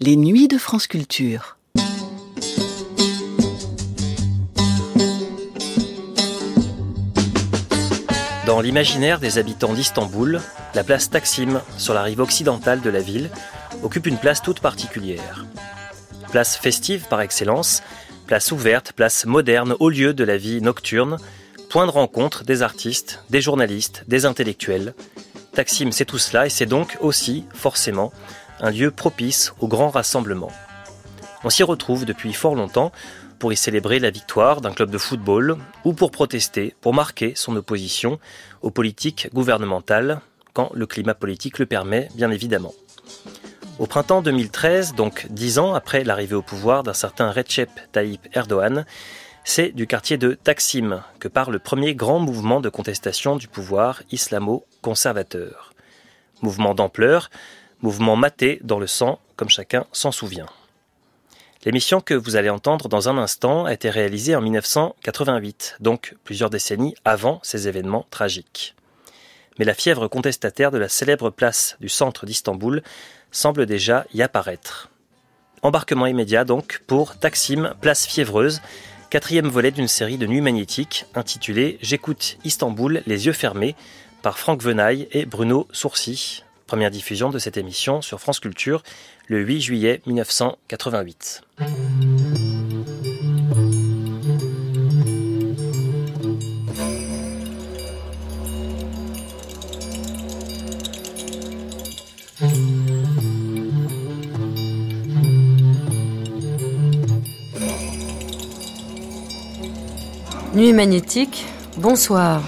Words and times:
Les 0.00 0.14
nuits 0.14 0.46
de 0.46 0.58
France 0.58 0.86
Culture. 0.86 1.56
Dans 8.46 8.60
l'imaginaire 8.60 9.18
des 9.18 9.38
habitants 9.38 9.72
d'Istanbul, 9.72 10.40
la 10.76 10.84
place 10.84 11.10
Taksim, 11.10 11.60
sur 11.78 11.94
la 11.94 12.04
rive 12.04 12.20
occidentale 12.20 12.80
de 12.80 12.90
la 12.90 13.00
ville, 13.00 13.28
occupe 13.82 14.06
une 14.06 14.18
place 14.18 14.40
toute 14.40 14.60
particulière. 14.60 15.44
Place 16.30 16.56
festive 16.56 17.08
par 17.10 17.20
excellence, 17.20 17.82
place 18.28 18.52
ouverte, 18.52 18.92
place 18.92 19.26
moderne 19.26 19.74
au 19.80 19.88
lieu 19.88 20.14
de 20.14 20.22
la 20.22 20.36
vie 20.36 20.62
nocturne, 20.62 21.16
point 21.70 21.86
de 21.86 21.90
rencontre 21.90 22.44
des 22.44 22.62
artistes, 22.62 23.24
des 23.30 23.40
journalistes, 23.40 24.04
des 24.06 24.26
intellectuels. 24.26 24.94
Taksim, 25.54 25.90
c'est 25.90 26.04
tout 26.04 26.18
cela 26.18 26.46
et 26.46 26.50
c'est 26.50 26.66
donc 26.66 26.96
aussi, 27.00 27.46
forcément, 27.52 28.12
un 28.60 28.70
lieu 28.70 28.90
propice 28.90 29.52
au 29.60 29.68
grand 29.68 29.90
rassemblement. 29.90 30.50
On 31.44 31.50
s'y 31.50 31.62
retrouve 31.62 32.04
depuis 32.04 32.32
fort 32.32 32.54
longtemps 32.54 32.92
pour 33.38 33.52
y 33.52 33.56
célébrer 33.56 33.98
la 34.00 34.10
victoire 34.10 34.60
d'un 34.60 34.72
club 34.72 34.90
de 34.90 34.98
football 34.98 35.56
ou 35.84 35.92
pour 35.92 36.10
protester, 36.10 36.74
pour 36.80 36.94
marquer 36.94 37.34
son 37.36 37.54
opposition 37.56 38.18
aux 38.62 38.70
politiques 38.70 39.28
gouvernementales, 39.32 40.20
quand 40.52 40.70
le 40.74 40.86
climat 40.86 41.14
politique 41.14 41.58
le 41.58 41.66
permet, 41.66 42.08
bien 42.16 42.30
évidemment. 42.30 42.74
Au 43.78 43.86
printemps 43.86 44.22
2013, 44.22 44.94
donc 44.94 45.28
dix 45.30 45.60
ans 45.60 45.74
après 45.74 46.02
l'arrivée 46.02 46.34
au 46.34 46.42
pouvoir 46.42 46.82
d'un 46.82 46.94
certain 46.94 47.30
Recep 47.30 47.70
Tayyip 47.92 48.26
Erdogan, 48.32 48.84
c'est 49.44 49.70
du 49.70 49.86
quartier 49.86 50.18
de 50.18 50.34
Taksim 50.34 51.02
que 51.20 51.28
part 51.28 51.52
le 51.52 51.60
premier 51.60 51.94
grand 51.94 52.18
mouvement 52.18 52.60
de 52.60 52.68
contestation 52.68 53.36
du 53.36 53.46
pouvoir 53.46 54.02
islamo-conservateur. 54.10 55.72
Mouvement 56.42 56.74
d'ampleur, 56.74 57.30
mouvement 57.82 58.16
maté 58.16 58.60
dans 58.62 58.78
le 58.78 58.86
sang, 58.86 59.20
comme 59.36 59.48
chacun 59.48 59.86
s'en 59.92 60.12
souvient. 60.12 60.46
L'émission 61.64 62.00
que 62.00 62.14
vous 62.14 62.36
allez 62.36 62.50
entendre 62.50 62.88
dans 62.88 63.08
un 63.08 63.18
instant 63.18 63.64
a 63.64 63.72
été 63.72 63.90
réalisée 63.90 64.36
en 64.36 64.40
1988, 64.40 65.76
donc 65.80 66.14
plusieurs 66.24 66.50
décennies 66.50 66.94
avant 67.04 67.40
ces 67.42 67.66
événements 67.66 68.06
tragiques. 68.10 68.76
Mais 69.58 69.64
la 69.64 69.74
fièvre 69.74 70.06
contestataire 70.06 70.70
de 70.70 70.78
la 70.78 70.88
célèbre 70.88 71.30
place 71.30 71.76
du 71.80 71.88
centre 71.88 72.26
d'Istanbul 72.26 72.82
semble 73.32 73.66
déjà 73.66 74.06
y 74.14 74.22
apparaître. 74.22 74.90
Embarquement 75.62 76.06
immédiat 76.06 76.44
donc 76.44 76.82
pour 76.86 77.16
Taksim, 77.16 77.74
place 77.80 78.06
fiévreuse, 78.06 78.62
quatrième 79.10 79.48
volet 79.48 79.72
d'une 79.72 79.88
série 79.88 80.16
de 80.16 80.26
nuits 80.26 80.40
magnétiques 80.40 81.06
intitulée 81.16 81.78
J'écoute 81.82 82.38
Istanbul 82.44 83.02
les 83.06 83.26
yeux 83.26 83.32
fermés 83.32 83.74
par 84.22 84.38
Franck 84.38 84.62
Venaille 84.62 85.08
et 85.10 85.26
Bruno 85.26 85.66
Sourcy. 85.72 86.44
Première 86.68 86.90
diffusion 86.90 87.30
de 87.30 87.38
cette 87.38 87.56
émission 87.56 88.02
sur 88.02 88.20
France 88.20 88.40
Culture 88.40 88.82
le 89.26 89.40
8 89.40 89.60
juillet 89.62 90.02
1988. 90.04 91.40
Nuit 110.52 110.74
magnétique, 110.74 111.46
bonsoir. 111.78 112.42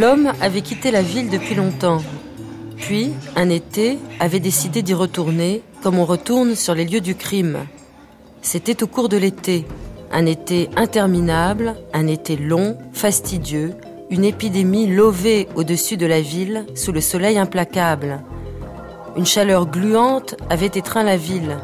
L'homme 0.00 0.32
avait 0.40 0.62
quitté 0.62 0.90
la 0.90 1.02
ville 1.02 1.28
depuis 1.28 1.54
longtemps. 1.54 2.00
Puis, 2.78 3.10
un 3.36 3.50
été, 3.50 3.98
avait 4.18 4.40
décidé 4.40 4.80
d'y 4.80 4.94
retourner, 4.94 5.60
comme 5.82 5.98
on 5.98 6.06
retourne 6.06 6.54
sur 6.54 6.74
les 6.74 6.86
lieux 6.86 7.02
du 7.02 7.14
crime. 7.14 7.58
C'était 8.40 8.82
au 8.82 8.86
cours 8.86 9.10
de 9.10 9.18
l'été, 9.18 9.66
un 10.10 10.24
été 10.24 10.70
interminable, 10.74 11.74
un 11.92 12.06
été 12.06 12.36
long, 12.36 12.78
fastidieux, 12.94 13.74
une 14.08 14.24
épidémie 14.24 14.86
lovée 14.86 15.48
au-dessus 15.54 15.98
de 15.98 16.06
la 16.06 16.22
ville 16.22 16.64
sous 16.74 16.92
le 16.92 17.02
soleil 17.02 17.36
implacable. 17.36 18.22
Une 19.18 19.26
chaleur 19.26 19.66
gluante 19.66 20.34
avait 20.48 20.64
étreint 20.74 21.04
la 21.04 21.18
ville. 21.18 21.58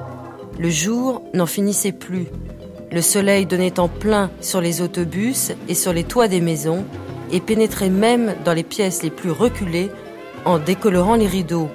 Le 0.59 0.69
jour 0.69 1.23
n'en 1.33 1.47
finissait 1.47 1.93
plus. 1.93 2.27
Le 2.93 3.01
soleil 3.01 3.47
donnait 3.47 3.81
en 3.81 3.89
plein 3.89 4.31
sur 4.43 4.61
les 4.61 4.83
autobus 4.83 5.53
et 5.71 5.75
sur 5.75 5.95
les 5.95 6.05
toits 6.05 6.29
des 6.29 6.43
maisons, 6.43 6.85
et 7.33 7.41
pénétrer 7.41 7.91
même 7.91 8.35
dans 8.45 8.53
les 8.53 8.63
pièces 8.63 9.03
les 9.03 9.11
plus 9.11 9.31
reculées 9.31 9.91
en 10.45 10.59
décolorant 10.59 11.17
les 11.17 11.27
rideaux. 11.27 11.69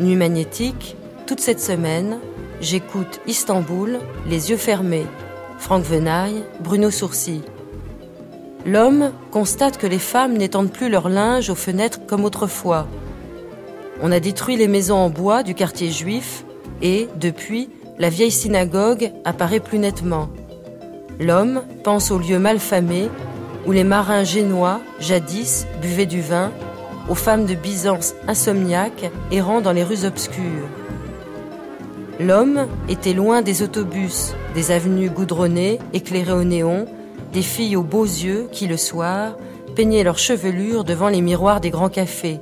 Nuit 0.00 0.16
magnétique, 0.16 0.96
toute 1.26 1.40
cette 1.40 1.60
semaine, 1.60 2.18
j'écoute 2.60 3.20
Istanbul, 3.26 4.00
les 4.28 4.50
yeux 4.50 4.56
fermés. 4.56 5.06
Franck 5.58 5.84
Venaille, 5.84 6.42
Bruno 6.60 6.90
Sourcy. 6.90 7.42
L'homme 8.66 9.12
constate 9.30 9.78
que 9.78 9.86
les 9.86 10.00
femmes 10.00 10.36
n'étendent 10.36 10.72
plus 10.72 10.88
leur 10.88 11.08
linge 11.08 11.50
aux 11.50 11.54
fenêtres 11.54 12.00
comme 12.06 12.24
autrefois. 12.24 12.88
On 14.02 14.10
a 14.10 14.18
détruit 14.18 14.56
les 14.56 14.66
maisons 14.66 14.96
en 14.96 15.10
bois 15.10 15.44
du 15.44 15.54
quartier 15.54 15.90
juif 15.90 16.44
et, 16.80 17.08
depuis, 17.20 17.70
la 17.98 18.08
vieille 18.08 18.32
synagogue 18.32 19.12
apparaît 19.24 19.60
plus 19.60 19.78
nettement. 19.78 20.28
L'homme 21.20 21.62
pense 21.84 22.10
aux 22.10 22.18
lieux 22.18 22.40
malfamés 22.40 23.08
où 23.66 23.72
les 23.72 23.84
marins 23.84 24.24
génois, 24.24 24.80
jadis, 25.00 25.66
buvaient 25.80 26.06
du 26.06 26.20
vin, 26.20 26.52
aux 27.08 27.14
femmes 27.14 27.46
de 27.46 27.54
Byzance 27.54 28.14
insomniaques 28.28 29.10
errant 29.30 29.60
dans 29.60 29.72
les 29.72 29.84
rues 29.84 30.04
obscures. 30.04 30.68
L'homme 32.20 32.66
était 32.88 33.14
loin 33.14 33.42
des 33.42 33.62
autobus, 33.62 34.34
des 34.54 34.70
avenues 34.70 35.10
goudronnées, 35.10 35.78
éclairées 35.92 36.32
au 36.32 36.44
néon, 36.44 36.86
des 37.32 37.42
filles 37.42 37.76
aux 37.76 37.82
beaux 37.82 38.04
yeux 38.04 38.48
qui, 38.52 38.66
le 38.66 38.76
soir, 38.76 39.36
peignaient 39.74 40.04
leurs 40.04 40.18
chevelures 40.18 40.84
devant 40.84 41.08
les 41.08 41.22
miroirs 41.22 41.60
des 41.60 41.70
grands 41.70 41.88
cafés. 41.88 42.40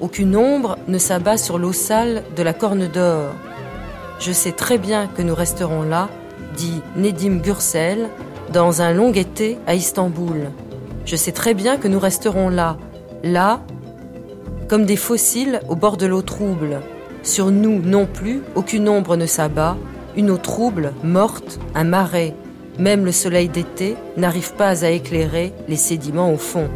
Aucune 0.00 0.36
ombre 0.36 0.78
ne 0.88 0.98
s'abat 0.98 1.36
sur 1.36 1.58
l'eau 1.58 1.72
sale 1.72 2.24
de 2.36 2.42
la 2.42 2.54
corne 2.54 2.88
d'or. 2.88 3.34
Je 4.18 4.32
sais 4.32 4.52
très 4.52 4.78
bien 4.78 5.06
que 5.06 5.22
nous 5.22 5.34
resterons 5.34 5.82
là, 5.82 6.08
dit 6.56 6.80
Nedim 6.96 7.36
Gursel, 7.36 8.08
dans 8.52 8.82
un 8.82 8.92
long 8.92 9.12
été 9.12 9.58
à 9.66 9.74
Istanbul. 9.74 10.50
Je 11.04 11.16
sais 11.16 11.32
très 11.32 11.54
bien 11.54 11.76
que 11.76 11.88
nous 11.88 11.98
resterons 11.98 12.48
là, 12.48 12.76
là, 13.22 13.60
comme 14.68 14.84
des 14.84 14.96
fossiles 14.96 15.60
au 15.68 15.76
bord 15.76 15.96
de 15.96 16.06
l'eau 16.06 16.22
trouble. 16.22 16.80
Sur 17.22 17.50
nous 17.50 17.80
non 17.80 18.06
plus, 18.06 18.42
aucune 18.54 18.88
ombre 18.88 19.16
ne 19.16 19.26
s'abat, 19.26 19.76
une 20.16 20.30
eau 20.30 20.36
trouble, 20.36 20.92
morte, 21.02 21.58
un 21.74 21.84
marais. 21.84 22.34
Même 22.78 23.04
le 23.04 23.12
soleil 23.12 23.48
d'été 23.48 23.96
n'arrive 24.16 24.54
pas 24.54 24.84
à 24.84 24.90
éclairer 24.90 25.52
les 25.68 25.76
sédiments 25.76 26.32
au 26.32 26.36
fond. 26.36 26.68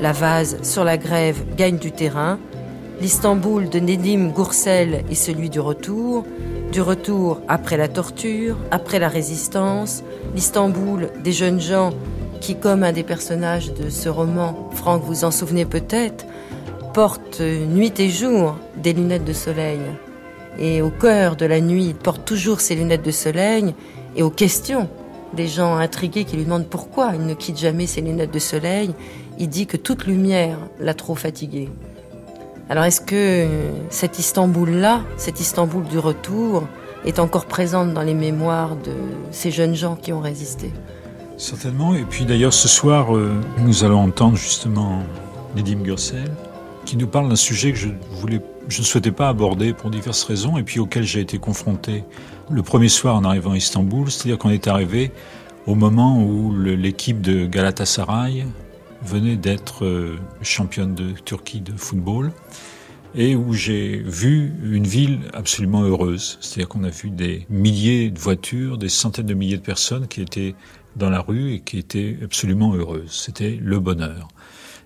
La 0.00 0.12
vase 0.12 0.58
sur 0.62 0.84
la 0.84 0.96
grève 0.96 1.42
gagne 1.56 1.78
du 1.78 1.92
terrain. 1.92 2.38
L'Istanbul 3.00 3.68
de 3.68 3.80
Nedim 3.80 4.28
Goursel 4.28 5.04
est 5.10 5.14
celui 5.14 5.50
du 5.50 5.58
retour, 5.58 6.24
du 6.72 6.80
retour 6.80 7.42
après 7.48 7.76
la 7.76 7.86
torture, 7.86 8.56
après 8.70 8.98
la 8.98 9.08
résistance, 9.08 10.02
l'Istanbul 10.34 11.10
des 11.22 11.32
jeunes 11.32 11.60
gens 11.60 11.90
qui, 12.40 12.56
comme 12.56 12.82
un 12.82 12.92
des 12.92 13.02
personnages 13.02 13.74
de 13.74 13.90
ce 13.90 14.08
roman, 14.08 14.70
Franck 14.72 15.02
vous 15.04 15.24
en 15.24 15.30
souvenez 15.30 15.66
peut-être, 15.66 16.24
portent 16.94 17.42
nuit 17.42 17.92
et 18.00 18.08
jour 18.08 18.56
des 18.78 18.94
lunettes 18.94 19.26
de 19.26 19.34
soleil. 19.34 19.80
Et 20.58 20.80
au 20.80 20.88
cœur 20.88 21.36
de 21.36 21.44
la 21.44 21.60
nuit, 21.60 21.84
il 21.88 21.94
porte 21.94 22.24
toujours 22.24 22.62
ses 22.62 22.74
lunettes 22.74 23.04
de 23.04 23.10
soleil 23.10 23.74
et 24.16 24.22
aux 24.22 24.30
questions 24.30 24.88
des 25.34 25.48
gens 25.48 25.76
intrigués 25.76 26.24
qui 26.24 26.36
lui 26.36 26.44
demandent 26.44 26.68
pourquoi 26.68 27.12
il 27.14 27.26
ne 27.26 27.34
quitte 27.34 27.58
jamais 27.58 27.86
ses 27.86 28.00
lunettes 28.00 28.32
de 28.32 28.38
soleil, 28.38 28.94
il 29.38 29.48
dit 29.48 29.66
que 29.66 29.76
toute 29.76 30.06
lumière 30.06 30.58
l'a 30.80 30.94
trop 30.94 31.14
fatigué. 31.14 31.68
Alors 32.68 32.84
est-ce 32.84 33.00
que 33.00 33.48
cet 33.90 34.18
Istanbul-là, 34.18 35.02
cet 35.16 35.40
Istanbul 35.40 35.84
du 35.84 35.98
retour, 35.98 36.66
est 37.04 37.18
encore 37.18 37.46
présente 37.46 37.92
dans 37.92 38.02
les 38.02 38.14
mémoires 38.14 38.76
de 38.76 38.92
ces 39.30 39.50
jeunes 39.50 39.74
gens 39.74 39.96
qui 39.96 40.12
ont 40.12 40.20
résisté? 40.20 40.72
Certainement. 41.36 41.94
Et 41.94 42.04
puis 42.04 42.24
d'ailleurs, 42.24 42.52
ce 42.52 42.68
soir, 42.68 43.16
euh, 43.16 43.34
nous 43.58 43.84
allons 43.84 44.00
entendre 44.00 44.36
justement 44.36 45.02
Nedim 45.56 45.82
Gursel, 45.82 46.30
qui 46.84 46.96
nous 46.96 47.08
parle 47.08 47.28
d'un 47.28 47.36
sujet 47.36 47.72
que 47.72 47.78
je, 47.78 47.88
voulais, 48.12 48.40
je 48.68 48.80
ne 48.80 48.84
souhaitais 48.84 49.10
pas 49.10 49.28
aborder 49.28 49.72
pour 49.72 49.90
diverses 49.90 50.22
raisons, 50.24 50.56
et 50.56 50.62
puis 50.62 50.78
auquel 50.78 51.02
j'ai 51.02 51.20
été 51.20 51.38
confronté 51.38 52.04
le 52.50 52.62
premier 52.62 52.88
soir 52.88 53.16
en 53.16 53.24
arrivant 53.24 53.52
à 53.52 53.56
Istanbul. 53.56 54.10
C'est-à-dire 54.10 54.38
qu'on 54.38 54.50
est 54.50 54.68
arrivé 54.68 55.10
au 55.66 55.74
moment 55.74 56.22
où 56.22 56.54
l'équipe 56.56 57.20
de 57.20 57.46
Galatasaray 57.46 58.46
venait 59.04 59.36
d'être 59.36 59.84
euh, 59.84 60.18
championne 60.42 60.94
de 60.94 61.12
Turquie 61.24 61.60
de 61.60 61.72
football. 61.76 62.32
et 63.14 63.36
où 63.36 63.52
j'ai 63.52 63.98
vu 63.98 64.54
une 64.62 64.86
ville 64.86 65.20
absolument 65.34 65.82
heureuse. 65.82 66.38
C'est-à-dire 66.40 66.68
qu'on 66.68 66.82
a 66.84 66.88
vu 66.88 67.10
des 67.10 67.46
milliers 67.50 68.10
de 68.10 68.18
voitures, 68.18 68.78
des 68.78 68.88
centaines 68.88 69.26
de 69.26 69.34
milliers 69.34 69.58
de 69.58 69.62
personnes 69.62 70.08
qui 70.08 70.22
étaient 70.22 70.54
dans 70.96 71.10
la 71.10 71.20
rue 71.20 71.52
et 71.52 71.60
qui 71.60 71.76
étaient 71.78 72.16
absolument 72.24 72.74
heureuses. 72.74 73.10
C'était 73.10 73.58
le 73.60 73.80
bonheur. 73.80 74.28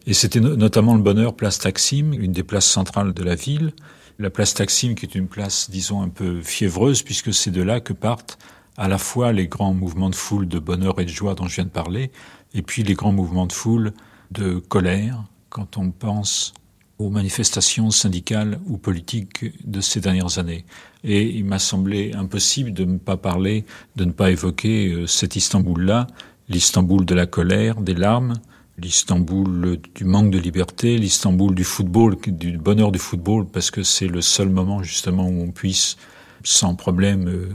Et 0.09 0.13
c'était 0.13 0.41
notamment 0.41 0.97
le 0.97 1.03
bonheur 1.03 1.35
place 1.35 1.61
Taksim, 1.61 2.13
une 2.13 2.33
des 2.33 2.43
places 2.43 2.67
centrales 2.67 3.13
de 3.13 3.23
la 3.23 3.37
ville. 3.37 3.73
La 4.19 4.31
place 4.31 4.55
Taksim 4.55 4.95
qui 4.95 5.07
est 5.07 5.15
une 5.15 5.29
place, 5.29 5.71
disons, 5.71 6.03
un 6.03 6.09
peu 6.09 6.41
fiévreuse 6.43 7.03
puisque 7.03 7.33
c'est 7.33 7.51
de 7.53 7.63
là 7.63 7.79
que 7.79 7.93
partent 7.93 8.39
à 8.77 8.89
la 8.89 8.99
fois 8.99 9.33
les 9.33 9.49
grands 9.49 9.75
mouvements 9.75 10.11
de 10.11 10.15
foule 10.15 10.49
de 10.49 10.59
bonheur 10.59 11.01
et 11.01 11.05
de 11.05 11.11
joie 11.11 11.35
dont 11.35 11.49
je 11.49 11.57
viens 11.57 11.65
de 11.65 11.71
parler, 11.71 12.11
et 12.55 12.63
puis 12.63 12.83
les 12.83 12.95
grands 12.95 13.13
mouvements 13.13 13.47
de 13.47 13.53
foule 13.53 13.93
de 14.31 14.59
colère, 14.59 15.25
quand 15.49 15.79
on 15.79 15.91
pense 15.91 16.55
aux 16.99 17.11
manifestations 17.11 17.91
syndicales 17.91 18.59
ou 18.67 18.79
politiques 18.79 19.53
de 19.67 19.81
ces 19.81 20.01
dernières 20.01 20.39
années. 20.39 20.65
Et 21.05 21.25
il 21.25 21.45
m'a 21.45 21.59
semblé 21.59 22.13
impossible 22.15 22.73
de 22.73 22.85
ne 22.85 22.99
pas 22.99 23.17
parler, 23.17 23.65
de 23.97 24.05
ne 24.05 24.13
pas 24.13 24.31
évoquer 24.31 24.89
euh, 24.89 25.07
cet 25.07 25.37
Istanbul-là, 25.37 26.07
l'Istanbul 26.49 27.05
de 27.05 27.15
la 27.15 27.27
colère, 27.27 27.81
des 27.81 27.95
larmes, 27.95 28.35
l'Istanbul 28.79 29.79
du 29.95 30.05
manque 30.05 30.31
de 30.31 30.39
liberté, 30.39 30.97
l'Istanbul 30.97 31.55
du 31.55 31.65
football, 31.65 32.17
du 32.27 32.57
bonheur 32.59 32.93
du 32.93 32.99
football, 32.99 33.47
parce 33.47 33.71
que 33.71 33.83
c'est 33.83 34.09
le 34.09 34.23
seul 34.23 34.49
moment 34.49 34.83
justement 34.83 35.29
où 35.29 35.43
on 35.43 35.51
puisse 35.51 35.97
sans 36.45 36.75
problème 36.75 37.29
euh, 37.29 37.49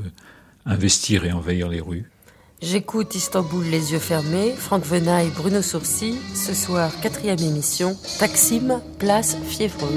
investir 0.66 1.26
et 1.26 1.32
envahir 1.32 1.68
les 1.68 1.82
rues. 1.82 2.11
J'écoute 2.62 3.16
Istanbul 3.16 3.66
les 3.66 3.92
yeux 3.92 3.98
fermés, 3.98 4.54
Franck 4.56 4.86
Venaille, 4.86 5.32
Bruno 5.36 5.64
Sourcy. 5.64 6.20
Ce 6.36 6.54
soir, 6.54 6.92
quatrième 7.02 7.40
émission, 7.40 7.98
Taksim, 8.20 8.82
place 9.00 9.36
Fiévreux. 9.48 9.90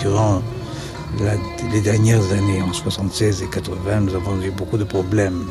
Durant 0.00 0.42
les 1.72 1.80
dernières 1.80 2.32
années, 2.32 2.60
en 2.60 2.72
76 2.72 3.42
et 3.42 3.48
80, 3.48 4.00
nous 4.00 4.14
avons 4.14 4.40
eu 4.42 4.50
beaucoup 4.50 4.76
de 4.76 4.84
problèmes. 4.84 5.46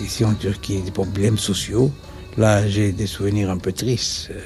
Ici 0.00 0.24
en 0.24 0.32
Turquie, 0.32 0.80
des 0.80 0.90
problèmes 0.90 1.36
sociaux. 1.36 1.90
Là, 2.38 2.66
j'ai 2.66 2.92
des 2.92 3.06
souvenirs 3.06 3.50
un 3.50 3.58
peu 3.58 3.72
tristes. 3.72 4.30
Euh, 4.30 4.40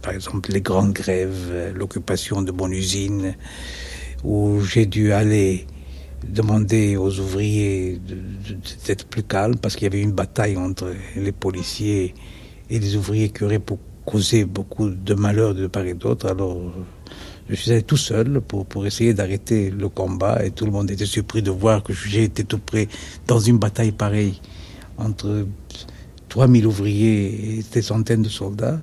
par 0.00 0.12
exemple, 0.12 0.52
les 0.52 0.60
grandes 0.60 0.92
grèves, 0.92 1.48
euh, 1.50 1.72
l'occupation 1.74 2.40
de 2.40 2.52
mon 2.52 2.68
usine, 2.68 3.34
où 4.22 4.60
j'ai 4.60 4.86
dû 4.86 5.12
aller 5.12 5.66
demander 6.24 6.96
aux 6.96 7.18
ouvriers 7.18 8.00
d'être 8.86 9.06
plus 9.06 9.24
calmes 9.24 9.56
parce 9.56 9.74
qu'il 9.74 9.84
y 9.84 9.86
avait 9.88 10.02
une 10.02 10.12
bataille 10.12 10.56
entre 10.56 10.94
les 11.16 11.32
policiers 11.32 12.14
et 12.70 12.78
les 12.78 12.94
ouvriers 12.94 13.30
qui 13.30 13.42
auraient 13.42 13.62
causé 14.04 14.44
beaucoup 14.44 14.88
de 14.88 15.14
malheurs 15.14 15.54
de 15.54 15.66
part 15.66 15.84
et 15.84 15.94
d'autre. 15.94 16.28
Alors, 16.28 16.60
je 17.54 17.60
suis 17.60 17.70
allé 17.70 17.82
tout 17.82 17.96
seul 17.96 18.40
pour, 18.40 18.66
pour 18.66 18.86
essayer 18.86 19.14
d'arrêter 19.14 19.70
le 19.70 19.88
combat 19.88 20.44
et 20.44 20.50
tout 20.50 20.64
le 20.64 20.70
monde 20.70 20.90
était 20.90 21.06
surpris 21.06 21.42
de 21.42 21.50
voir 21.50 21.82
que 21.82 21.92
j'ai 21.92 22.24
été 22.24 22.44
tout 22.44 22.58
près 22.58 22.88
dans 23.26 23.38
une 23.38 23.58
bataille 23.58 23.92
pareille 23.92 24.40
entre 24.96 25.46
3000 26.28 26.66
ouvriers 26.66 27.58
et 27.58 27.64
des 27.72 27.82
centaines 27.82 28.22
de 28.22 28.28
soldats. 28.28 28.80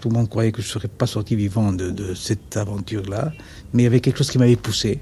Tout 0.00 0.08
le 0.08 0.14
monde 0.14 0.28
croyait 0.28 0.52
que 0.52 0.62
je 0.62 0.66
ne 0.66 0.72
serais 0.72 0.88
pas 0.88 1.06
sorti 1.06 1.36
vivant 1.36 1.72
de, 1.72 2.14
cette 2.14 2.56
aventure-là, 2.56 3.32
mais 3.72 3.82
il 3.82 3.84
y 3.84 3.86
avait 3.86 4.00
quelque 4.00 4.18
chose 4.18 4.30
qui 4.30 4.38
m'avait 4.38 4.56
poussé, 4.56 4.98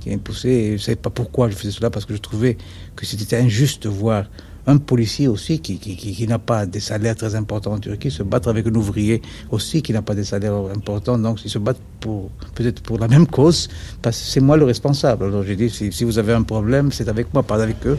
qui 0.00 0.10
m'avait 0.10 0.20
poussé, 0.20 0.66
je 0.68 0.72
ne 0.72 0.78
savais 0.78 0.96
pas 0.96 1.10
pourquoi 1.10 1.48
je 1.48 1.54
faisais 1.54 1.70
cela, 1.70 1.90
parce 1.90 2.04
que 2.04 2.14
je 2.14 2.20
trouvais 2.20 2.58
que 2.96 3.06
c'était 3.06 3.36
injuste 3.36 3.84
de 3.84 3.88
voir 3.88 4.26
un 4.66 4.78
policier 4.78 5.28
aussi 5.28 5.60
qui, 5.60 5.78
qui, 5.78 5.96
qui, 5.96 6.26
n'a 6.26 6.38
pas 6.38 6.66
des 6.66 6.80
salaires 6.80 7.16
très 7.16 7.34
importants 7.34 7.72
en 7.72 7.78
Turquie 7.78 8.10
se 8.10 8.22
battre 8.22 8.48
avec 8.48 8.66
un 8.66 8.74
ouvrier 8.74 9.20
aussi 9.50 9.82
qui 9.82 9.92
n'a 9.92 10.02
pas 10.02 10.14
des 10.14 10.24
salaires 10.24 10.54
importants. 10.74 11.18
Donc, 11.18 11.44
ils 11.44 11.50
se 11.50 11.58
battent 11.58 11.80
pour, 12.00 12.30
peut-être 12.54 12.80
pour 12.82 12.98
la 12.98 13.08
même 13.08 13.26
cause, 13.26 13.68
parce 14.00 14.18
que 14.18 14.24
c'est 14.24 14.40
moi 14.40 14.56
le 14.56 14.64
responsable. 14.64 15.24
Alors, 15.24 15.42
j'ai 15.42 15.56
dit, 15.56 15.68
si, 15.70 15.90
si, 15.92 16.04
vous 16.04 16.18
avez 16.18 16.32
un 16.32 16.42
problème, 16.42 16.92
c'est 16.92 17.08
avec 17.08 17.32
moi, 17.34 17.42
pas 17.42 17.62
avec 17.62 17.84
eux. 17.86 17.98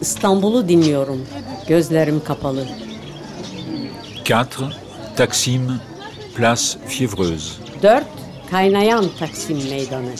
İstanbul'u 0.00 0.68
dinliyorum. 0.68 1.26
Gözlerim 1.68 2.24
kapalı. 2.24 2.66
4. 4.30 4.48
Taksim, 5.16 5.80
Place 6.36 6.62
Fiévreuse. 6.88 7.52
4. 7.82 8.04
Kaynayan 8.50 9.04
Taksim 9.18 9.58
Meydanı. 9.70 10.10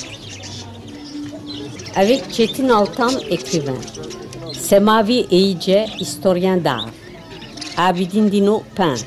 Avec 1.97 2.33
Çetin 2.33 2.69
Altan, 2.69 3.13
écrivain. 3.31 3.79
Semavi 4.53 5.27
Eyice, 5.31 5.87
historien 6.01 6.65
d'art. 6.65 6.89
Abidin 7.77 8.33
Dino, 8.33 8.63
peintre. 8.77 9.07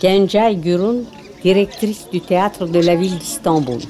Gencay 0.00 0.60
Gürün, 0.60 1.06
directrice 1.44 2.00
du 2.12 2.18
théâtre 2.18 2.74
de 2.74 2.86
la 2.86 3.00
ville 3.00 3.20
d'Istanbul. 3.20 3.80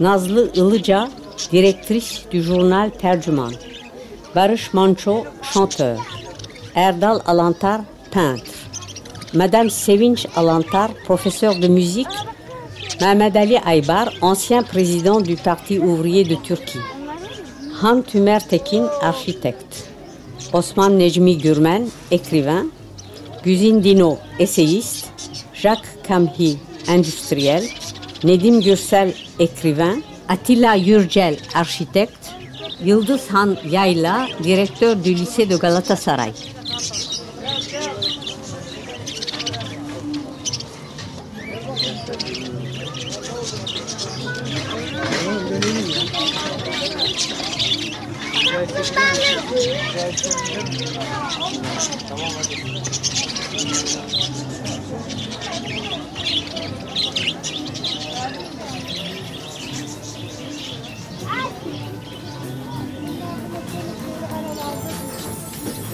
Nazlı 0.00 0.50
Ilıca, 0.54 1.08
directrice 1.52 2.30
du 2.32 2.40
journal 2.40 2.90
Tercüman. 2.90 3.52
Barış 4.34 4.74
Manço, 4.74 5.24
chanteur. 5.52 5.98
Erdal 6.74 7.20
Alantar, 7.26 7.80
peintre. 8.10 8.52
Madame 9.34 9.70
Sevinç 9.70 10.26
Alantar, 10.36 10.90
professeur 11.06 11.62
de 11.62 11.68
musique. 11.68 12.16
Mehmet 13.00 13.36
Ali 13.36 13.58
Aybar, 13.58 14.08
ancien 14.22 14.62
président 14.62 15.20
du 15.20 15.36
Parti 15.36 15.78
ouvrier 15.78 16.24
de 16.24 16.36
Turquie. 16.36 16.80
Han 17.82 18.02
Tümer 18.02 18.40
Tekin, 18.40 18.86
architecte. 19.02 19.76
Osman 20.52 20.98
Necmi 20.98 21.36
Gürmen, 21.36 21.90
écrivain. 22.10 22.66
Güzin 23.44 23.82
Dino, 23.82 24.18
essayiste. 24.38 25.08
Jacques 25.54 26.02
Kamhi, 26.08 26.58
industriel. 26.88 27.64
Nedim 28.24 28.60
Gürsel, 28.60 29.12
écrivain. 29.38 30.02
Attila 30.28 30.76
Yurcel, 30.76 31.36
architecte. 31.54 32.21
Yıldız 32.84 33.28
Han 33.30 33.56
Yayla, 33.70 34.28
directeur 34.44 35.04
du 35.04 35.14
lycée 35.14 35.50
de 35.50 35.56
Galatasaray. 35.56 36.32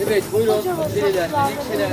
Evet 0.02 0.24
buyurun. 0.32 0.64
Menekşeler, 0.64 1.30
menekşeler. 1.30 1.92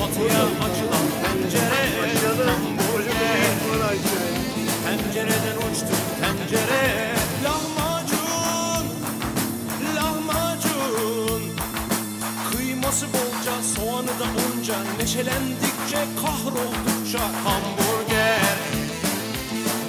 Batıya 0.00 0.42
açılan 0.44 1.06
pencere 1.22 1.86
Pencereden 4.86 5.56
uçtu 5.56 5.94
tencere 6.20 7.15
oldukça 14.66 15.02
Neşelendikçe 15.02 15.98
kahroldukça 16.22 17.18
Hamburger 17.44 18.56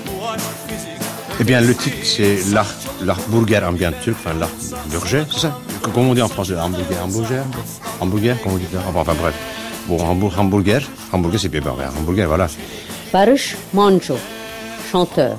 Bu 0.07 0.27
aşk 0.27 0.41
fizik 0.67 0.91
Eh 1.39 1.47
bien, 1.47 1.67
le 1.67 1.73
titre, 1.73 2.03
c'est 2.03 2.53
l'art, 2.53 2.75
l'art 3.05 3.27
burger 3.31 3.63
en 3.63 3.79
bien 3.79 3.93
turc, 4.03 4.17
enfin 4.19 4.39
l'art 4.39 4.49
burger, 4.91 5.23
c'est 5.31 5.39
ça? 5.39 5.51
Comment 5.93 6.09
on 6.11 6.15
dit 6.15 6.21
en 6.23 6.27
français? 6.27 6.55
Hamburger, 6.55 6.97
hamburger? 7.03 7.43
Hamburger, 8.01 8.35
comment 8.43 8.55
on 8.55 8.59
dit 8.59 8.65
ça? 8.71 8.79
Enfin, 8.89 9.01
enfin, 9.01 9.15
bref. 9.21 9.35
Bon, 9.87 9.97
hamburg, 9.99 10.33
hamburger, 10.39 10.81
hamburger 11.13 11.39
c'est 11.39 11.49
bien, 11.49 11.61
hamburger, 11.99 12.27
voilà. 12.27 12.47
Barış 13.13 13.55
Manço, 13.73 14.17
chanteur. 14.91 15.37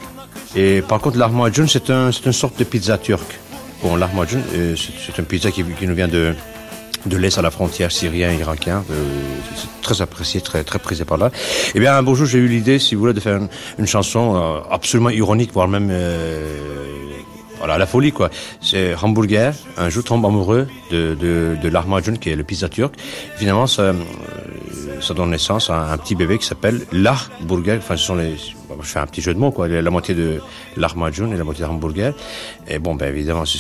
Et 0.55 0.83
par 0.83 1.01
contre, 1.01 1.19
lahmacun, 1.19 1.67
c'est 1.67 1.91
un, 1.91 2.13
c'est 2.13 2.27
une 2.27 2.33
sorte 2.33 2.59
de 2.61 2.65
pizza 2.65 2.97
turque. 2.97 3.35
Bon, 3.83 3.97
lahmacun, 3.97 4.41
euh, 4.55 4.77
c'est, 4.77 4.93
c'est 5.05 5.19
une 5.19 5.27
pizza 5.27 5.51
qui, 5.51 5.65
qui 5.65 5.87
nous 5.89 5.97
vient 5.97 6.09
de, 6.09 6.35
de 7.07 7.17
l'Est 7.17 7.39
à 7.39 7.43
la 7.43 7.51
frontière 7.51 7.91
syrien-irakien. 7.93 8.85
Euh, 8.91 9.05
très 9.83 10.03
apprécié, 10.03 10.41
très, 10.41 10.65
très 10.65 10.79
prisé 10.79 11.05
par 11.05 11.19
là. 11.19 11.31
Eh 11.75 11.81
bien, 11.81 11.97
un 11.97 12.03
beau 12.03 12.15
j'ai 12.15 12.39
eu 12.39 12.49
l'idée, 12.49 12.79
si 12.79 12.95
vous 12.95 13.03
voulez, 13.03 13.15
de 13.15 13.21
faire 13.21 13.37
une, 13.37 13.49
une 13.79 13.87
chanson 13.87 14.37
euh, 14.37 14.61
absolument 14.71 15.11
ironique, 15.11 15.53
voire 15.53 15.69
même... 15.69 15.89
euh, 15.91 16.85
voilà, 17.59 17.77
la 17.77 17.87
folie, 17.87 18.13
quoi. 18.13 18.31
C'est 18.61 18.95
Hamburger, 19.03 19.53
un 19.77 19.89
jour 19.89 20.05
tombe 20.05 20.25
amoureux 20.25 20.69
de, 20.93 21.17
de, 21.19 21.57
de 21.61 21.69
lahmacun, 21.69 22.15
qui 22.15 22.31
est 22.31 22.37
le 22.37 22.45
pizza 22.45 22.69
turc. 22.69 22.95
Finalement, 23.37 23.67
ça, 23.67 23.93
ça 25.01 25.15
donne 25.15 25.31
naissance 25.31 25.71
à 25.71 25.93
un 25.93 25.99
petit 25.99 26.15
bébé 26.15 26.39
qui 26.39 26.47
s'appelle 26.47 26.87
Lah 26.93 27.19
Burger. 27.43 27.77
Enfin, 27.79 27.97
ce 27.97 28.05
sont 28.05 28.15
les, 28.17 28.35
je 28.37 28.87
fais 28.87 28.99
un 28.99 29.07
petit 29.07 29.21
jeu 29.21 29.35
de 29.35 29.39
mots, 29.39 29.51
quoi. 29.51 29.69
La 29.69 29.91
moitié 29.91 30.15
de 30.15 30.41
lahmacun 30.77 31.31
et 31.33 31.37
la 31.37 31.45
moitié 31.45 31.65
de 31.65 31.71
hamburger. 31.71 32.15
Et 32.67 32.79
bon, 32.79 32.95
ben, 32.95 33.09
évidemment, 33.09 33.45
c'est, 33.45 33.59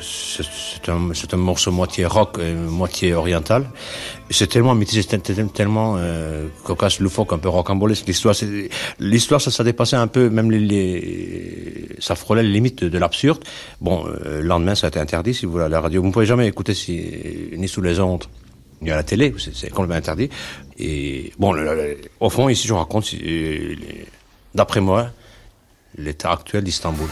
c'est, 0.00 0.88
un, 0.88 1.10
un 1.32 1.36
morceau 1.36 1.70
moitié 1.72 2.06
rock, 2.06 2.38
moitié 2.68 3.14
oriental. 3.14 3.64
C'est 4.30 4.46
tellement 4.46 4.74
mythique, 4.74 5.06
c'est 5.08 5.18
tel- 5.22 5.48
tellement 5.48 5.96
euh, 5.98 6.46
cocasse, 6.64 6.98
loufoque, 7.00 7.32
un 7.32 7.38
peu 7.38 7.48
rocambolesque. 7.48 8.06
L'histoire, 8.06 8.34
l'histoire, 8.98 9.40
ça, 9.40 9.50
ça 9.50 9.64
dépassait 9.64 9.96
un 9.96 10.06
peu, 10.06 10.30
même 10.30 10.50
les, 10.50 10.60
les 10.60 11.88
ça 11.98 12.14
frôlait 12.14 12.42
les 12.42 12.48
limites 12.50 12.84
de, 12.84 12.88
de 12.88 12.98
l'absurde. 12.98 13.44
Bon, 13.80 14.06
euh, 14.06 14.40
le 14.40 14.46
lendemain, 14.46 14.74
ça 14.74 14.86
a 14.86 14.88
été 14.88 14.98
interdit, 14.98 15.34
si 15.34 15.46
vous 15.46 15.52
voulez, 15.52 15.64
à 15.64 15.68
la 15.68 15.80
radio. 15.80 16.00
Vous 16.00 16.08
ne 16.08 16.12
pouvez 16.12 16.26
jamais 16.26 16.46
écouter 16.46 16.74
si, 16.74 17.02
ni 17.56 17.68
sous 17.68 17.82
les 17.82 18.00
ondes, 18.00 18.24
ni 18.84 18.90
à 18.90 18.96
la 18.96 19.02
télé, 19.02 19.34
c'est, 19.38 19.70
complètement 19.70 19.96
interdit. 19.96 20.28
Et 20.78 21.32
bon, 21.38 21.54
au 22.20 22.30
fond, 22.30 22.48
ici, 22.48 22.68
je 22.68 22.74
raconte, 22.74 23.10
d'après 24.54 24.80
moi, 24.80 25.08
l'état 25.96 26.32
actuel 26.32 26.64
d'Istanbul. 26.64 27.08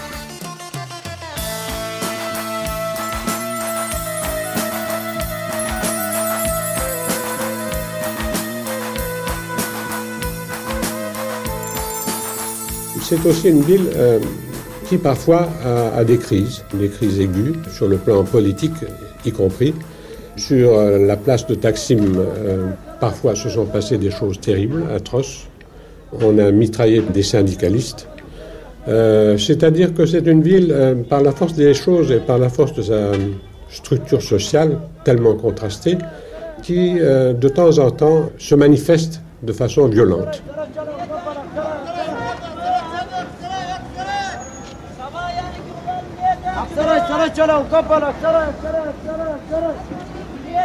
C'est 13.02 13.26
aussi 13.26 13.50
une 13.50 13.61
ville 13.62 13.91
euh, 13.95 14.19
qui 14.88 14.97
parfois 14.97 15.47
a 15.64 16.02
des 16.02 16.17
crises, 16.17 16.64
des 16.73 16.88
crises 16.88 17.21
aiguës, 17.21 17.57
sur 17.71 17.87
le 17.87 17.99
plan 17.99 18.25
politique 18.25 18.73
y 19.25 19.33
compris. 19.33 19.75
Sur 20.37 20.79
euh, 20.79 20.99
la 21.07 21.17
place 21.17 21.47
de 21.47 21.55
Taksim, 21.55 22.17
euh, 22.17 22.69
parfois 23.01 23.35
se 23.35 23.49
sont 23.51 23.67
passées 23.67 23.99
des 23.99 24.11
choses 24.11 24.41
terribles, 24.41 24.85
atroces. 24.95 25.47
On 26.21 26.39
a 26.39 26.51
mitraillé 26.51 27.03
des 27.12 27.23
syndicalistes. 27.23 28.09
Euh, 28.89 29.39
C'est-à-dire 29.39 29.95
que 29.95 30.07
c'est 30.07 30.27
une 30.27 30.43
ville, 30.43 30.73
euh, 30.73 30.95
par 31.09 31.23
la 31.23 31.33
force 31.33 31.55
des 31.55 31.75
choses 31.75 32.11
et 32.11 32.19
par 32.19 32.39
la 32.39 32.49
force 32.49 32.73
de 32.75 32.83
sa 32.83 33.12
structure 33.71 34.23
sociale 34.23 34.79
tellement 35.05 35.35
contrastée, 35.35 35.99
qui 36.62 36.97
euh, 36.99 37.33
de 37.33 37.49
temps 37.49 37.79
en 37.79 37.91
temps 37.91 38.31
se 38.39 38.55
manifeste 38.55 39.21
de 39.43 39.53
façon 39.53 39.87
violente. 39.89 40.43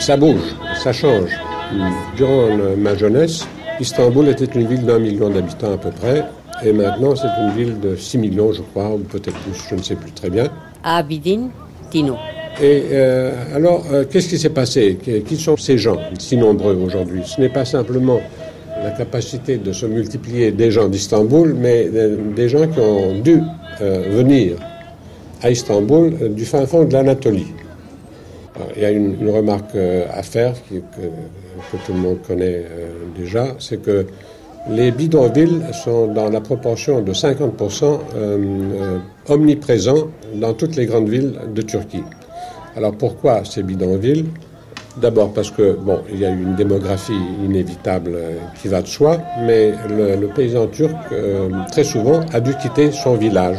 Ça 0.00 0.16
bouge, 0.16 0.54
ça 0.82 0.92
change. 0.92 1.30
Durant 2.16 2.48
ma 2.76 2.94
jeunesse, 2.96 3.46
Istanbul 3.80 4.28
était 4.28 4.46
une 4.46 4.66
ville 4.66 4.84
d'un 4.84 4.98
million 4.98 5.28
d'habitants 5.28 5.74
à 5.74 5.78
peu 5.78 5.90
près, 5.90 6.24
et 6.64 6.72
maintenant 6.72 7.14
c'est 7.14 7.28
une 7.40 7.52
ville 7.52 7.80
de 7.80 7.96
6 7.96 8.18
millions, 8.18 8.52
je 8.52 8.62
crois, 8.62 8.90
ou 8.90 8.98
peut-être 8.98 9.38
plus, 9.40 9.60
je 9.68 9.74
ne 9.74 9.82
sais 9.82 9.96
plus 9.96 10.12
très 10.12 10.30
bien. 10.30 10.48
Abidin 10.82 11.48
Dino. 11.90 12.16
Et 12.60 12.84
euh, 12.92 13.32
alors, 13.54 13.84
euh, 13.92 14.04
qu'est-ce 14.10 14.28
qui 14.28 14.38
s'est 14.38 14.50
passé? 14.50 14.98
Qui 15.26 15.36
sont 15.36 15.56
ces 15.56 15.78
gens 15.78 15.98
si 16.18 16.36
nombreux 16.36 16.74
aujourd'hui? 16.74 17.22
Ce 17.24 17.40
n'est 17.40 17.50
pas 17.50 17.64
simplement 17.64 18.20
la 18.82 18.90
capacité 18.90 19.58
de 19.58 19.72
se 19.72 19.86
multiplier 19.86 20.50
des 20.50 20.70
gens 20.70 20.88
d'Istanbul, 20.88 21.54
mais 21.54 21.88
euh, 21.94 22.16
des 22.34 22.48
gens 22.48 22.66
qui 22.66 22.80
ont 22.80 23.20
dû 23.20 23.40
euh, 23.80 24.04
venir 24.10 24.56
à 25.42 25.50
Istanbul 25.50 26.14
euh, 26.20 26.28
du 26.28 26.44
fin 26.44 26.66
fond 26.66 26.84
de 26.84 26.92
l'Anatolie. 26.92 27.52
Alors, 28.56 28.68
Il 28.76 28.82
y 28.82 28.84
a 28.84 28.90
une, 28.90 29.28
remarque 29.30 29.74
euh, 29.74 30.06
à 30.12 30.22
faire 30.22 30.54
que, 30.70 30.76
tout 31.86 31.92
le 31.92 31.98
monde 31.98 32.18
connaît 32.26 32.64
euh, 32.70 32.88
déjà, 33.16 33.46
c'est 33.58 33.82
que 33.82 34.06
les 34.70 34.90
bidonvilles 34.90 35.62
sont 35.72 36.08
dans 36.08 36.28
la 36.28 36.40
proportion 36.40 37.00
de 37.00 37.12
50% 37.12 37.84
euh, 37.84 37.98
euh, 38.16 38.98
omniprésents 39.28 40.08
dans 40.34 40.52
toutes 40.52 40.76
les 40.76 40.86
grandes 40.86 41.08
villes 41.08 41.38
de 41.54 41.62
Turquie. 41.62 42.02
Alors 42.76 42.92
pourquoi 42.92 43.44
ces 43.44 43.62
bidonvilles? 43.62 44.26
D'abord 45.00 45.32
parce 45.32 45.50
que, 45.50 45.74
bon, 45.74 46.00
il 46.12 46.18
y 46.18 46.24
a 46.26 46.30
une 46.30 46.56
démographie 46.56 47.20
inévitable 47.44 48.12
euh, 48.14 48.36
qui 48.60 48.68
va 48.68 48.82
de 48.82 48.88
soi, 48.88 49.18
mais 49.46 49.72
le, 49.88 50.26
paysan 50.26 50.66
turc, 50.66 50.94
euh, 51.12 51.48
très 51.70 51.84
souvent, 51.84 52.20
a 52.32 52.40
dû 52.40 52.54
quitter 52.56 52.90
son 52.90 53.14
village 53.14 53.58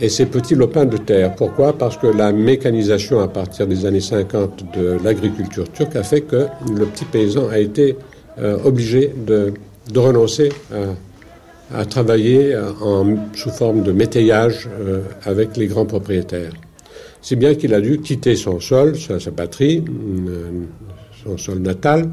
et 0.00 0.08
ses 0.08 0.26
petits 0.26 0.54
lopins 0.54 0.84
de 0.86 0.96
terre. 0.96 1.34
Pourquoi? 1.34 1.76
Parce 1.76 1.96
que 1.96 2.06
la 2.06 2.32
mécanisation 2.32 3.20
à 3.20 3.28
partir 3.28 3.66
des 3.66 3.84
années 3.86 4.00
50 4.00 4.64
de 4.76 4.98
l'agriculture 5.02 5.70
turque 5.72 5.96
a 5.96 6.02
fait 6.02 6.20
que 6.20 6.46
le 6.68 6.86
petit 6.86 7.04
paysan 7.04 7.48
a 7.48 7.58
été 7.58 7.96
euh, 8.38 8.56
obligé 8.64 9.12
de, 9.26 9.52
renoncer 9.96 10.50
à, 11.74 11.84
travailler 11.86 12.54
euh, 12.54 12.62
sous 13.34 13.50
forme 13.50 13.82
de 13.82 13.90
métayage 13.92 14.68
euh, 14.80 15.00
avec 15.24 15.56
les 15.56 15.66
grands 15.66 15.86
propriétaires. 15.86 16.52
C'est 17.20 17.36
bien 17.36 17.54
qu'il 17.54 17.74
a 17.74 17.80
dû 17.80 17.98
quitter 17.98 18.36
son 18.36 18.60
sol, 18.60 18.94
sa, 18.96 19.30
patrie, 19.32 19.84
son 21.24 21.36
sol 21.36 21.58
natal, 21.58 22.08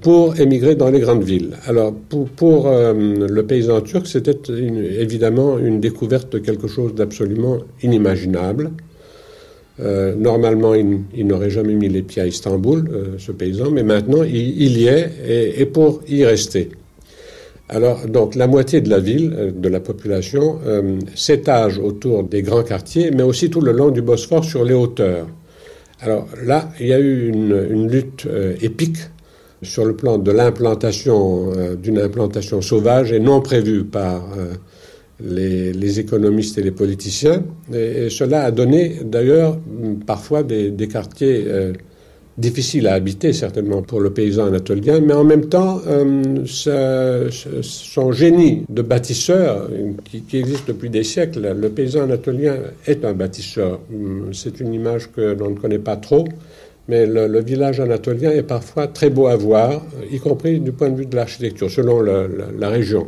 pour 0.00 0.38
émigrer 0.40 0.74
dans 0.74 0.90
les 0.90 1.00
grandes 1.00 1.24
villes. 1.24 1.56
Alors, 1.66 1.92
pour, 2.36 2.66
euh, 2.66 2.92
le 2.92 3.46
paysan 3.46 3.80
turc, 3.80 4.06
c'était 4.06 4.38
évidemment 4.98 5.58
une 5.58 5.80
découverte 5.80 6.32
de 6.32 6.38
quelque 6.38 6.68
chose 6.68 6.94
d'absolument 6.94 7.58
inimaginable. 7.82 8.70
Euh, 9.80 10.14
normalement, 10.14 10.74
il, 10.74 11.26
n'aurait 11.26 11.50
jamais 11.50 11.74
mis 11.74 11.88
les 11.88 12.02
pieds 12.02 12.22
à 12.22 12.26
Istanbul, 12.26 12.88
euh, 12.90 13.04
ce 13.18 13.32
paysan, 13.32 13.70
mais 13.70 13.82
maintenant, 13.82 14.22
il, 14.22 14.78
y 14.78 14.86
est, 14.86 15.10
et, 15.58 15.66
pour 15.66 16.00
y 16.08 16.24
rester. 16.24 16.70
Alors, 17.68 18.06
donc, 18.06 18.34
la 18.34 18.46
moitié 18.46 18.80
de 18.80 18.88
la 18.88 19.00
ville, 19.00 19.52
de 19.56 19.68
la 19.68 19.80
population, 19.80 20.60
s'étage 21.16 21.78
autour 21.78 22.22
des 22.22 22.42
grands 22.42 22.62
quartiers, 22.62 23.10
mais 23.10 23.24
aussi 23.24 23.50
tout 23.50 23.60
le 23.60 23.72
long 23.72 23.90
du 23.90 24.02
Bosphore 24.02 24.44
sur 24.44 24.64
les 24.64 24.72
hauteurs. 24.72 25.26
Alors 26.00 26.28
là, 26.44 26.70
il 26.78 26.86
y 26.86 26.92
a 26.92 27.00
eu 27.00 27.28
une, 27.28 27.90
lutte 27.90 28.28
épique 28.62 28.98
sur 29.62 29.84
le 29.84 29.96
plan 29.96 30.18
de 30.18 30.30
l'implantation, 30.30 31.52
euh, 31.56 31.74
d'une 31.76 31.98
implantation 31.98 32.60
sauvage 32.60 33.12
et 33.12 33.20
non 33.20 33.40
prévue 33.40 33.84
par 33.84 34.28
euh, 34.36 34.54
les, 35.20 35.98
économistes 36.00 36.58
et 36.58 36.62
les 36.62 36.70
politiciens. 36.72 37.42
Et, 37.72 38.10
cela 38.10 38.44
a 38.44 38.50
donné 38.50 39.00
d'ailleurs 39.04 39.58
parfois 40.06 40.42
des, 40.42 40.88
quartiers 40.88 41.44
euh, 41.46 41.72
difficile 42.36 42.86
à 42.86 42.92
habiter 42.92 43.32
certainement 43.32 43.80
pour 43.80 44.00
le 44.00 44.10
paysan 44.10 44.46
anatolien, 44.46 45.00
mais 45.00 45.14
en 45.14 45.24
même 45.24 45.46
temps, 45.46 45.80
son 46.44 48.12
génie 48.12 48.64
de 48.68 48.82
bâtisseur, 48.82 49.70
qui, 50.04 50.20
qui 50.20 50.36
existe 50.36 50.68
depuis 50.68 50.90
des 50.90 51.02
siècles, 51.02 51.54
le 51.58 51.68
paysan 51.70 52.02
anatolien 52.02 52.56
est 52.86 53.06
un 53.06 53.14
bâtisseur. 53.14 53.80
Hum, 53.90 54.34
C'est 54.34 54.60
une 54.60 54.74
image 54.74 55.10
que 55.12 55.22
l'on 55.32 55.48
ne 55.50 55.54
connaît 55.54 55.78
pas 55.78 55.96
trop, 55.96 56.26
mais 56.88 57.06
le, 57.06 57.40
village 57.40 57.80
anatolien 57.80 58.30
est 58.30 58.42
parfois 58.42 58.86
très 58.86 59.10
beau 59.10 59.26
à 59.26 59.36
voir, 59.36 59.82
y 60.10 60.18
compris 60.18 60.60
du 60.60 60.72
point 60.72 60.90
de 60.90 60.96
vue 60.96 61.06
de 61.06 61.16
l'architecture, 61.16 61.70
selon 61.70 62.00
la, 62.00 62.68
région. 62.68 63.06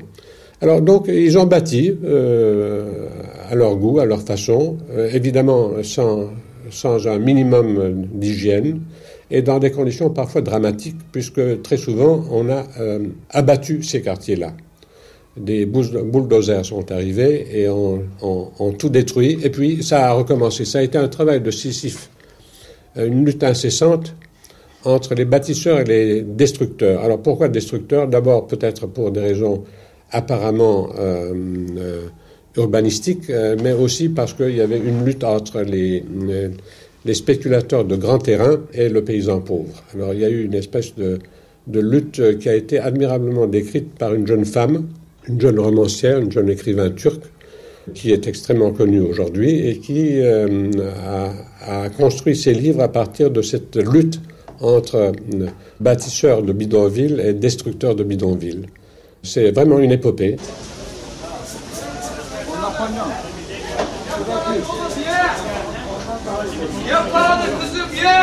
Alors 0.61 0.81
donc, 0.83 1.07
ils 1.09 1.39
ont 1.39 1.47
bâti 1.47 1.97
euh, 2.05 3.07
à 3.49 3.55
leur 3.55 3.77
goût, 3.77 4.01
à 4.01 4.05
leur 4.05 4.21
façon, 4.21 4.79
euh, 4.91 5.09
évidemment 5.13 5.71
sans, 5.83 7.07
un 7.07 7.19
minimum 7.19 8.07
d'hygiène 8.13 8.81
et 9.31 9.43
dans 9.43 9.59
des 9.59 9.71
conditions 9.71 10.11
parfois 10.11 10.41
dramatiques, 10.41 10.97
puisque 11.13 11.63
très 11.63 11.77
souvent 11.77 12.25
on 12.31 12.49
a 12.49 12.65
euh, 12.81 13.07
abattu 13.31 13.83
ces 13.83 14.03
quartiers-là. 14.03 14.53
Des 15.37 15.67
bull- 15.67 16.03
bulldozers 16.05 16.65
sont 16.65 16.91
arrivés 16.91 17.47
et 17.53 17.69
ont 17.69 18.03
tout 18.77 18.89
détruit, 18.89 19.39
et 19.45 19.51
puis 19.51 19.85
ça 19.85 20.09
a 20.09 20.13
recommencé. 20.13 20.65
Ça 20.65 20.81
a 20.81 20.83
été 20.83 20.99
un 20.99 21.07
travail 21.07 21.41
de 21.41 21.53
Sisyphe, 21.53 22.11
une 23.07 23.25
lutte 23.25 23.45
incessante 23.45 24.15
entre 24.85 25.15
les 25.15 25.25
bâtisseurs 25.25 25.81
et 25.81 25.85
les 25.85 26.23
destructeurs. 26.23 27.03
Alors 27.03 27.21
pourquoi 27.21 27.49
destructeurs? 27.49 28.09
D'abord 28.09 28.47
peut-être 28.47 28.87
pour 28.87 29.11
des 29.11 29.21
raisons 29.21 29.65
apparemment 30.11 30.89
euh, 30.99 31.35
euh, 31.77 32.07
urbanistiques, 32.57 33.29
euh, 33.31 33.57
mais 33.63 33.73
aussi 33.73 34.09
parce 34.09 34.33
qu'il 34.33 34.57
y 34.57 34.61
avait 34.61 34.79
une 34.79 35.05
lutte 35.05 35.25
entre 35.25 35.61
les, 35.61 36.03
les- 37.05 37.15
spéculateurs 37.15 37.85
de 37.85 37.97
grands 37.97 38.19
terrains 38.19 38.61
et 38.75 38.89
le 38.89 39.03
paysan 39.03 39.41
pauvre. 39.41 39.83
Alors 39.95 40.13
il 40.13 40.21
y 40.21 40.25
a 40.25 40.29
eu 40.31 40.45
une 40.45 40.55
espèce 40.55 40.95
de, 40.95 41.19
de 41.67 41.81
lutte 41.81 42.21
euh, 42.21 42.35
qui 42.35 42.49
a 42.49 42.55
été 42.55 42.79
admirablement 42.79 43.47
décrite 43.47 43.95
par 43.99 44.15
une 44.15 44.27
jeune 44.27 44.45
femme, 44.45 44.89
une 45.27 45.41
jeune 45.41 45.59
romancière, 45.59 46.19
une 46.19 46.31
jeune 46.31 46.51
écrivain 46.51 46.91
turc, 46.91 47.23
qui 47.95 48.13
est 48.13 48.27
extrêmement 48.27 48.73
connue 48.73 49.01
aujourd'hui 49.01 49.69
et 49.69 49.79
qui 49.79 50.21
euh, 50.21 50.71
a, 51.67 51.89
construit 51.91 52.37
ses 52.37 52.55
livres 52.55 52.83
à 52.83 52.89
partir 52.89 53.31
de 53.31 53.43
cette 53.43 53.77
lutte 53.77 54.21
entre 54.61 54.97
euh, 54.97 55.13
bâtisseurs 55.81 56.43
de 56.43 56.53
bidonvilles 56.53 57.21
et 57.25 57.33
destructeurs 57.33 57.95
de 57.95 58.05
bidonvilles. 58.05 58.67
C'est 59.23 59.51
vraiment 59.51 59.79
une 59.79 59.93
épopée. 59.93 60.37
Ye 66.89 66.95
paralı 67.13 67.47
kızım 67.61 67.95
ye. 67.97 68.19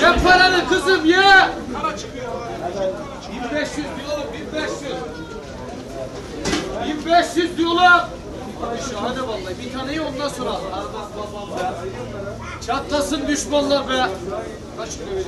Ye 0.00 0.22
paralı 0.24 0.68
kızım 0.68 1.04
ye. 1.04 1.16
1500 3.50 3.76
diyorum 3.76 4.05
1500. 7.06 7.36
1500 7.36 7.58
diyorlar. 7.58 8.08
Abi 8.62 8.78
şahane 8.90 9.22
vallahi 9.22 9.54
bir 9.64 9.78
taneyi 9.78 10.00
ondan 10.00 10.28
sonra 10.28 10.50
al. 10.50 10.60
Çatlasın 12.66 13.28
düşmanlar 13.28 13.88
be. 13.88 14.10
Kaç 14.76 14.92
kilo 14.92 15.06
vereyim? 15.06 15.26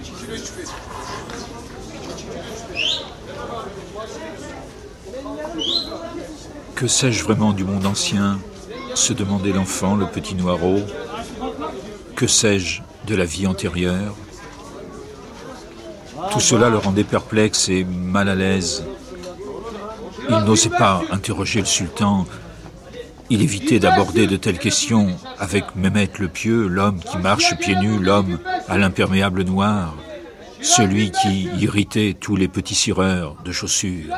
2 0.00 0.14
kilo 0.16 0.32
3 0.32 0.42
ver. 0.58 0.66
Que 6.76 6.88
sais-je 6.88 7.24
vraiment 7.24 7.58
du 7.58 7.64
monde 7.64 7.86
ancien? 7.86 8.38
se 8.94 9.12
demandait 9.12 9.52
l'enfant, 9.52 9.96
le 9.96 10.06
petit 10.06 10.34
Noirot. 10.34 10.80
Que 12.16 12.26
sais-je 12.26 12.82
de 13.06 13.14
la 13.14 13.24
vie 13.24 13.46
antérieure? 13.46 14.14
Tout 16.30 16.40
cela 16.40 16.68
le 16.68 16.78
rendait 16.78 17.04
perplexe 17.04 17.68
et 17.68 17.84
mal 17.84 18.28
à 18.28 18.34
l'aise. 18.34 18.84
Il 20.28 20.36
n'osait 20.44 20.70
pas 20.70 21.02
interroger 21.10 21.60
le 21.60 21.66
sultan. 21.66 22.26
Il 23.30 23.42
évitait 23.42 23.78
d'aborder 23.78 24.26
de 24.26 24.36
telles 24.36 24.58
questions 24.58 25.16
avec 25.38 25.76
Mehmet 25.76 26.10
le 26.18 26.28
pieux, 26.28 26.66
l'homme 26.66 27.00
qui 27.00 27.18
marche 27.18 27.56
pieds 27.58 27.76
nus, 27.76 27.98
l'homme 27.98 28.38
à 28.68 28.76
l'imperméable 28.76 29.42
noir, 29.44 29.94
celui 30.60 31.10
qui 31.10 31.48
irritait 31.58 32.16
tous 32.18 32.36
les 32.36 32.48
petits 32.48 32.74
cireurs 32.74 33.36
de 33.44 33.52
chaussures. 33.52 34.14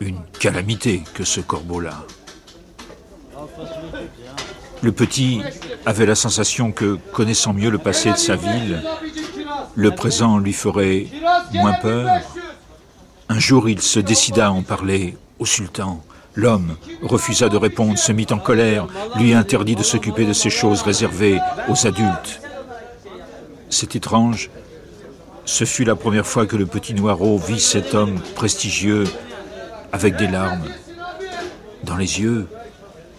Une 0.00 0.20
calamité 0.38 1.02
que 1.14 1.24
ce 1.24 1.40
corbeau-là. 1.40 2.04
Le 4.82 4.92
petit 4.92 5.42
avait 5.84 6.06
la 6.06 6.14
sensation 6.14 6.72
que, 6.72 6.98
connaissant 7.12 7.52
mieux 7.52 7.68
le 7.70 7.78
passé 7.78 8.10
de 8.12 8.16
sa 8.16 8.36
ville, 8.36 8.82
le 9.74 9.90
présent 9.90 10.38
lui 10.38 10.54
ferait 10.54 11.06
moins 11.52 11.74
peur. 11.74 12.08
Un 13.30 13.38
jour, 13.38 13.68
il 13.68 13.80
se 13.80 14.00
décida 14.00 14.48
à 14.48 14.50
en 14.50 14.62
parler 14.62 15.16
au 15.38 15.46
sultan. 15.46 16.02
L'homme 16.34 16.74
refusa 17.00 17.48
de 17.48 17.56
répondre, 17.56 17.96
se 17.96 18.10
mit 18.10 18.26
en 18.32 18.38
colère, 18.38 18.88
lui 19.20 19.34
interdit 19.34 19.76
de 19.76 19.84
s'occuper 19.84 20.26
de 20.26 20.32
ces 20.32 20.50
choses 20.50 20.82
réservées 20.82 21.38
aux 21.68 21.86
adultes. 21.86 22.40
C'est 23.68 23.94
étrange. 23.94 24.50
Ce 25.44 25.64
fut 25.64 25.84
la 25.84 25.94
première 25.94 26.26
fois 26.26 26.44
que 26.44 26.56
le 26.56 26.66
petit 26.66 26.92
Noirot 26.92 27.38
vit 27.38 27.60
cet 27.60 27.94
homme 27.94 28.18
prestigieux 28.34 29.04
avec 29.92 30.16
des 30.16 30.26
larmes 30.26 30.66
dans 31.84 31.96
les 31.96 32.20
yeux. 32.20 32.48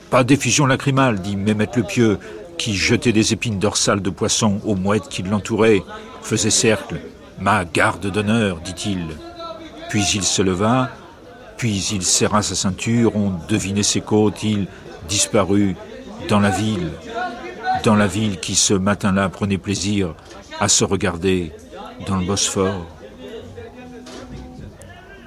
Pas 0.09 0.25
d'effusion 0.25 0.65
lacrymale, 0.65 1.21
dit 1.21 1.37
Mehmet 1.37 1.69
le 1.77 1.83
Pieux, 1.83 2.19
qui 2.57 2.75
jetait 2.75 3.13
des 3.13 3.31
épines 3.31 3.59
dorsales 3.59 4.01
de 4.01 4.09
poisson 4.09 4.59
aux 4.65 4.75
mouettes 4.75 5.07
qui 5.07 5.23
l'entouraient, 5.23 5.83
faisait 6.21 6.49
cercle. 6.49 6.99
Ma 7.39 7.63
garde 7.63 8.07
d'honneur, 8.07 8.59
dit-il. 8.59 9.07
Puis 9.91 10.09
il 10.15 10.23
se 10.23 10.41
leva, 10.41 10.89
puis 11.57 11.89
il 11.91 12.01
serra 12.03 12.41
sa 12.41 12.55
ceinture, 12.55 13.13
on 13.17 13.33
devinait 13.49 13.83
ses 13.83 13.99
côtes, 13.99 14.41
il 14.41 14.67
disparut 15.09 15.75
dans 16.29 16.39
la 16.39 16.49
ville, 16.49 16.93
dans 17.83 17.95
la 17.95 18.07
ville 18.07 18.39
qui 18.39 18.55
ce 18.55 18.73
matin-là 18.73 19.27
prenait 19.27 19.57
plaisir 19.57 20.15
à 20.61 20.69
se 20.69 20.85
regarder 20.85 21.51
dans 22.07 22.15
le 22.15 22.25
Bosphore. 22.25 22.85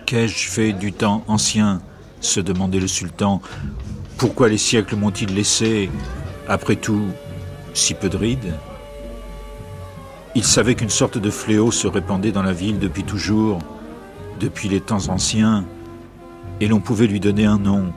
Qu'ai-je 0.07 0.49
fait 0.49 0.73
du 0.73 0.95
temps 0.95 1.25
ancien 1.29 1.83
se 2.23 2.41
demandait 2.41 2.81
le 2.81 2.89
sultan. 2.89 3.43
Pourquoi 4.17 4.49
les 4.49 4.57
siècles 4.57 4.97
m'ont-ils 4.97 5.35
laissé, 5.35 5.91
après 6.49 6.77
tout, 6.77 7.09
si 7.75 7.93
peu 7.93 8.09
de 8.09 8.17
rides? 8.17 8.55
Il 10.35 10.43
savait 10.43 10.75
qu'une 10.75 10.89
sorte 10.89 11.19
de 11.19 11.29
fléau 11.29 11.71
se 11.71 11.87
répandait 11.87 12.33
dans 12.33 12.43
la 12.43 12.55
ville 12.55 12.79
depuis 12.79 13.05
toujours, 13.05 13.59
depuis 14.41 14.69
les 14.69 14.81
temps 14.81 15.09
anciens, 15.09 15.65
et 16.61 16.69
l'on 16.69 16.81
pouvait 16.81 17.07
lui 17.07 17.21
donner 17.21 17.47
un 17.47 17.59
nom, 17.59 17.93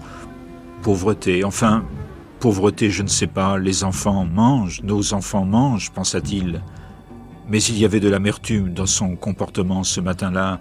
pauvreté. 0.82 1.44
Enfin, 1.44 1.84
pauvreté, 2.40 2.90
je 2.90 3.04
ne 3.04 3.08
sais 3.08 3.28
pas, 3.28 3.58
les 3.58 3.84
enfants 3.84 4.26
mangent, 4.26 4.82
nos 4.84 5.14
enfants 5.14 5.46
mangent, 5.46 5.92
pensa-t-il. 5.92 6.62
Mais 7.50 7.62
il 7.64 7.78
y 7.78 7.86
avait 7.86 8.00
de 8.00 8.10
l'amertume 8.10 8.74
dans 8.74 8.86
son 8.86 9.16
comportement 9.16 9.84
ce 9.84 10.02
matin-là. 10.02 10.60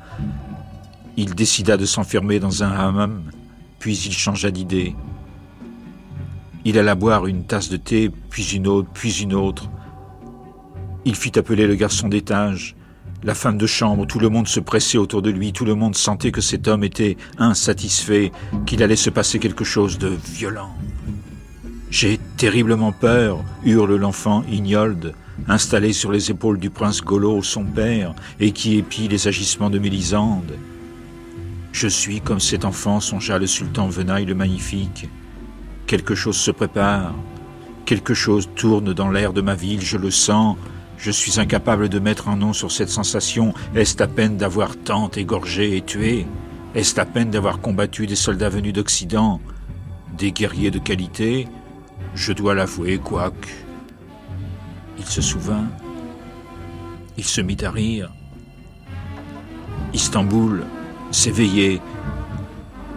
Il 1.16 1.34
décida 1.34 1.76
de 1.76 1.86
s'enfermer 1.86 2.38
dans 2.38 2.62
un 2.62 2.70
hammam, 2.70 3.22
puis 3.78 3.96
il 3.96 4.12
changea 4.12 4.50
d'idée. 4.50 4.94
Il 6.64 6.78
alla 6.78 6.94
boire 6.94 7.26
une 7.26 7.44
tasse 7.44 7.68
de 7.68 7.76
thé, 7.76 8.10
puis 8.30 8.44
une 8.54 8.66
autre, 8.66 8.88
puis 8.92 9.22
une 9.22 9.34
autre. 9.34 9.68
Il 11.04 11.14
fit 11.14 11.38
appeler 11.38 11.66
le 11.66 11.74
garçon 11.74 12.08
d'étage, 12.08 12.75
la 13.24 13.34
femme 13.34 13.58
de 13.58 13.66
chambre, 13.66 14.06
tout 14.06 14.18
le 14.18 14.28
monde 14.28 14.48
se 14.48 14.60
pressait 14.60 14.98
autour 14.98 15.22
de 15.22 15.30
lui, 15.30 15.52
tout 15.52 15.64
le 15.64 15.74
monde 15.74 15.96
sentait 15.96 16.32
que 16.32 16.40
cet 16.40 16.68
homme 16.68 16.84
était 16.84 17.16
insatisfait, 17.38 18.32
qu'il 18.66 18.82
allait 18.82 18.96
se 18.96 19.10
passer 19.10 19.38
quelque 19.38 19.64
chose 19.64 19.98
de 19.98 20.12
violent. 20.32 20.74
J'ai 21.90 22.18
terriblement 22.36 22.92
peur, 22.92 23.42
hurle 23.64 23.96
l'enfant 23.96 24.44
Ignolde, 24.50 25.14
installé 25.48 25.92
sur 25.92 26.12
les 26.12 26.30
épaules 26.30 26.58
du 26.58 26.70
prince 26.70 27.00
Golo, 27.00 27.42
son 27.42 27.64
père, 27.64 28.14
et 28.40 28.52
qui 28.52 28.76
épie 28.76 29.08
les 29.08 29.28
agissements 29.28 29.70
de 29.70 29.78
Mélisande. 29.78 30.52
Je 31.72 31.88
suis 31.88 32.20
comme 32.20 32.40
cet 32.40 32.64
enfant, 32.64 33.00
songea 33.00 33.38
le 33.38 33.46
sultan 33.46 33.88
Venaille 33.88 34.24
le 34.24 34.34
Magnifique. 34.34 35.08
Quelque 35.86 36.14
chose 36.14 36.36
se 36.36 36.50
prépare, 36.50 37.14
quelque 37.84 38.14
chose 38.14 38.48
tourne 38.56 38.92
dans 38.92 39.10
l'air 39.10 39.32
de 39.32 39.40
ma 39.40 39.54
ville, 39.54 39.80
je 39.80 39.96
le 39.96 40.10
sens, 40.10 40.56
je 40.98 41.10
suis 41.10 41.38
incapable 41.38 41.88
de 41.88 41.98
mettre 41.98 42.28
un 42.28 42.36
nom 42.36 42.52
sur 42.52 42.72
cette 42.72 42.88
sensation. 42.88 43.54
Est-ce 43.74 44.02
à 44.02 44.06
peine 44.06 44.36
d'avoir 44.36 44.76
tant 44.76 45.10
égorgé 45.10 45.76
et 45.76 45.82
tué? 45.82 46.26
Est-ce 46.74 47.00
à 47.00 47.04
peine 47.04 47.30
d'avoir 47.30 47.60
combattu 47.60 48.06
des 48.06 48.16
soldats 48.16 48.48
venus 48.48 48.72
d'Occident? 48.72 49.40
Des 50.16 50.32
guerriers 50.32 50.70
de 50.70 50.78
qualité? 50.78 51.48
Je 52.14 52.32
dois 52.32 52.54
l'avouer, 52.54 52.98
quoique. 52.98 53.48
Il 54.98 55.04
se 55.04 55.20
souvint. 55.20 55.66
Il 57.18 57.24
se 57.24 57.40
mit 57.40 57.58
à 57.62 57.70
rire. 57.70 58.12
Istanbul 59.92 60.64
s'éveillait. 61.10 61.80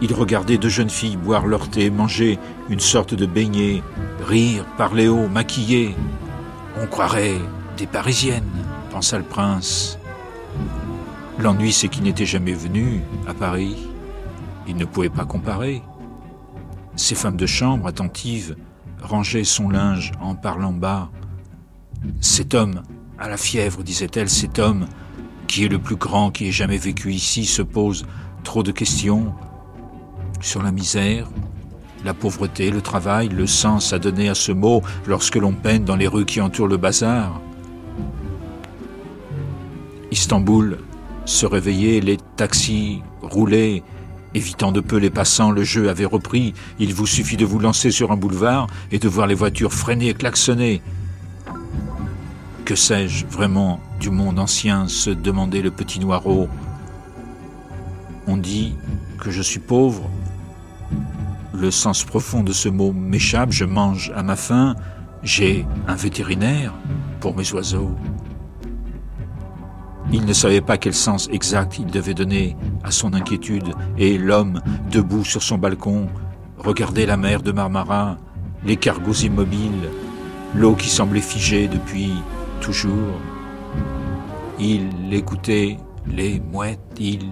Il 0.02 0.14
regardait 0.14 0.58
deux 0.58 0.68
jeunes 0.68 0.90
filles 0.90 1.16
boire 1.16 1.46
leur 1.46 1.68
thé, 1.68 1.90
manger 1.90 2.38
une 2.70 2.80
sorte 2.80 3.14
de 3.14 3.26
beignet, 3.26 3.82
rire, 4.26 4.64
parler 4.76 5.08
haut, 5.08 5.28
maquiller. 5.28 5.94
On 6.80 6.86
croirait 6.86 7.38
des 7.80 7.86
Parisiennes, 7.86 8.44
pensa 8.90 9.16
le 9.16 9.24
prince. 9.24 9.98
L'ennui, 11.38 11.72
c'est 11.72 11.88
qu'il 11.88 12.02
n'était 12.02 12.26
jamais 12.26 12.52
venu 12.52 13.00
à 13.26 13.32
Paris. 13.32 13.74
Il 14.68 14.76
ne 14.76 14.84
pouvait 14.84 15.08
pas 15.08 15.24
comparer. 15.24 15.82
Ces 16.94 17.14
femmes 17.14 17.38
de 17.38 17.46
chambre, 17.46 17.86
attentives, 17.86 18.54
rangeaient 19.02 19.44
son 19.44 19.70
linge 19.70 20.12
en 20.20 20.34
parlant 20.34 20.74
bas. 20.74 21.08
Cet 22.20 22.52
homme 22.52 22.82
a 23.18 23.30
la 23.30 23.38
fièvre, 23.38 23.82
disait-elle, 23.82 24.28
cet 24.28 24.58
homme 24.58 24.86
qui 25.46 25.64
est 25.64 25.68
le 25.68 25.78
plus 25.78 25.96
grand 25.96 26.30
qui 26.30 26.48
ait 26.48 26.52
jamais 26.52 26.76
vécu 26.76 27.14
ici 27.14 27.46
se 27.46 27.62
pose 27.62 28.04
trop 28.44 28.62
de 28.62 28.72
questions 28.72 29.32
sur 30.42 30.62
la 30.62 30.70
misère, 30.70 31.30
la 32.04 32.12
pauvreté, 32.12 32.70
le 32.70 32.82
travail, 32.82 33.30
le 33.30 33.46
sens 33.46 33.94
à 33.94 33.98
donner 33.98 34.28
à 34.28 34.34
ce 34.34 34.52
mot 34.52 34.82
lorsque 35.06 35.36
l'on 35.36 35.52
peine 35.52 35.84
dans 35.84 35.96
les 35.96 36.08
rues 36.08 36.26
qui 36.26 36.42
entourent 36.42 36.68
le 36.68 36.76
bazar. 36.76 37.40
Istanbul 40.10 40.78
se 41.24 41.46
réveillait, 41.46 42.00
les 42.00 42.18
taxis 42.36 43.02
roulaient, 43.22 43.82
évitant 44.34 44.72
de 44.72 44.80
peu 44.80 44.96
les 44.96 45.10
passants, 45.10 45.50
le 45.50 45.64
jeu 45.64 45.88
avait 45.88 46.04
repris. 46.04 46.54
Il 46.78 46.94
vous 46.94 47.06
suffit 47.06 47.36
de 47.36 47.44
vous 47.44 47.58
lancer 47.58 47.90
sur 47.90 48.12
un 48.12 48.16
boulevard 48.16 48.66
et 48.90 48.98
de 48.98 49.08
voir 49.08 49.26
les 49.26 49.34
voitures 49.34 49.72
freiner 49.72 50.08
et 50.08 50.14
klaxonner. 50.14 50.82
Que 52.64 52.74
sais-je 52.74 53.26
vraiment 53.26 53.80
du 53.98 54.10
monde 54.10 54.38
ancien 54.38 54.88
se 54.88 55.10
demandait 55.10 55.62
le 55.62 55.70
petit 55.70 56.00
Noirot. 56.00 56.48
On 58.26 58.36
dit 58.36 58.74
que 59.18 59.30
je 59.30 59.42
suis 59.42 59.58
pauvre, 59.58 60.08
le 61.52 61.70
sens 61.70 62.04
profond 62.04 62.42
de 62.42 62.52
ce 62.52 62.68
mot 62.68 62.92
m'échappe, 62.92 63.50
je 63.50 63.64
mange 63.64 64.12
à 64.14 64.22
ma 64.22 64.36
faim, 64.36 64.76
j'ai 65.22 65.66
un 65.88 65.94
vétérinaire 65.94 66.72
pour 67.20 67.36
mes 67.36 67.52
oiseaux. 67.52 67.94
Il 70.12 70.24
ne 70.24 70.32
savait 70.32 70.60
pas 70.60 70.76
quel 70.76 70.94
sens 70.94 71.28
exact 71.32 71.78
il 71.78 71.86
devait 71.86 72.14
donner 72.14 72.56
à 72.82 72.90
son 72.90 73.14
inquiétude, 73.14 73.74
et 73.96 74.18
l'homme, 74.18 74.60
debout 74.90 75.24
sur 75.24 75.42
son 75.42 75.56
balcon, 75.56 76.08
regardait 76.58 77.06
la 77.06 77.16
mer 77.16 77.42
de 77.42 77.52
Marmara, 77.52 78.18
les 78.64 78.76
cargos 78.76 79.12
immobiles, 79.12 79.88
l'eau 80.54 80.74
qui 80.74 80.88
semblait 80.88 81.20
figée 81.20 81.68
depuis 81.68 82.12
toujours. 82.60 83.20
Il 84.58 85.14
écoutait 85.14 85.78
les 86.06 86.40
mouettes, 86.40 86.80
il 86.98 87.28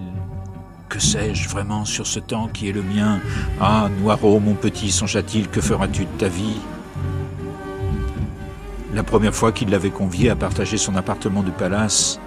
que 0.87 0.99
sais-je 0.99 1.47
vraiment 1.49 1.85
sur 1.85 2.07
ce 2.07 2.19
temps 2.19 2.47
qui 2.47 2.69
est 2.69 2.71
le 2.71 2.81
mien? 2.81 3.19
Ah, 3.61 3.89
Noirot, 4.01 4.39
mon 4.39 4.55
petit, 4.55 4.89
songea-t-il, 4.89 5.47
que 5.47 5.61
feras-tu 5.61 6.05
de 6.05 6.17
ta 6.17 6.27
vie? 6.27 6.57
La 8.95 9.03
première 9.03 9.35
fois 9.35 9.51
qu'il 9.51 9.69
l'avait 9.69 9.91
convié 9.91 10.31
à 10.31 10.35
partager 10.35 10.77
son 10.77 10.95
appartement 10.95 11.43
du 11.43 11.51
palace, 11.51 12.19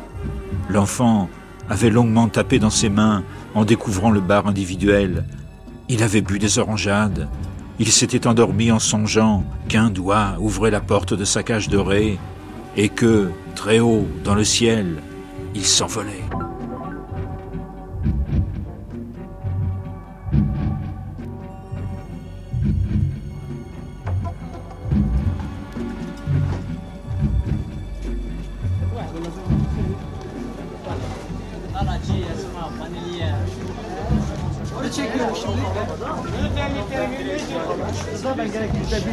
l'enfant 0.69 1.29
avait 1.69 1.91
longuement 1.91 2.29
tapé 2.29 2.59
dans 2.59 2.71
ses 2.71 2.89
mains 2.89 3.23
en 3.55 3.65
découvrant 3.65 4.11
le 4.11 4.21
bar 4.21 4.47
individuel. 4.47 5.25
Il 5.89 6.03
avait 6.03 6.23
bu 6.23 6.39
des 6.39 6.59
orangeades. 6.59 7.29
Il 7.79 7.91
s'était 7.91 8.27
endormi 8.27 8.71
en 8.71 8.79
songeant 8.79 9.45
qu'un 9.69 9.91
doigt 9.91 10.37
ouvrait 10.39 10.71
la 10.71 10.81
porte 10.81 11.15
de 11.15 11.25
sa 11.25 11.43
cage 11.43 11.69
dorée 11.69 12.19
et 12.77 12.89
que, 12.89 13.31
très 13.55 13.81
haut 13.81 14.07
dans 14.25 14.35
le 14.35 14.45
ciel, 14.45 14.97
il 15.55 15.65
s'envolait. 15.65 16.23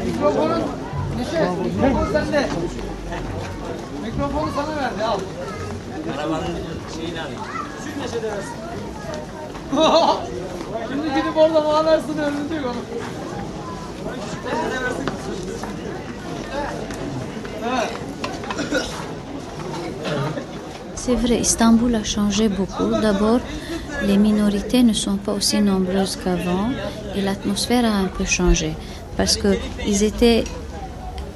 Mikrofonun 0.05 0.61
Neşe, 1.17 1.31
sende. 2.13 2.49
Mikrofonu 4.03 4.49
sana 4.55 4.75
verdi 4.75 5.03
al. 5.03 5.19
Arabanın 6.17 6.57
şeyini 6.95 7.21
alayım. 7.21 7.41
Süt 7.83 7.97
Neşe 7.97 8.23
de 8.23 8.31
versin. 8.31 8.53
Şimdi 10.89 11.07
gidip 11.07 11.37
orada 11.37 11.65
bağlarsın 11.65 12.17
önünde 12.17 12.67
onu. 12.67 12.75
Neşe 14.45 14.71
de 14.71 14.83
versin. 14.83 15.05
Evet. 17.69 17.91
C'est 20.95 21.15
vrai, 21.15 21.39
Istanbul 21.39 21.93
a 21.93 22.03
changé 22.03 22.49
beaucoup. 22.57 22.91
D'abord, 23.03 23.41
les 24.05 24.17
minorités 24.17 24.83
ne 24.83 24.93
sont 24.93 25.17
pas 25.17 25.33
aussi 25.33 25.62
nombreuses 25.62 26.17
qu'avant 26.23 26.69
et 27.15 27.21
l'atmosphère 27.21 27.85
a 27.85 27.95
un 27.97 28.05
peu 28.05 28.25
changé 28.25 28.73
parce 29.17 29.38
qu'ils 29.38 30.03
étaient, 30.03 30.43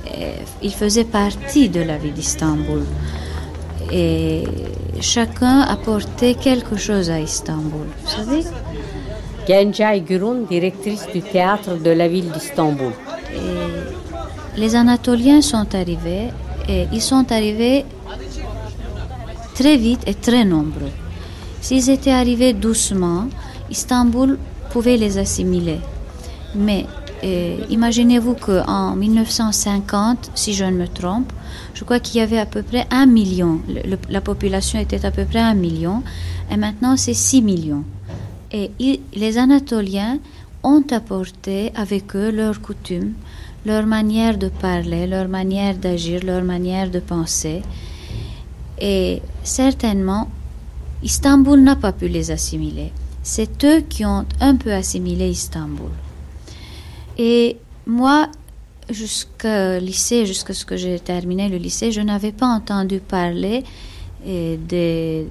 euh, 0.07 0.35
ils 0.61 0.73
faisaient 0.73 1.03
partie 1.03 1.69
de 1.69 1.81
la 1.81 1.97
vie 1.97 2.11
d'Istanbul 2.11 2.83
et 3.91 4.43
chacun 5.01 5.61
apportait 5.61 6.35
quelque 6.35 6.77
chose 6.77 7.09
à 7.09 7.19
Istanbul. 7.19 7.87
Vous 8.03 8.09
savez? 8.09 8.43
Gürun, 10.07 10.45
directrice 10.49 11.05
du 11.13 11.21
théâtre 11.21 11.75
de 11.75 11.89
la 11.89 12.07
ville 12.07 12.31
d'Istanbul. 12.31 12.93
Les 14.55 14.75
Anatoliens 14.75 15.41
sont 15.41 15.75
arrivés 15.75 16.29
et 16.69 16.87
ils 16.93 17.01
sont 17.01 17.29
arrivés 17.31 17.85
très 19.53 19.75
vite 19.75 20.01
et 20.07 20.13
très 20.13 20.45
nombreux. 20.45 20.91
S'ils 21.63 21.89
étaient 21.89 22.11
arrivés 22.11 22.51
doucement, 22.51 23.29
Istanbul 23.71 24.37
pouvait 24.71 24.97
les 24.97 25.17
assimiler. 25.17 25.79
Mais 26.55 26.85
euh, 27.23 27.55
imaginez-vous 27.69 28.33
qu'en 28.33 28.97
1950, 28.97 30.31
si 30.35 30.53
je 30.53 30.65
ne 30.65 30.71
me 30.71 30.89
trompe, 30.89 31.31
je 31.73 31.85
crois 31.85 32.01
qu'il 32.01 32.17
y 32.17 32.21
avait 32.21 32.37
à 32.37 32.45
peu 32.45 32.63
près 32.63 32.85
un 32.91 33.05
million. 33.05 33.61
La 34.09 34.19
population 34.19 34.77
était 34.77 35.05
à 35.05 35.11
peu 35.11 35.23
près 35.23 35.39
un 35.39 35.53
million. 35.53 36.03
Et 36.51 36.57
maintenant, 36.57 36.97
c'est 36.97 37.13
6 37.13 37.41
millions. 37.41 37.85
Et 38.51 38.99
les 39.15 39.37
Anatoliens 39.37 40.19
ont 40.63 40.83
apporté 40.91 41.71
avec 41.75 42.13
eux 42.17 42.29
leurs 42.29 42.59
coutumes, 42.59 43.13
leur 43.65 43.85
manière 43.85 44.37
de 44.37 44.49
parler, 44.49 45.07
leur 45.07 45.29
manière 45.29 45.77
d'agir, 45.77 46.25
leur 46.25 46.43
manière 46.43 46.89
de 46.91 46.99
penser. 46.99 47.61
Et 48.81 49.21
certainement, 49.43 50.27
Istanbul 51.03 51.59
n'a 51.61 51.75
pas 51.75 51.91
pu 51.91 52.07
les 52.07 52.31
assimiler. 52.31 52.91
C'est 53.21 53.63
eux 53.63 53.81
qui 53.81 54.05
ont 54.05 54.25
un 54.39 54.55
peu 54.55 54.71
assimilé 54.71 55.29
Istanbul. 55.29 55.91
Et 57.17 57.57
moi, 57.85 58.29
jusqu'au 58.89 59.79
lycée, 59.79 60.25
jusqu'à 60.25 60.53
ce 60.53 60.65
que 60.65 60.77
j'ai 60.77 60.99
terminé 60.99 61.49
le 61.49 61.57
lycée, 61.57 61.91
je 61.91 62.01
n'avais 62.01 62.31
pas 62.31 62.47
entendu 62.47 62.99
parler 62.99 63.63
eh, 64.25 64.57
des, 64.57 65.27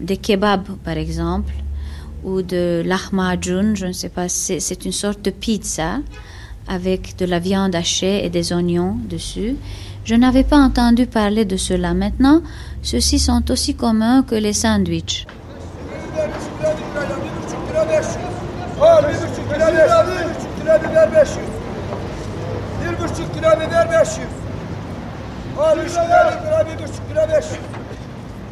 des 0.00 0.16
kebabs, 0.16 0.76
par 0.84 0.96
exemple, 0.96 1.52
ou 2.24 2.42
de 2.42 2.82
lahmacun, 2.84 3.74
je 3.74 3.86
ne 3.86 3.92
sais 3.92 4.08
pas, 4.08 4.28
c'est 4.28 4.84
une 4.84 4.92
sorte 4.92 5.22
de 5.22 5.30
pizza 5.30 5.98
avec 6.68 7.16
de 7.18 7.24
la 7.24 7.40
viande 7.40 7.74
hachée 7.74 8.24
et 8.24 8.30
des 8.30 8.52
oignons 8.52 8.96
dessus. 9.08 9.56
Je 10.04 10.16
n'avais 10.16 10.42
pas 10.42 10.56
entendu 10.58 11.06
parler 11.06 11.44
de 11.44 11.56
cela. 11.56 11.94
Maintenant, 11.94 12.42
ceux-ci 12.82 13.18
sont 13.20 13.50
aussi 13.50 13.74
communs 13.74 14.22
que 14.22 14.34
les 14.34 14.52
sandwichs. 14.52 15.26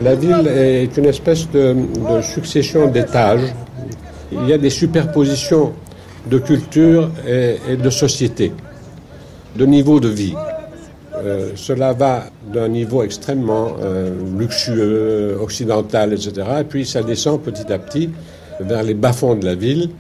La 0.03 0.15
ville 0.15 0.47
est 0.47 0.97
une 0.97 1.05
espèce 1.07 1.51
de, 1.51 1.75
de 1.75 2.23
succession 2.23 2.87
d'étages. 2.87 3.53
Il 4.33 4.47
y 4.49 4.53
a 4.53 4.59
des 4.59 4.71
superpositions 4.71 5.73
de 6.31 6.39
culture 6.39 7.11
et, 7.27 7.59
et 7.69 7.77
de 7.77 7.91
société, 7.91 8.53
de 9.57 9.67
niveau 9.67 9.99
de 9.99 10.09
vie. 10.09 10.35
Euh, 11.25 11.53
cela 11.55 11.93
va 11.93 12.25
d'un 12.53 12.69
niveau 12.69 13.03
extrêmement 13.03 13.77
euh, 13.83 14.11
luxueux, 14.39 15.37
occidental, 15.41 16.13
etc. 16.13 16.47
Et 16.61 16.65
puis 16.65 16.87
ça 16.87 17.03
descend 17.03 17.41
petit 17.43 17.71
à 17.73 17.79
petit 17.79 18.11
vers 18.61 18.83
les 18.83 18.95
bas-fonds 18.95 19.35
de 19.35 19.45
la 19.45 19.55
ville, 19.55 19.91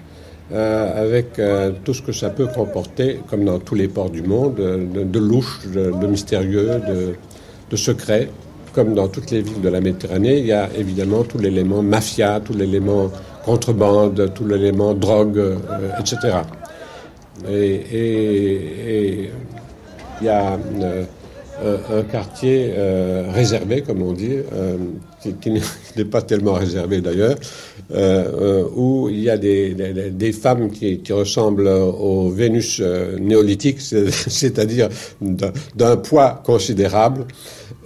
euh, 0.52 1.02
avec 1.02 1.40
tout 1.84 1.94
ce 1.94 2.02
que 2.02 2.12
ça 2.12 2.30
peut 2.30 2.46
comporter, 2.46 3.20
comme 3.28 3.44
dans 3.44 3.58
tous 3.58 3.74
les 3.74 3.88
ports 3.88 4.10
du 4.10 4.22
monde, 4.22 4.56
de, 4.56 5.04
de 5.04 5.18
louche, 5.18 5.60
de, 5.74 6.06
mystérieux, 6.06 6.80
de, 6.88 7.14
de 7.70 7.76
secret. 7.76 8.28
Comme 8.72 8.94
dans 8.94 9.08
toutes 9.08 9.32
les 9.32 9.42
villes 9.42 9.60
de 9.60 9.68
la 9.68 9.80
Méditerranée, 9.80 10.38
il 10.38 10.46
y 10.46 10.52
a 10.52 10.68
évidemment 10.78 11.24
tout 11.24 11.38
l'élément 11.38 11.82
mafia, 11.82 12.40
tout 12.40 12.52
l'élément 12.52 13.10
contrebande, 13.44 14.32
tout 14.32 14.46
l'élément 14.46 14.94
drogue, 14.94 15.42
etc. 15.98 16.36
Et 17.50 19.30
il 20.20 20.26
y 20.26 20.28
a 20.28 20.54
un, 20.54 22.02
quartier 22.10 22.72
réservé, 23.34 23.82
comme 23.82 24.02
on 24.02 24.12
dit, 24.12 24.36
qui, 25.40 25.50
n'est 25.50 26.04
pas 26.06 26.22
tellement 26.22 26.54
réservé 26.54 27.02
d'ailleurs, 27.02 27.36
où 28.74 29.08
il 29.10 29.20
y 29.20 29.28
a 29.28 29.36
des, 29.36 30.32
femmes 30.32 30.70
qui, 30.70 31.02
ressemblent 31.10 31.68
aux 31.68 32.30
Vénus 32.30 32.80
néolithiques, 33.20 33.80
c'est-à-dire 33.82 34.88
d'un 35.20 35.96
poids 35.98 36.42
considérable, 36.44 37.26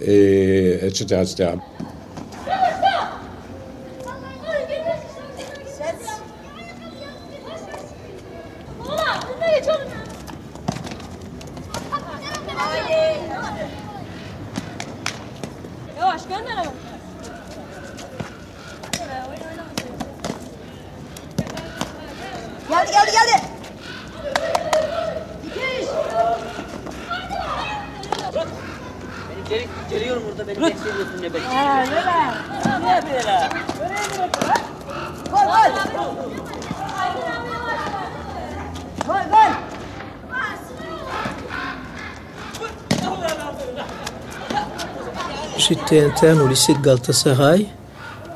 et, 0.01 0.77
etc., 0.81 1.21
etc. 1.23 1.49
interne 46.15 46.39
au 46.39 46.47
lycée 46.47 46.73
de 46.73 46.79
Galatasaray, 46.79 47.65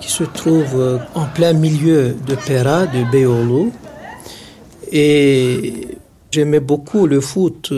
qui 0.02 0.12
se 0.12 0.26
trouve 0.26 0.76
euh, 0.76 0.98
en 1.16 1.26
plein 1.28 1.54
milieu 1.54 2.14
de 2.28 2.36
Pera, 2.36 2.86
de 2.86 3.10
Beyoğlu. 3.10 3.72
Et 4.92 5.88
j'aimais 6.30 6.60
beaucoup 6.60 7.08
le 7.08 7.22
foot. 7.22 7.72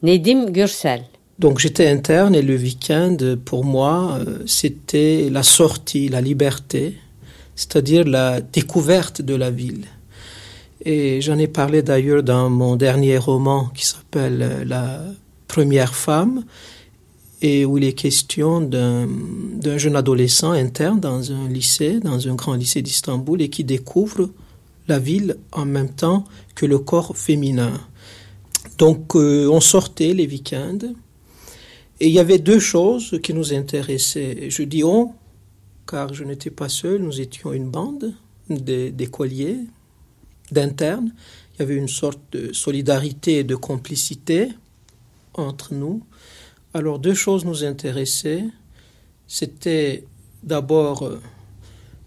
Nedim 0.00 0.50
Gürsel. 0.50 1.02
Donc 1.40 1.58
j'étais 1.58 1.88
interne 1.88 2.36
et 2.36 2.42
le 2.42 2.54
week-end, 2.54 3.16
pour 3.44 3.64
moi, 3.64 4.20
euh, 4.20 4.44
c'était 4.46 5.28
la 5.28 5.42
sortie, 5.42 6.08
la 6.08 6.20
liberté, 6.20 6.94
c'est-à-dire 7.56 8.04
la 8.04 8.40
découverte 8.40 9.22
de 9.22 9.34
la 9.34 9.50
ville. 9.50 9.86
Et 10.84 11.20
j'en 11.20 11.36
ai 11.38 11.48
parlé 11.48 11.82
d'ailleurs 11.82 12.22
dans 12.22 12.48
mon 12.48 12.76
dernier 12.76 13.18
roman 13.18 13.70
qui 13.74 13.86
s'appelle 13.86 14.38
euh, 14.40 14.64
La 14.64 15.00
première 15.48 15.96
femme, 15.96 16.44
et 17.42 17.64
où 17.64 17.76
il 17.76 17.84
est 17.84 17.92
question 17.92 18.60
d'un 18.60 19.08
jeune 19.76 19.96
adolescent 19.96 20.52
interne 20.52 21.00
dans 21.00 21.32
un 21.32 21.48
lycée, 21.48 21.98
dans 21.98 22.28
un 22.28 22.34
grand 22.36 22.54
lycée 22.54 22.82
d'Istanbul, 22.82 23.42
et 23.42 23.50
qui 23.50 23.64
découvre 23.64 24.30
la 24.86 25.00
ville 25.00 25.36
en 25.50 25.64
même 25.64 25.90
temps 25.90 26.24
que 26.54 26.66
le 26.66 26.78
corps 26.78 27.16
féminin. 27.16 27.72
Donc 28.78 29.16
euh, 29.16 29.48
on 29.50 29.60
sortait 29.60 30.14
les 30.14 30.26
week-ends, 30.26 30.78
et 31.98 32.06
il 32.06 32.12
y 32.12 32.20
avait 32.20 32.38
deux 32.38 32.60
choses 32.60 33.18
qui 33.22 33.34
nous 33.34 33.52
intéressaient. 33.52 34.48
Je 34.48 34.62
dis 34.62 34.84
on, 34.84 35.12
car 35.86 36.14
je 36.14 36.22
n'étais 36.22 36.50
pas 36.50 36.68
seul, 36.68 37.02
nous 37.02 37.20
étions 37.20 37.52
une 37.52 37.70
bande 37.70 38.14
d'écoliers, 38.48 39.58
d'internes. 40.52 41.12
Il 41.54 41.60
y 41.60 41.62
avait 41.62 41.76
une 41.76 41.88
sorte 41.88 42.20
de 42.32 42.52
solidarité 42.52 43.38
et 43.38 43.44
de 43.44 43.56
complicité 43.56 44.48
entre 45.34 45.74
nous. 45.74 46.02
Alors 46.74 46.98
deux 46.98 47.14
choses 47.14 47.44
nous 47.44 47.64
intéressaient. 47.64 48.44
C'était 49.26 50.04
d'abord 50.42 51.02
euh, 51.02 51.20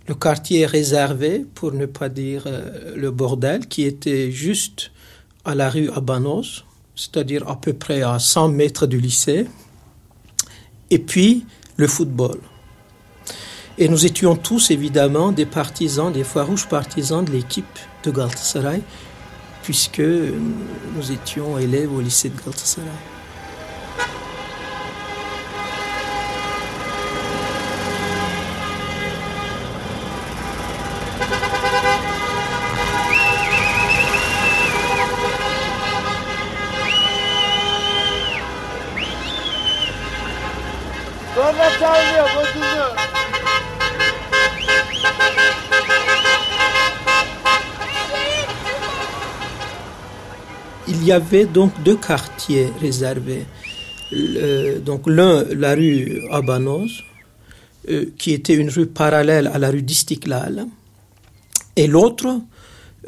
le 0.08 0.15
quartier 0.15 0.65
réservé, 0.65 1.45
pour 1.54 1.71
ne 1.71 1.86
pas 1.86 2.10
dire 2.10 2.43
euh, 2.47 2.95
le 2.95 3.12
bordel, 3.12 3.67
qui 3.67 3.84
était 3.84 4.32
juste 4.32 4.91
à 5.43 5.54
la 5.54 5.69
rue 5.69 5.91
Abanos, 5.91 6.63
c'est-à-dire 6.95 7.47
à 7.47 7.62
peu 7.62 7.73
près 7.73 8.01
à 8.01 8.17
100 8.17 8.49
mètres 8.49 8.88
du 8.88 8.99
lycée, 8.99 9.45
et 10.89 10.99
puis 10.99 11.45
le 11.78 11.88
football. 11.88 12.39
Et 13.78 13.88
nous 13.88 14.06
étions 14.06 14.36
tous 14.36 14.71
évidemment 14.71 15.32
des 15.32 15.45
partisans, 15.45 16.12
des 16.12 16.23
farouches 16.23 16.67
partisans 16.67 17.23
de 17.23 17.32
l'équipe 17.32 17.80
de 18.04 18.10
Galatasaray, 18.10 18.82
puisque 19.62 19.99
nous 19.99 21.12
étions 21.12 21.60
élèves 21.60 21.93
au 21.93 22.01
lycée 22.01 22.30
de 22.30 22.38
Galatasaray. 22.38 22.89
Il 50.88 50.95
y 51.06 51.12
avait 51.12 51.46
donc 51.46 51.72
deux 51.84 51.98
quartiers 51.98 52.70
réservés. 52.82 53.46
donc 54.86 55.08
l'un, 55.08 55.44
la 55.54 55.74
rue 55.76 56.22
Abanos, 56.32 57.04
euh, 57.89 58.06
qui 58.18 58.34
était 58.34 58.56
une 58.56 58.70
rue 58.70 58.88
parallèle 58.88 59.48
à 59.48 59.60
la 59.60 59.70
rue 59.70 59.84
d'Istiklal, 59.84 60.65
et 61.76 61.88
l'autre 61.88 62.41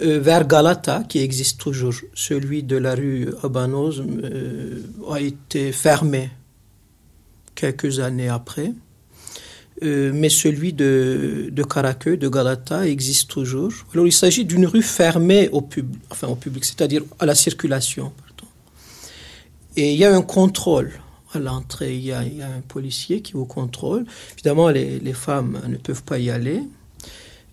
euh, 0.01 0.19
vers 0.19 0.45
Galata, 0.47 1.03
qui 1.09 1.19
existe 1.19 1.59
toujours. 1.59 1.95
Celui 2.13 2.61
de 2.61 2.77
la 2.77 2.93
rue 2.93 3.29
Abanos 3.41 3.99
euh, 3.99 4.81
a 5.09 5.19
été 5.19 5.71
fermé 5.71 6.29
quelques 7.55 7.99
années 7.99 8.29
après. 8.29 8.71
Euh, 9.83 10.11
mais 10.13 10.29
celui 10.29 10.73
de, 10.73 11.49
de 11.51 11.63
Caraqueux, 11.63 12.17
de 12.17 12.27
Galata, 12.27 12.87
existe 12.87 13.29
toujours. 13.29 13.71
Alors 13.93 14.07
il 14.07 14.11
s'agit 14.11 14.43
d'une 14.43 14.65
rue 14.65 14.81
fermée 14.81 15.49
au, 15.49 15.61
pub, 15.61 15.95
enfin, 16.09 16.27
au 16.27 16.35
public, 16.35 16.65
c'est-à-dire 16.65 17.03
à 17.19 17.25
la 17.25 17.35
circulation. 17.35 18.11
Et 19.75 19.93
il 19.93 19.99
y 19.99 20.05
a 20.05 20.15
un 20.15 20.23
contrôle 20.23 20.91
à 21.33 21.39
l'entrée, 21.39 21.95
il, 21.95 22.05
y 22.05 22.11
a 22.11 22.21
un 22.21 22.61
policier 22.67 23.21
qui 23.21 23.33
vous 23.33 23.45
contrôle. 23.45 24.05
Évidemment, 24.33 24.69
les, 24.69 24.99
les 24.99 25.13
femmes 25.13 25.61
ne 25.67 25.77
peuvent 25.77 26.03
pas 26.03 26.17
y 26.17 26.31
aller. 26.31 26.63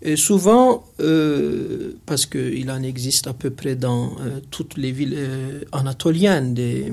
Et 0.01 0.15
souvent, 0.15 0.85
euh, 0.99 1.93
parce 2.07 2.25
qu'il 2.25 2.71
en 2.71 2.81
existe 2.81 3.27
à 3.27 3.33
peu 3.33 3.51
près 3.51 3.75
dans 3.75 4.15
euh, 4.21 4.39
toutes 4.49 4.77
les 4.77 4.91
villes 4.91 5.65
anatoliennes, 5.71 6.55
des, 6.55 6.91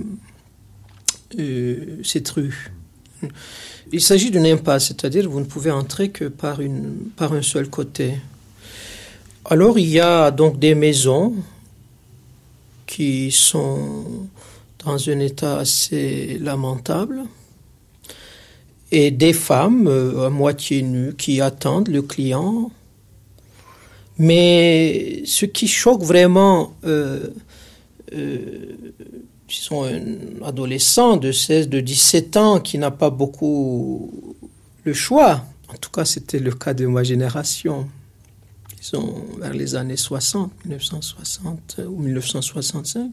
cette 2.02 2.28
rue. 2.28 2.70
Il 3.94 4.00
s'agit 4.00 4.30
d'une 4.30 4.46
impasse, 4.46 4.86
c'est-à-dire 4.86 5.28
vous 5.28 5.40
ne 5.40 5.44
pouvez 5.44 5.70
entrer 5.70 6.08
que 6.08 6.24
par, 6.24 6.62
une, 6.62 7.10
par 7.14 7.34
un 7.34 7.42
seul 7.42 7.68
côté. 7.68 8.14
Alors 9.44 9.78
il 9.78 9.88
y 9.88 10.00
a 10.00 10.30
donc 10.30 10.58
des 10.58 10.74
maisons 10.74 11.34
qui 12.86 13.30
sont 13.30 14.04
dans 14.82 15.10
un 15.10 15.20
état 15.20 15.58
assez 15.58 16.38
lamentable 16.40 17.24
et 18.90 19.10
des 19.10 19.34
femmes 19.34 19.86
euh, 19.88 20.26
à 20.26 20.30
moitié 20.30 20.80
nues 20.80 21.14
qui 21.14 21.42
attendent 21.42 21.88
le 21.88 22.00
client. 22.00 22.70
Mais 24.16 25.22
ce 25.26 25.44
qui 25.44 25.68
choque 25.68 26.02
vraiment 26.02 26.74
euh, 26.84 27.28
euh, 28.14 28.76
sont 29.60 29.84
un 29.84 30.42
adolescent 30.44 31.16
de 31.16 31.32
16, 31.32 31.68
de 31.68 31.80
17 31.80 32.36
ans 32.36 32.60
qui 32.60 32.78
n'a 32.78 32.90
pas 32.90 33.10
beaucoup 33.10 34.36
le 34.84 34.94
choix. 34.94 35.44
En 35.68 35.76
tout 35.76 35.90
cas, 35.90 36.04
c'était 36.04 36.38
le 36.38 36.52
cas 36.52 36.74
de 36.74 36.86
ma 36.86 37.02
génération. 37.02 37.88
Sont 38.80 39.24
vers 39.38 39.52
les 39.52 39.76
années 39.76 39.96
60, 39.96 40.50
1960 40.64 41.80
ou 41.86 42.00
1965. 42.00 43.12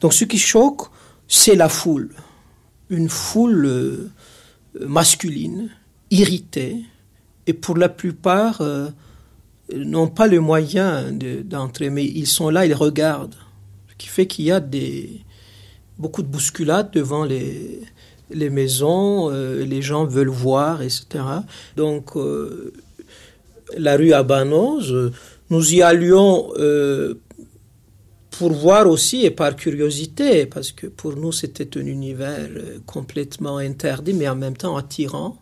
Donc 0.00 0.12
ce 0.12 0.24
qui 0.24 0.38
choque, 0.38 0.88
c'est 1.28 1.54
la 1.54 1.68
foule. 1.68 2.10
Une 2.90 3.08
foule 3.08 3.64
euh, 3.64 4.10
masculine, 4.80 5.70
irritée, 6.10 6.78
et 7.46 7.52
pour 7.52 7.76
la 7.76 7.88
plupart 7.88 8.60
euh, 8.60 8.88
n'ont 9.72 10.08
pas 10.08 10.26
le 10.26 10.40
moyen 10.40 11.12
d'entrer, 11.12 11.88
mais 11.88 12.04
ils 12.04 12.26
sont 12.26 12.50
là, 12.50 12.66
ils 12.66 12.74
regardent. 12.74 13.36
Ce 13.88 13.94
qui 13.96 14.08
fait 14.08 14.26
qu'il 14.26 14.46
y 14.46 14.50
a 14.50 14.58
des, 14.58 15.24
beaucoup 15.98 16.22
de 16.22 16.28
bousculades 16.28 16.90
devant 16.92 17.24
les, 17.24 17.80
les 18.30 18.50
maisons, 18.50 19.30
euh, 19.30 19.64
les 19.64 19.82
gens 19.82 20.04
veulent 20.04 20.28
voir, 20.28 20.82
etc. 20.82 21.24
Donc, 21.76 22.16
euh, 22.16 22.72
la 23.76 23.96
rue 23.96 24.12
Abanoz. 24.12 25.12
Nous 25.50 25.74
y 25.74 25.82
allions 25.82 26.52
euh, 26.56 27.14
pour 28.30 28.52
voir 28.52 28.86
aussi 28.86 29.24
et 29.24 29.30
par 29.30 29.54
curiosité, 29.56 30.46
parce 30.46 30.72
que 30.72 30.86
pour 30.86 31.16
nous 31.16 31.32
c'était 31.32 31.76
un 31.78 31.86
univers 31.86 32.48
euh, 32.50 32.78
complètement 32.86 33.58
interdit 33.58 34.14
mais 34.14 34.28
en 34.28 34.36
même 34.36 34.56
temps 34.56 34.76
attirant. 34.76 35.36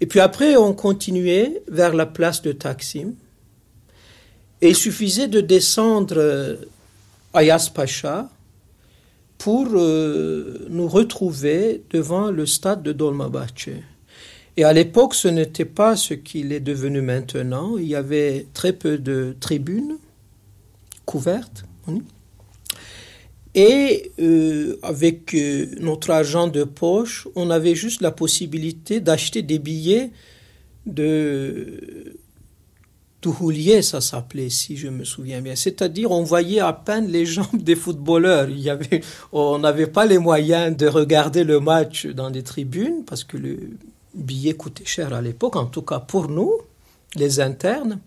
Et 0.00 0.06
puis 0.06 0.20
après 0.20 0.56
on 0.56 0.72
continuait 0.72 1.62
vers 1.68 1.94
la 1.94 2.06
place 2.06 2.42
de 2.42 2.52
Taksim. 2.52 3.14
Et 4.62 4.68
il 4.68 4.76
suffisait 4.76 5.28
de 5.28 5.40
descendre 5.40 6.14
euh, 6.16 6.56
à 7.32 7.42
Yaspacha 7.42 8.28
pour 9.40 9.68
euh, 9.72 10.66
nous 10.68 10.86
retrouver 10.86 11.82
devant 11.88 12.30
le 12.30 12.44
stade 12.44 12.82
de 12.82 12.92
Dolmabahçe. 12.92 13.70
Et 14.58 14.64
à 14.64 14.74
l'époque, 14.74 15.14
ce 15.14 15.28
n'était 15.28 15.64
pas 15.64 15.96
ce 15.96 16.12
qu'il 16.12 16.52
est 16.52 16.60
devenu 16.60 17.00
maintenant. 17.00 17.78
Il 17.78 17.86
y 17.86 17.94
avait 17.94 18.46
très 18.52 18.74
peu 18.74 18.98
de 18.98 19.34
tribunes 19.40 19.96
couvertes. 21.06 21.64
Et 23.54 24.12
euh, 24.20 24.78
avec 24.82 25.34
euh, 25.34 25.68
notre 25.80 26.10
argent 26.10 26.46
de 26.46 26.64
poche, 26.64 27.26
on 27.34 27.48
avait 27.48 27.74
juste 27.74 28.02
la 28.02 28.10
possibilité 28.10 29.00
d'acheter 29.00 29.40
des 29.40 29.58
billets 29.58 30.10
de 30.84 32.19
Touhoulier, 33.20 33.82
ça 33.82 34.00
s'appelait, 34.00 34.48
si 34.48 34.76
je 34.76 34.88
me 34.88 35.04
souviens 35.04 35.40
bien. 35.42 35.54
C'est-à-dire, 35.54 36.10
on 36.10 36.22
voyait 36.22 36.60
à 36.60 36.72
peine 36.72 37.06
les 37.08 37.26
jambes 37.26 37.46
des 37.62 37.76
footballeurs. 37.76 38.48
Il 38.48 38.60
y 38.60 38.70
avait, 38.70 39.02
on 39.32 39.58
n'avait 39.58 39.86
pas 39.86 40.06
les 40.06 40.18
moyens 40.18 40.76
de 40.76 40.86
regarder 40.86 41.44
le 41.44 41.60
match 41.60 42.06
dans 42.06 42.30
des 42.30 42.42
tribunes 42.42 43.04
parce 43.04 43.24
que 43.24 43.36
le 43.36 43.58
billet 44.14 44.54
coûtait 44.54 44.86
cher 44.86 45.12
à 45.12 45.20
l'époque, 45.20 45.56
en 45.56 45.66
tout 45.66 45.82
cas 45.82 46.00
pour 46.00 46.28
nous, 46.28 46.52
les 47.16 47.40
internes. 47.40 48.00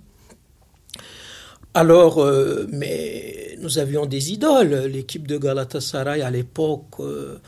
Alors, 1.76 2.20
euh, 2.20 2.68
mais 2.72 3.58
nous 3.60 3.80
avions 3.80 4.06
des 4.06 4.32
idoles. 4.32 4.86
L'équipe 4.92 5.28
de 5.28 5.38
Galatasaray 5.38 6.22
à 6.22 6.30
l'époque 6.30 7.00
euh, 7.00 7.40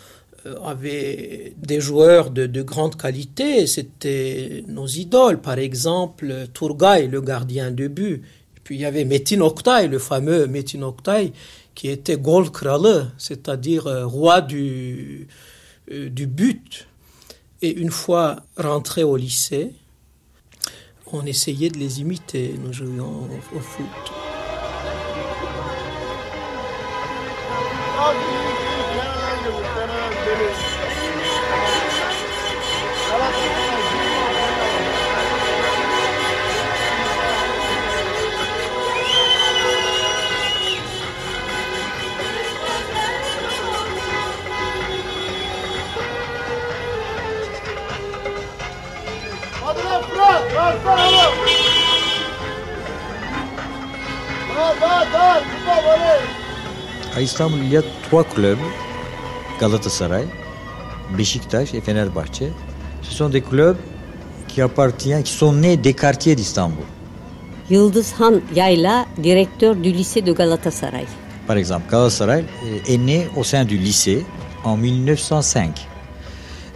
avait 0.63 1.53
des 1.57 1.81
joueurs 1.81 2.29
de, 2.31 2.45
de 2.45 2.61
grande 2.61 2.95
qualité. 2.95 3.67
C'était 3.67 4.63
nos 4.67 4.87
idoles. 4.87 5.41
Par 5.41 5.57
exemple, 5.57 6.47
Turgay, 6.53 7.07
le 7.07 7.21
gardien 7.21 7.71
de 7.71 7.87
but. 7.87 8.23
Puis 8.63 8.75
il 8.75 8.81
y 8.81 8.85
avait 8.85 9.05
Metin 9.05 9.41
Oktay, 9.41 9.87
le 9.87 9.99
fameux 9.99 10.47
Metin 10.47 10.81
Oktay, 10.81 11.33
qui 11.75 11.89
était 11.89 12.17
gol 12.17 12.51
kralı, 12.51 13.11
c'est-à-dire 13.17 13.85
euh, 13.85 14.07
roi 14.07 14.41
du, 14.41 15.27
euh, 15.91 16.09
du 16.09 16.25
but. 16.25 16.87
Et 17.61 17.69
une 17.69 17.91
fois 17.91 18.37
rentré 18.57 19.03
au 19.03 19.17
lycée, 19.17 19.71
on 21.11 21.25
essayait 21.25 21.69
de 21.69 21.77
les 21.77 22.01
imiter. 22.01 22.55
Nous 22.63 22.73
jouions 22.73 23.29
au, 23.53 23.57
au 23.57 23.59
foot. 23.59 23.85
À 57.15 57.21
Istanbul, 57.21 57.59
il 57.63 57.71
y 57.71 57.77
a 57.77 57.81
trois 58.09 58.25
clubs, 58.25 58.59
Galatasaray, 59.61 60.25
Beşiktaş 61.17 61.73
et 61.73 61.79
Fenerbahçe. 61.79 62.51
Ce 63.03 63.13
sont 63.13 63.29
des 63.29 63.39
clubs 63.39 63.77
qui 64.49 64.61
appartiennent, 64.61 65.23
qui 65.23 65.31
sont 65.31 65.53
nés 65.53 65.77
des 65.77 65.93
quartiers 65.93 66.35
d'Istanbul. 66.35 66.83
Yıldız 67.69 68.13
Han 68.19 68.41
Yayla, 68.53 69.05
directeur 69.17 69.75
du 69.75 69.93
lycée 69.93 70.21
de 70.21 70.33
Galatasaray. 70.33 71.05
Par 71.47 71.55
exemple, 71.55 71.89
Galatasaray 71.89 72.43
euh, 72.65 72.93
est 72.93 72.97
né 72.97 73.29
au 73.37 73.45
sein 73.45 73.63
du 73.63 73.77
lycée 73.77 74.25
en 74.65 74.75
1905. 74.75 75.87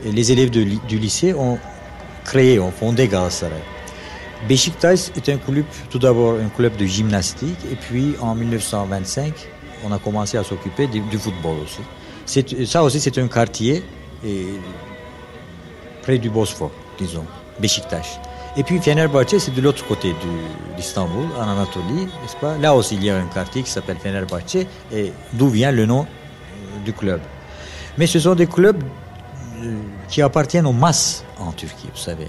Et 0.05 0.11
les 0.13 0.31
élèves 0.31 0.51
de 0.51 0.63
du 0.87 0.99
lycée 0.99 1.33
ont 1.33 1.57
créé, 2.23 2.59
ont 2.59 2.71
fondé 2.71 3.09
Galatasaray. 3.09 3.61
Beşiktaş 4.47 5.11
est 5.17 5.27
un 5.27 5.37
club, 5.37 5.65
tout 5.89 5.99
d'abord 5.99 6.35
un 6.35 6.47
club 6.47 6.77
de 6.77 6.85
gymnastique, 6.85 7.59
et 7.69 7.75
puis 7.75 8.15
en 8.21 8.35
1925, 8.35 9.33
on 9.85 9.91
a 9.91 9.99
commencé 9.99 10.37
à 10.37 10.43
s'occuper 10.43 10.87
du, 10.87 11.17
football 11.17 11.57
aussi. 11.63 12.65
Ça 12.65 12.83
aussi, 12.83 12.99
c'est 12.99 13.17
un 13.17 13.27
quartier 13.27 13.83
près 16.01 16.17
du 16.17 16.29
Bosphore, 16.29 16.71
disons, 16.97 17.25
Beşiktaş. 17.59 18.19
Et 18.57 18.63
puis 18.63 18.79
Fenerbahçe, 18.79 19.37
c'est 19.37 19.53
de 19.53 19.61
l'autre 19.61 19.85
côté 19.85 20.13
d'Istanbul, 20.75 21.27
en 21.37 21.47
Anatolie, 21.47 22.05
n'est-ce 22.05 22.35
pas? 22.35 22.57
Là 22.57 22.73
aussi, 22.73 22.95
il 22.95 23.03
y 23.03 23.09
a 23.09 23.17
un 23.17 23.27
quartier 23.27 23.61
qui 23.63 23.69
s'appelle 23.69 23.97
Fenerbahçe, 23.97 24.65
et 24.91 25.13
d'où 25.33 25.49
vient 25.49 25.71
le 25.71 25.85
nom 25.85 26.01
euh, 26.01 26.83
du 26.83 26.93
club. 26.93 27.21
Mais 27.97 28.07
ce 28.07 28.19
sont 28.19 28.35
des 28.35 28.47
clubs 28.47 28.83
euh, 29.61 29.75
qui 30.07 30.21
appartiennent 30.21 30.65
aux 30.65 30.73
masses 30.73 31.23
en 31.39 31.51
Turquie, 31.51 31.89
vous 31.93 32.01
savez. 32.01 32.27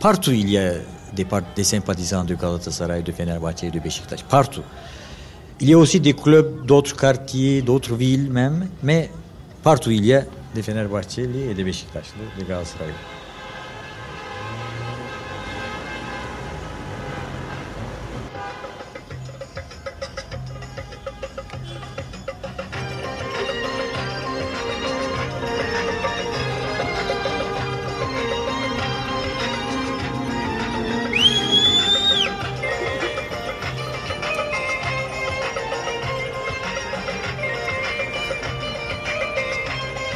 Partout, 0.00 0.32
il 0.32 0.50
y 0.50 0.58
a 0.58 0.72
des, 1.12 1.64
sympathisants 1.64 2.24
de 2.24 2.34
Galatasaray, 2.34 3.02
de 3.02 3.12
Fenerbahçe 3.12 3.70
de 3.70 3.78
Beşiktaş. 3.78 4.22
Partout. 4.24 4.62
Il 5.60 5.68
y 5.68 5.74
a 5.74 5.78
aussi 5.78 5.98
des 5.98 6.12
clubs 6.12 6.64
d'autres 6.64 6.96
quartiers, 6.96 7.62
d'autres 7.62 7.96
villes 7.96 8.30
même, 8.30 8.68
mais 8.82 9.10
partout 9.62 9.90
il 9.90 10.04
y 10.04 10.14
a 10.14 10.24
des 10.54 10.62
Fenerbahçeli 10.62 11.50
et 11.50 11.54
des 11.54 11.64
Beşiktaşlı, 11.64 12.22
des 12.38 12.44
Galatasaraylı. 12.44 13.17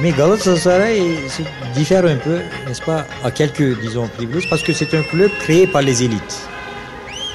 Mais 0.03 0.11
Galatasaray 0.11 1.01
diffère 1.77 2.05
un 2.05 2.17
peu, 2.17 2.41
n'est-ce 2.67 2.83
pas, 2.83 3.07
à 3.23 3.31
quelques, 3.31 3.81
disons, 3.81 4.09
privilèges, 4.09 4.51
parce 4.51 4.65
que 4.65 4.73
c'est 4.73 4.93
un 4.95 5.03
club 5.05 5.31
créé 5.39 5.69
par 5.69 5.81
les 5.81 6.03
élites. 6.03 6.49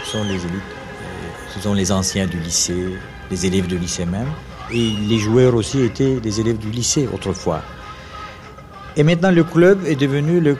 Ce 0.04 0.12
sont 0.12 0.24
les 0.26 0.34
élites, 0.36 0.74
euh, 1.02 1.54
ce 1.56 1.62
sont 1.62 1.74
les 1.74 1.94
anciens 1.94 2.28
du 2.28 2.38
lycée, 2.38 2.98
les 3.32 3.46
élèves 3.46 3.68
du 3.68 3.78
lycée 3.78 4.06
même, 4.06 4.28
et 4.70 4.92
les 5.08 5.18
joueurs 5.18 5.56
aussi 5.56 5.80
étaient 5.80 6.16
des 6.20 6.42
élèves 6.42 6.58
du 6.58 6.70
lycée 6.70 7.08
autrefois. 7.14 7.62
Et 8.98 9.04
maintenant, 9.04 9.32
le 9.32 9.46
club 9.46 9.86
est 9.86 9.96
devenu 9.96 10.42
le, 10.42 10.58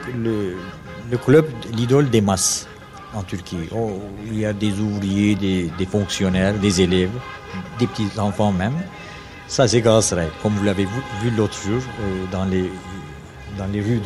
club, 1.18 1.44
l'idole 1.74 2.08
des 2.08 2.22
masses 2.22 2.66
en 3.12 3.22
Turquie. 3.22 3.68
Oh, 3.70 4.00
il 4.26 4.38
y 4.38 4.46
a 4.46 4.54
des 4.54 4.72
ouvriers, 4.80 5.34
des, 5.34 5.70
des 5.76 5.86
fonctionnaires, 5.86 6.54
des 6.54 6.80
élèves, 6.80 7.10
des 7.78 7.86
petits 7.86 8.18
enfants 8.18 8.52
même. 8.52 8.72
Ça, 9.48 9.66
c'est 9.66 9.80
Galatasaray, 9.80 10.28
comme 10.42 10.52
vous 10.54 10.64
l'avez 10.64 10.84
vu, 10.84 11.30
l'autre 11.34 11.58
jour 11.58 11.80
euh, 12.00 12.26
dans, 12.30 12.44
les, 12.44 12.70
dans 13.56 13.66
les 13.66 13.80
rues 13.80 14.00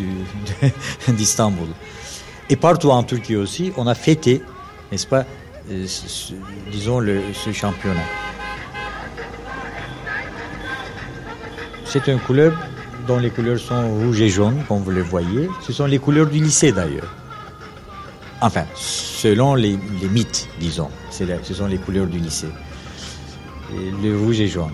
d'Istanbul. 1.09 1.66
Et 2.48 2.55
partout 2.55 2.90
en 2.90 3.02
Turquie 3.02 3.35
aussi, 3.35 3.72
on 3.76 3.88
a 3.88 3.94
fêté, 3.96 4.40
n'est-ce 4.92 5.07
pas, 5.07 5.24
euh, 5.68 5.87
disons, 6.70 7.00
le, 7.00 7.20
ce 7.35 7.52
championnat. 7.52 8.05
C'est 11.85 12.09
un 12.09 12.18
club 12.18 12.55
dont 13.09 13.18
les 13.18 13.31
couleurs 13.31 13.59
sont 13.59 13.96
rouge 13.96 14.20
et 14.20 14.28
jaune, 14.28 14.62
comme 14.68 14.83
vous 14.83 14.92
le 14.92 15.02
voyez. 15.02 15.49
Ce 15.61 15.72
sont 15.72 15.86
les 15.86 15.99
couleurs 15.99 16.26
du 16.26 16.38
lycée 16.38 16.70
d'ailleurs. 16.70 17.12
Enfin, 18.40 18.64
selon 18.76 19.57
les, 19.57 19.76
les 20.01 20.09
mythes, 20.09 20.49
disons. 20.61 20.88
Ce 21.11 21.53
sont 21.53 21.66
les 21.66 21.78
couleurs 21.78 22.07
du 22.07 22.18
lycée. 22.18 22.49
Le 23.72 24.16
rouge 24.16 24.40
et 24.40 24.49
jaune. 24.49 24.72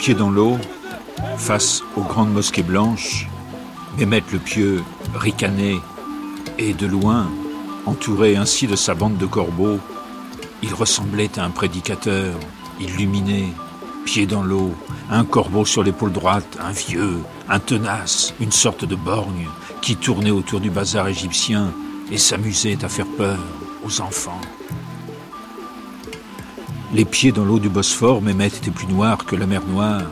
Les 0.00 0.04
pieds 0.04 0.14
dans 0.14 0.30
l'eau, 0.30 0.56
face 1.36 1.82
aux 1.94 2.00
grandes 2.00 2.32
mosquées 2.32 2.62
blanches, 2.62 3.28
Mehmet 3.98 4.22
le 4.32 4.38
Pieux 4.38 4.82
ricanait, 5.14 5.76
et 6.56 6.72
de 6.72 6.86
loin, 6.86 7.30
entouré 7.84 8.34
ainsi 8.34 8.66
de 8.66 8.76
sa 8.76 8.94
bande 8.94 9.18
de 9.18 9.26
corbeaux, 9.26 9.78
il 10.62 10.72
ressemblait 10.72 11.38
à 11.38 11.44
un 11.44 11.50
prédicateur, 11.50 12.34
illuminé, 12.80 13.52
pieds 14.06 14.24
dans 14.24 14.42
l'eau, 14.42 14.72
un 15.10 15.26
corbeau 15.26 15.66
sur 15.66 15.82
l'épaule 15.82 16.12
droite, 16.12 16.56
un 16.62 16.72
vieux, 16.72 17.18
un 17.50 17.58
tenace, 17.58 18.32
une 18.40 18.52
sorte 18.52 18.86
de 18.86 18.96
borgne, 18.96 19.48
qui 19.82 19.96
tournait 19.96 20.30
autour 20.30 20.60
du 20.60 20.70
bazar 20.70 21.08
égyptien 21.08 21.74
et 22.10 22.16
s'amusait 22.16 22.82
à 22.82 22.88
faire 22.88 23.08
peur 23.18 23.38
aux 23.84 24.00
enfants. 24.00 24.40
Les 26.92 27.04
pieds 27.04 27.30
dans 27.30 27.44
l'eau 27.44 27.60
du 27.60 27.68
Bosphore, 27.68 28.20
Mehmet 28.20 28.48
était 28.48 28.72
plus 28.72 28.88
noir 28.88 29.24
que 29.24 29.36
la 29.36 29.46
mer 29.46 29.62
Noire. 29.64 30.10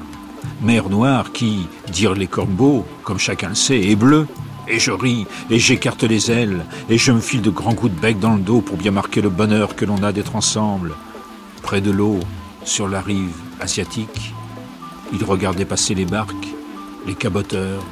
Mer 0.63 0.89
Noire 0.89 1.33
qui, 1.33 1.67
dire 1.91 2.15
les 2.15 2.29
corbeaux, 2.29 2.87
comme 3.03 3.19
chacun 3.19 3.49
le 3.49 3.57
sait, 3.57 3.81
est 3.81 3.97
bleue. 3.97 4.29
Et 4.69 4.79
je 4.79 4.93
ris, 4.93 5.27
et 5.51 5.59
j'écarte 5.59 6.05
les 6.05 6.31
ailes, 6.31 6.65
et 6.89 6.97
je 6.97 7.11
me 7.11 7.21
file 7.21 7.43
de 7.43 7.51
grands 7.51 7.75
coups 7.75 7.93
de 7.93 7.99
bec 7.99 8.21
dans 8.21 8.35
le 8.35 8.43
dos 8.43 8.61
pour 8.61 8.77
bien 8.77 8.93
marquer 8.93 9.21
le 9.21 9.29
bonheur 9.29 9.75
que 9.75 9.85
l'on 9.85 10.03
a 10.05 10.13
d'être 10.13 10.37
ensemble. 10.37 10.95
Près 11.63 11.81
de 11.81 11.91
l'eau, 11.91 12.21
sur 12.63 12.87
la 12.87 13.01
rive 13.01 13.35
asiatique, 13.61 14.35
il 15.13 15.25
regardait 15.25 15.65
passer 15.65 15.95
les 15.95 16.05
barques, 16.05 16.55
les 17.09 17.15
caboteurs, 17.15 17.83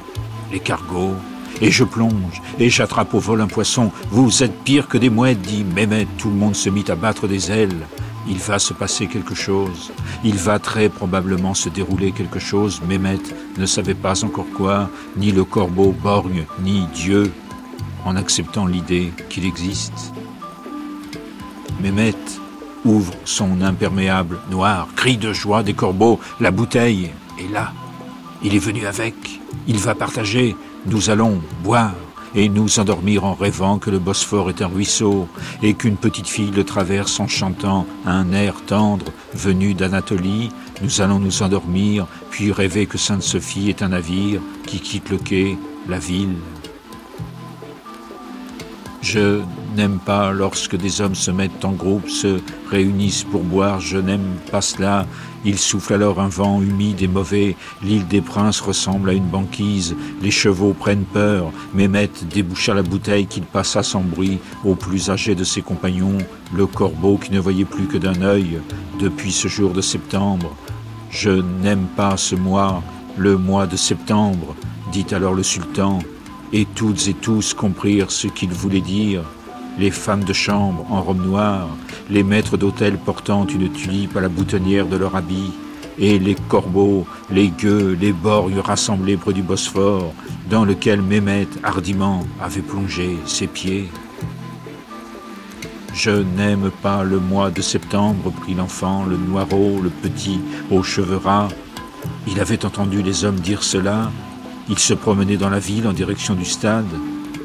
les 0.53 0.61
cargos, 0.61 1.15
et 1.61 1.73
je 1.73 1.83
plonge, 1.83 2.43
et 2.61 2.71
j'attrape 2.71 3.15
au 3.15 3.19
vol 3.19 3.41
un 3.41 3.49
poisson. 3.49 3.91
Vous 4.11 4.45
êtes 4.45 4.63
pire 4.63 4.87
que 4.87 4.99
des 4.99 5.11
mouettes, 5.11 5.41
dit 5.41 5.65
Mehmet. 5.65 6.07
Tout 6.19 6.29
le 6.29 6.37
monde 6.37 6.55
se 6.55 6.69
mit 6.69 6.85
à 6.89 6.95
battre 6.95 7.27
des 7.27 7.51
ailes. 7.51 7.87
Il 8.29 8.39
va 8.39 8.59
se 8.59 8.73
passer 8.73 9.07
quelque 9.07 9.35
chose. 9.35 9.93
Il 10.25 10.35
va 10.35 10.59
très 10.59 10.89
probablement 10.89 11.55
se 11.55 11.69
dérouler 11.69 12.13
quelque 12.13 12.39
chose. 12.39 12.81
Mehmet 12.89 13.19
ne 13.57 13.67
savait 13.67 13.95
pas 13.95 14.25
encore 14.25 14.51
quoi, 14.57 14.91
ni 15.17 15.31
le 15.31 15.45
corbeau 15.45 15.93
borgne, 15.93 16.45
ni 16.63 16.87
Dieu, 16.95 17.33
en 18.05 18.17
acceptant 18.17 18.67
l'idée 18.67 19.13
qu'il 19.29 19.47
existe. 19.47 20.13
Mehmet 21.81 22.15
ouvre 22.85 23.15
son 23.25 23.61
imperméable 23.63 24.39
noir, 24.51 24.89
crie 24.97 25.19
de 25.19 25.33
joie 25.33 25.63
des 25.63 25.75
corbeaux, 25.75 26.21
la 26.41 26.51
bouteille 26.51 27.11
est 27.39 27.53
là. 27.53 27.73
Il 28.43 28.55
est 28.55 28.61
venu 28.61 28.87
avec, 28.87 29.15
il 29.67 29.79
va 29.79 29.95
partager, 29.95 30.57
nous 30.87 31.11
allons 31.11 31.41
boire 31.63 31.95
et 32.37 32.51
nous 32.51 32.79
endormir 32.79 33.25
en 33.25 33.35
rêvant 33.35 33.79
que 33.79 33.91
le 33.91 33.99
Bosphore 33.99 34.51
est 34.51 34.63
un 34.63 34.67
ruisseau 34.67 35.27
et 35.63 35.75
qu'une 35.75 35.97
petite 35.97 36.29
fille 36.29 36.51
le 36.51 36.65
traverse 36.65 37.19
en 37.19 37.27
chantant 37.27 37.87
un 38.05 38.33
air 38.33 38.55
tendre 38.67 39.07
venu 39.35 39.75
d'Anatolie. 39.75 40.51
Nous 40.83 41.01
allons 41.01 41.19
nous 41.19 41.43
endormir, 41.43 42.07
puis 42.31 42.53
rêver 42.53 42.87
que 42.87 42.99
Sainte-Sophie 42.99 43.71
est 43.71 43.83
un 43.83 43.89
navire 43.89 44.41
qui 44.67 44.81
quitte 44.81 45.09
le 45.09 45.17
quai, 45.17 45.57
la 45.89 45.99
ville. 45.99 46.37
Je 49.01 49.41
n'aime 49.77 49.99
pas 49.99 50.33
lorsque 50.33 50.77
des 50.77 51.01
hommes 51.01 51.15
se 51.15 51.31
mettent 51.31 51.65
en 51.65 51.73
groupe, 51.73 52.09
se 52.09 52.41
réunissent 52.71 53.25
pour 53.25 53.45
boire, 53.45 53.81
je 53.81 53.99
n'aime 53.99 54.37
pas 54.51 54.61
cela. 54.61 55.07
Il 55.49 55.61
souffle 55.61 55.95
alors 55.95 56.21
un 56.21 56.27
vent 56.27 56.61
humide 56.61 57.03
et 57.03 57.07
mauvais, 57.07 57.55
l'île 57.81 58.09
des 58.09 58.21
princes 58.21 58.61
ressemble 58.61 59.11
à 59.11 59.13
une 59.13 59.29
banquise, 59.29 59.95
les 60.21 60.33
chevaux 60.33 60.73
prennent 60.73 61.05
peur, 61.05 61.53
Mehmet 61.73 62.11
déboucha 62.29 62.75
la 62.75 62.83
bouteille 62.83 63.29
qu'il 63.29 63.45
passa 63.45 63.85
sans 63.85 64.01
bruit 64.01 64.41
au 64.65 64.75
plus 64.75 65.09
âgé 65.09 65.37
de 65.37 65.45
ses 65.45 65.63
compagnons, 65.63 66.19
le 66.53 66.67
corbeau 66.67 67.17
qui 67.17 67.31
ne 67.31 67.39
voyait 67.39 67.65
plus 67.65 67.87
que 67.87 67.97
d'un 67.97 68.23
œil 68.23 68.59
depuis 68.99 69.31
ce 69.31 69.47
jour 69.47 69.71
de 69.71 69.83
septembre. 69.83 70.57
Je 71.11 71.31
n'aime 71.31 71.87
pas 71.97 72.17
ce 72.17 72.35
mois, 72.35 72.83
le 73.17 73.37
mois 73.37 73.69
de 73.69 73.77
septembre, 73.77 74.57
dit 74.91 75.07
alors 75.13 75.35
le 75.35 75.45
sultan, 75.45 76.01
et 76.53 76.67
toutes 76.75 77.07
et 77.07 77.15
tous 77.15 77.55
comprirent 77.55 78.11
ce 78.11 78.27
qu'il 78.27 78.51
voulait 78.51 78.81
dire. 78.81 79.23
Les 79.79 79.91
femmes 79.91 80.25
de 80.25 80.33
chambre 80.33 80.87
en 80.91 81.03
robe 81.03 81.25
noire, 81.25 81.69
les 82.09 82.23
maîtres 82.23 82.57
d'hôtel 82.57 82.97
portant 82.97 83.47
une 83.47 83.71
tulipe 83.71 84.17
à 84.17 84.21
la 84.21 84.29
boutonnière 84.29 84.87
de 84.87 84.97
leur 84.97 85.17
habit, 85.17 85.53
et 85.99 86.19
les 86.19 86.35
corbeaux, 86.35 87.07
les 87.31 87.49
gueux, 87.49 87.97
les 88.01 88.13
borgnes 88.13 88.61
rassemblés 88.61 89.17
près 89.17 89.33
du 89.33 89.43
Bosphore, 89.43 90.13
dans 90.49 90.65
lequel 90.65 91.03
Mehmet 91.03 91.49
hardiment 91.63 92.25
avait 92.41 92.63
plongé 92.63 93.17
ses 93.27 93.47
pieds. 93.47 93.89
Je 95.93 96.11
n'aime 96.11 96.71
pas 96.83 97.05
le 97.05 97.19
mois 97.19 97.51
de 97.51 97.63
septembre, 97.63 98.31
prit 98.31 98.55
l'enfant, 98.55 99.05
le 99.05 99.17
noireau, 99.17 99.81
le 99.83 99.89
petit, 99.89 100.41
aux 100.71 100.83
cheveux 100.83 101.17
ras. 101.17 101.49
Il 102.29 102.41
avait 102.41 102.65
entendu 102.67 103.03
les 103.03 103.25
hommes 103.25 103.41
dire 103.41 103.63
cela, 103.63 104.11
il 104.69 104.79
se 104.79 104.95
promenait 104.95 105.39
dans 105.39 105.49
la 105.49 105.59
ville 105.59 105.87
en 105.87 105.93
direction 105.93 106.35
du 106.35 106.45
stade. 106.45 106.85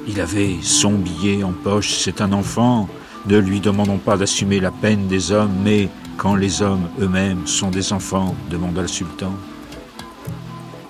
Il 0.07 0.19
avait 0.19 0.57
son 0.61 0.93
billet 0.93 1.43
en 1.43 1.51
poche, 1.51 1.93
c'est 1.93 2.21
un 2.21 2.33
enfant. 2.33 2.89
Ne 3.27 3.37
lui 3.37 3.59
demandons 3.59 3.99
pas 3.99 4.17
d'assumer 4.17 4.59
la 4.59 4.71
peine 4.71 5.07
des 5.07 5.31
hommes, 5.31 5.53
mais 5.63 5.89
quand 6.17 6.35
les 6.35 6.61
hommes 6.61 6.89
eux-mêmes 6.99 7.45
sont 7.45 7.69
des 7.69 7.93
enfants, 7.93 8.35
demanda 8.49 8.81
le 8.81 8.87
sultan. 8.87 9.33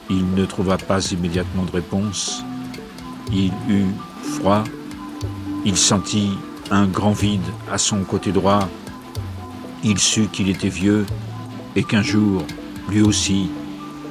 Il 0.09 0.33
ne 0.33 0.45
trouva 0.45 0.77
pas 0.77 1.11
immédiatement 1.11 1.63
de 1.63 1.71
réponse. 1.71 2.43
Il 3.33 3.51
eut 3.69 3.93
froid. 4.23 4.63
Il 5.65 5.77
sentit 5.77 6.31
un 6.69 6.85
grand 6.85 7.11
vide 7.11 7.41
à 7.71 7.77
son 7.77 8.03
côté 8.03 8.31
droit. 8.31 8.67
Il 9.83 9.99
sut 9.99 10.27
qu'il 10.31 10.49
était 10.49 10.69
vieux 10.69 11.05
et 11.75 11.83
qu'un 11.83 12.01
jour, 12.01 12.43
lui 12.89 13.01
aussi, 13.01 13.49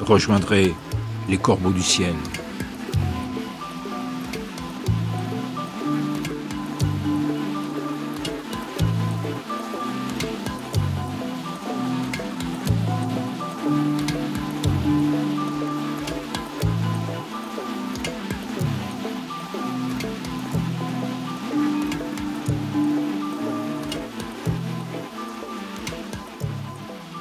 rejoindrait 0.01 0.73
les 1.29 1.39
corbeaux 1.39 1.73
du 1.73 1.83
ciel. 1.83 2.15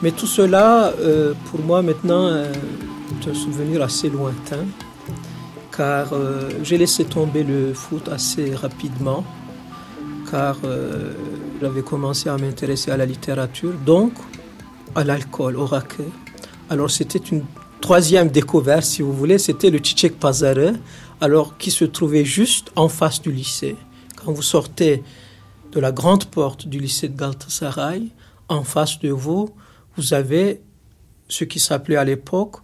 Mais 0.09 0.15
tout 0.15 0.25
cela, 0.25 0.91
euh, 1.01 1.35
pour 1.51 1.59
moi 1.59 1.83
maintenant, 1.83 2.25
euh, 2.25 2.51
est 3.21 3.29
un 3.29 3.33
souvenir 3.35 3.83
assez 3.83 4.09
lointain, 4.09 4.65
car 5.77 6.13
euh, 6.13 6.49
j'ai 6.63 6.79
laissé 6.79 7.05
tomber 7.05 7.43
le 7.43 7.75
foot 7.75 8.09
assez 8.09 8.55
rapidement, 8.55 9.23
car 10.31 10.57
j'avais 11.61 11.83
commencé 11.83 12.27
à 12.27 12.37
m'intéresser 12.39 12.89
à 12.89 12.97
la 12.97 13.05
littérature, 13.05 13.73
donc 13.85 14.13
à 14.95 15.03
l'alcool, 15.03 15.57
au 15.57 15.67
raquet. 15.67 16.09
Alors 16.71 16.89
c'était 16.89 17.19
une 17.19 17.43
troisième 17.79 18.29
découverte, 18.29 18.85
si 18.85 19.03
vous 19.03 19.13
voulez, 19.13 19.37
c'était 19.37 19.69
le 19.69 19.77
Tchitchek 19.77 20.19
Pazare, 20.19 20.73
alors 21.21 21.55
qui 21.59 21.69
se 21.69 21.85
trouvait 21.85 22.25
juste 22.25 22.71
en 22.75 22.89
face 22.89 23.21
du 23.21 23.31
lycée. 23.31 23.75
Quand 24.15 24.31
vous 24.31 24.41
sortez 24.41 25.03
de 25.71 25.79
la 25.79 25.91
grande 25.91 26.25
porte 26.25 26.67
du 26.67 26.79
lycée 26.79 27.09
de 27.09 27.15
Galatasaray, 27.15 28.07
en 28.47 28.63
face 28.63 28.97
de 29.01 29.09
vous, 29.09 29.51
vous 29.97 30.13
avez 30.13 30.61
ce 31.27 31.43
qui 31.43 31.59
s'appelait 31.59 31.95
à 31.95 32.03
l'époque, 32.03 32.57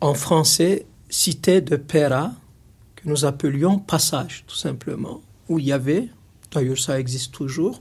en 0.00 0.14
français, 0.14 0.86
cité 1.08 1.60
de 1.60 1.76
Pera, 1.76 2.32
que 2.96 3.08
nous 3.08 3.24
appelions 3.24 3.78
passage, 3.78 4.44
tout 4.46 4.56
simplement, 4.56 5.20
où 5.48 5.58
il 5.58 5.66
y 5.66 5.72
avait, 5.72 6.08
d'ailleurs 6.50 6.78
ça 6.78 7.00
existe 7.00 7.32
toujours, 7.32 7.80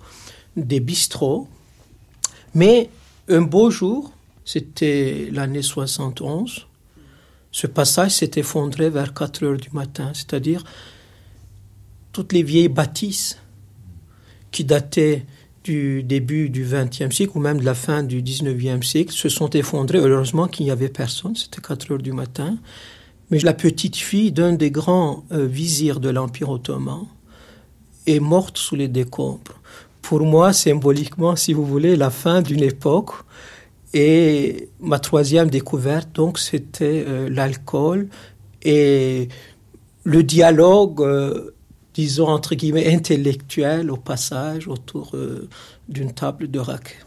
des 0.55 0.79
bistrots. 0.79 1.47
Mais 2.53 2.89
un 3.27 3.41
beau 3.41 3.69
jour, 3.69 4.11
c'était 4.45 5.29
l'année 5.31 5.61
71, 5.61 6.67
ce 7.51 7.67
passage 7.67 8.11
s'est 8.11 8.31
effondré 8.35 8.89
vers 8.89 9.13
4 9.13 9.43
heures 9.43 9.57
du 9.57 9.69
matin, 9.71 10.11
c'est-à-dire 10.13 10.63
toutes 12.11 12.33
les 12.33 12.43
vieilles 12.43 12.69
bâtisses 12.69 13.37
qui 14.51 14.63
dataient 14.63 15.25
du 15.67 16.01
début 16.03 16.49
du 16.49 16.63
XXe 16.63 17.13
siècle 17.13 17.33
ou 17.35 17.41
même 17.41 17.59
de 17.59 17.65
la 17.65 17.73
fin 17.73 18.01
du 18.01 18.21
XIXe 18.21 18.85
siècle 18.87 19.11
se 19.11 19.27
sont 19.27 19.49
effondrés. 19.49 19.99
Heureusement 19.99 20.47
qu'il 20.47 20.65
n'y 20.65 20.71
avait 20.71 20.87
personne, 20.87 21.35
c'était 21.35 21.61
4 21.61 21.91
heures 21.91 21.97
du 21.97 22.13
matin. 22.13 22.57
Mais 23.29 23.39
la 23.39 23.53
petite 23.53 23.97
fille 23.97 24.31
d'un 24.31 24.53
des 24.53 24.71
grands 24.71 25.25
euh, 25.33 25.45
vizirs 25.45 25.99
de 25.99 26.09
l'Empire 26.09 26.49
ottoman 26.49 27.05
est 28.05 28.21
morte 28.21 28.57
sous 28.57 28.77
les 28.77 28.87
décombres. 28.87 29.59
Pour 30.01 30.21
moi, 30.21 30.53
symboliquement, 30.53 31.35
si 31.35 31.51
vous 31.51 31.65
voulez, 31.65 31.97
la 31.97 32.11
fin 32.11 32.41
d'une 32.41 32.63
époque. 32.63 33.11
Et 33.93 34.69
ma 34.79 34.99
troisième 34.99 35.49
découverte, 35.49 36.09
donc, 36.15 36.39
c'était 36.39 37.03
euh, 37.05 37.29
l'alcool 37.29 38.07
et 38.61 39.27
le 40.05 40.23
dialogue, 40.23 41.01
euh, 41.01 41.51
disons, 41.97 42.27
entre 42.27 42.53
guillemets, 42.53 42.93
intellectuel 42.93 43.89
au 43.89 43.97
passage 43.97 44.67
autour 44.67 45.15
d'une 45.89 46.13
table 46.13 46.51
de 46.51 46.59
raquet. 46.59 46.97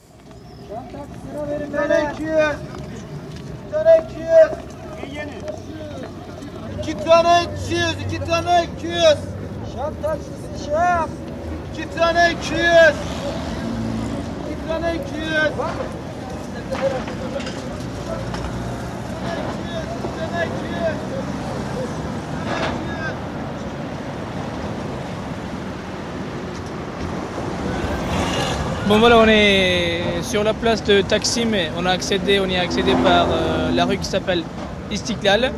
Bon 28.91 28.99
voilà, 28.99 29.19
on 29.19 29.29
est 29.29 30.03
sur 30.21 30.43
la 30.43 30.53
place 30.53 30.83
de 30.83 31.01
Taksim. 31.01 31.53
On 31.79 31.87
a 31.87 31.91
accédé, 31.93 32.41
on 32.41 32.47
y 32.47 32.57
a 32.57 32.63
accédé 32.63 32.93
par 33.05 33.29
euh, 33.31 33.71
la 33.71 33.85
rue 33.85 33.99
qui 33.99 34.05
s'appelle 34.05 34.43
Istiklal. 34.91 35.53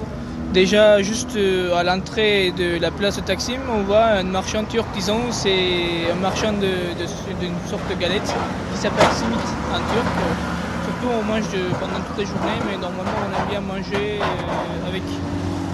Déjà, 0.52 1.00
juste 1.00 1.34
euh, 1.36 1.74
à 1.74 1.82
l'entrée 1.82 2.52
de 2.52 2.78
la 2.78 2.90
place 2.90 3.16
de 3.16 3.22
Taksim, 3.22 3.60
on 3.74 3.84
voit 3.84 4.04
un 4.20 4.24
marchand 4.24 4.64
turc, 4.64 4.86
disons, 4.94 5.30
c'est 5.30 6.12
un 6.12 6.20
marchand 6.20 6.52
d'une 6.52 7.70
sorte 7.70 7.88
de 7.88 7.98
galette 7.98 8.34
qui 8.74 8.78
s'appelle 8.78 9.08
simit 9.14 9.48
en 9.72 9.78
turc. 9.78 10.12
Surtout, 10.84 11.14
on 11.18 11.24
mange 11.24 11.48
pendant 11.80 12.04
toute 12.06 12.18
la 12.18 12.24
journée, 12.26 12.58
mais 12.70 12.76
normalement, 12.76 13.16
on 13.16 13.32
aime 13.32 13.48
bien 13.48 13.60
manger 13.62 14.20
euh, 14.20 14.88
avec 14.90 15.04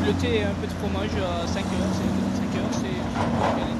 le 0.06 0.12
thé 0.12 0.28
et 0.28 0.42
un 0.44 0.54
peu 0.60 0.68
de 0.68 0.74
fromage 0.78 1.10
à 1.18 1.44
5 1.44 1.58
heures. 1.58 1.64
5 2.38 2.60
heures, 2.60 2.70
c'est 2.70 2.86
une 2.86 3.58
galette. 3.58 3.78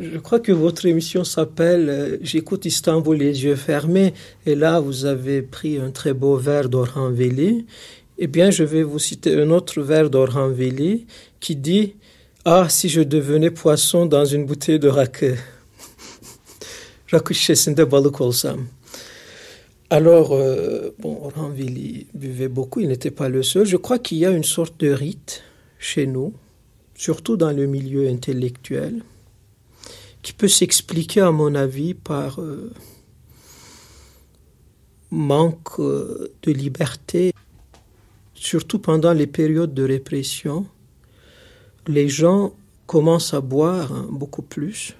Je 0.00 0.16
crois 0.16 0.40
que 0.40 0.50
votre 0.50 0.86
émission 0.86 1.24
s'appelle 1.24 1.90
euh, 1.90 2.16
J'écoute 2.22 2.64
Istanbul 2.64 3.18
les 3.18 3.44
yeux 3.44 3.54
fermés. 3.54 4.14
Et 4.46 4.54
là, 4.54 4.80
vous 4.80 5.04
avez 5.04 5.42
pris 5.42 5.78
un 5.78 5.90
très 5.90 6.14
beau 6.14 6.36
vers 6.36 6.70
d'Orhan 6.70 7.10
Veli. 7.10 7.66
Eh 8.16 8.26
bien, 8.26 8.50
je 8.50 8.64
vais 8.64 8.82
vous 8.82 8.98
citer 8.98 9.38
un 9.38 9.50
autre 9.50 9.82
vers 9.82 10.08
d'Orhan 10.08 10.48
Veli 10.48 11.06
qui 11.38 11.54
dit 11.54 11.96
Ah, 12.46 12.66
si 12.70 12.88
je 12.88 13.02
devenais 13.02 13.50
poisson 13.50 14.06
dans 14.06 14.24
une 14.24 14.46
bouteille 14.46 14.78
de 14.78 14.88
rakı. 14.88 15.36
Rakı 17.12 17.34
balık 17.90 18.20
olsam. 18.22 18.68
Alors, 19.90 20.32
euh, 20.32 20.94
bon, 20.98 21.18
Orhan 21.24 21.50
Veli 21.50 22.06
buvait 22.14 22.48
beaucoup, 22.48 22.80
il 22.80 22.88
n'était 22.88 23.10
pas 23.10 23.28
le 23.28 23.42
seul. 23.42 23.66
Je 23.66 23.76
crois 23.76 23.98
qu'il 23.98 24.16
y 24.16 24.24
a 24.24 24.30
une 24.30 24.44
sorte 24.44 24.80
de 24.80 24.90
rite 24.92 25.42
chez 25.78 26.06
nous, 26.06 26.32
surtout 26.94 27.36
dans 27.36 27.52
le 27.52 27.66
milieu 27.66 28.08
intellectuel 28.08 29.02
qui 30.22 30.32
peut 30.32 30.48
s'expliquer, 30.48 31.20
à 31.20 31.30
mon 31.30 31.54
avis, 31.54 31.94
par 31.94 32.40
euh, 32.40 32.72
manque 35.10 35.78
euh, 35.78 36.32
de 36.42 36.52
liberté, 36.52 37.32
surtout 38.34 38.78
pendant 38.78 39.12
les 39.12 39.26
périodes 39.26 39.74
de 39.74 39.84
répression. 39.84 40.66
Les 41.86 42.08
gens 42.08 42.52
commencent 42.86 43.34
à 43.34 43.40
boire 43.40 43.92
hein, 43.92 44.08
beaucoup 44.10 44.42
plus. 44.42 44.94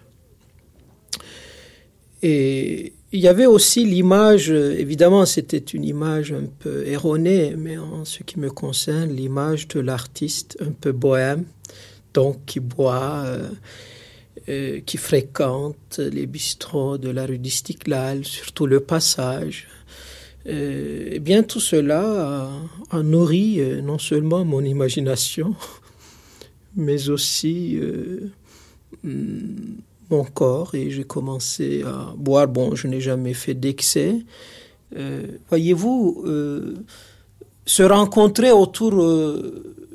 Et 2.22 2.92
il 3.12 3.20
y 3.20 3.28
avait 3.28 3.46
aussi 3.46 3.84
l'image, 3.84 4.50
évidemment 4.50 5.24
c'était 5.26 5.58
une 5.58 5.84
image 5.84 6.32
un 6.32 6.46
peu 6.58 6.86
erronée, 6.86 7.54
mais 7.56 7.78
en 7.78 8.04
ce 8.04 8.22
qui 8.22 8.38
me 8.38 8.50
concerne, 8.50 9.10
l'image 9.10 9.68
de 9.68 9.80
l'artiste 9.80 10.58
un 10.60 10.70
peu 10.70 10.92
bohème, 10.92 11.44
donc 12.14 12.44
qui 12.46 12.60
boit. 12.60 13.22
Euh, 13.24 13.48
euh, 14.48 14.80
qui 14.80 14.96
fréquentent 14.96 15.98
les 15.98 16.26
bistrots 16.26 16.96
de 16.96 17.10
la 17.10 17.26
rue 17.26 17.38
d'Istiklal, 17.38 18.24
surtout 18.24 18.66
le 18.66 18.80
passage. 18.80 19.68
Euh, 20.46 21.10
eh 21.12 21.18
bien, 21.18 21.42
tout 21.42 21.60
cela 21.60 22.50
a, 22.90 23.02
nourri 23.02 23.60
euh, 23.60 23.82
non 23.82 23.98
seulement 23.98 24.44
mon 24.46 24.64
imagination, 24.64 25.54
mais 26.76 27.10
aussi 27.10 27.78
mm, 29.04 29.08
mon 30.10 30.24
corps 30.24 30.74
et 30.74 30.90
j'ai 30.90 31.04
commencé 31.04 31.82
à 31.82 32.14
boire. 32.16 32.48
Bon, 32.48 32.74
je 32.74 32.86
n'ai 32.86 33.00
jamais 33.00 33.34
fait 33.34 33.54
d'excès. 33.54 34.16
Voyez-vous, 35.50 36.24
se 37.66 37.82
rencontrer 37.82 38.50
autour 38.50 38.92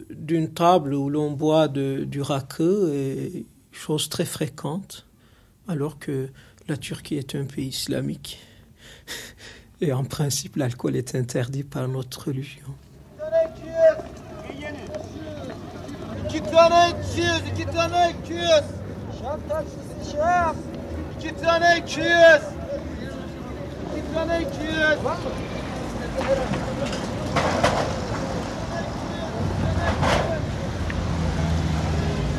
d'une 0.09 0.53
table 0.53 0.93
où 0.93 1.09
l'on 1.09 1.31
boit 1.31 1.67
du 1.67 2.21
raqueux 2.21 3.45
chose 3.75 4.09
très 4.09 4.25
fréquente, 4.25 5.05
alors 5.67 5.99
que 5.99 6.29
la 6.67 6.77
Turquie 6.77 7.15
est 7.15 7.35
un 7.35 7.45
pays 7.45 7.67
islamique. 7.67 8.39
Et 9.81 9.91
en 9.91 10.05
principe, 10.05 10.55
l'alcool 10.55 10.95
est 10.95 11.15
interdit 11.15 11.63
par 11.63 11.87
notre 11.87 12.27
religion. 12.27 12.73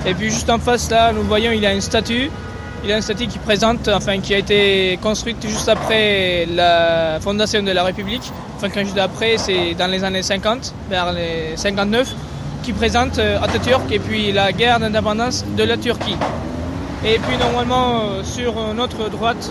Et 0.06 0.14
puis 0.14 0.30
juste 0.30 0.48
en 0.48 0.58
face 0.60 0.88
là, 0.88 1.12
nous 1.12 1.22
voyons 1.22 1.50
il 1.50 1.60
y 1.60 1.66
a 1.66 1.72
une 1.72 1.80
statue. 1.80 2.30
Il 2.84 2.90
y 2.90 2.92
a 2.92 2.96
une 2.96 3.02
statue 3.02 3.26
qui 3.26 3.38
présente, 3.38 3.88
enfin 3.88 4.20
qui 4.20 4.34
a 4.34 4.38
été 4.38 4.96
construite 5.02 5.44
juste 5.44 5.68
après 5.68 6.46
la 6.46 7.18
fondation 7.20 7.60
de 7.64 7.72
la 7.72 7.82
République. 7.82 8.22
Enfin 8.56 8.68
quand 8.68 8.84
juste 8.84 8.98
après, 8.98 9.36
c'est 9.36 9.74
dans 9.74 9.90
les 9.90 10.04
années 10.04 10.22
50, 10.22 10.72
vers 10.88 11.12
les 11.12 11.56
59, 11.56 12.14
qui 12.62 12.72
présente 12.72 13.18
euh, 13.18 13.42
Atatürk 13.42 13.90
et 13.90 13.98
puis 13.98 14.30
la 14.30 14.52
guerre 14.52 14.78
d'indépendance 14.78 15.44
de 15.56 15.64
la 15.64 15.76
Turquie. 15.76 16.16
Et 17.04 17.18
puis 17.18 17.36
normalement 17.38 18.02
euh, 18.02 18.22
sur 18.22 18.54
notre 18.74 19.10
droite, 19.10 19.50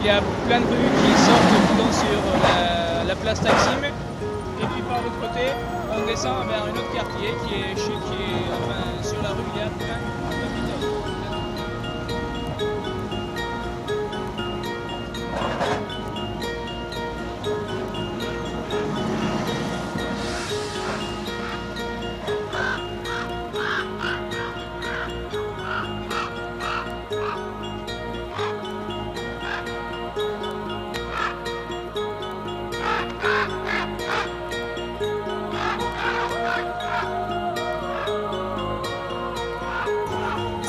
il 0.00 0.06
y 0.06 0.10
a 0.10 0.20
plein 0.48 0.60
de 0.60 0.64
rues 0.64 0.92
qui 1.04 1.22
sortent 1.22 1.94
sur 1.94 2.22
la, 2.42 3.04
la 3.04 3.14
place 3.16 3.40
Taksim. 3.42 3.84
Et 3.84 4.66
puis 4.72 4.82
par 4.88 5.02
l'autre 5.02 5.20
côté, 5.20 5.44
on 5.92 6.06
descend 6.06 6.48
vers 6.48 6.64
un 6.64 6.70
autre 6.70 6.92
quartier 6.94 7.34
qui 7.46 7.54
est, 7.54 7.74
qui 7.74 8.81
sur 9.34 9.38
la 9.56 9.64
rue 9.64 10.11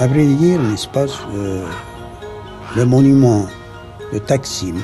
À 0.04 0.08
vrai 0.08 0.26
dire, 0.26 0.62
n'est-ce 0.62 0.89
pas, 0.89 1.06
euh, 1.34 1.66
le 2.76 2.86
monument 2.86 3.47
de 4.12 4.20
Taksim 4.20 4.76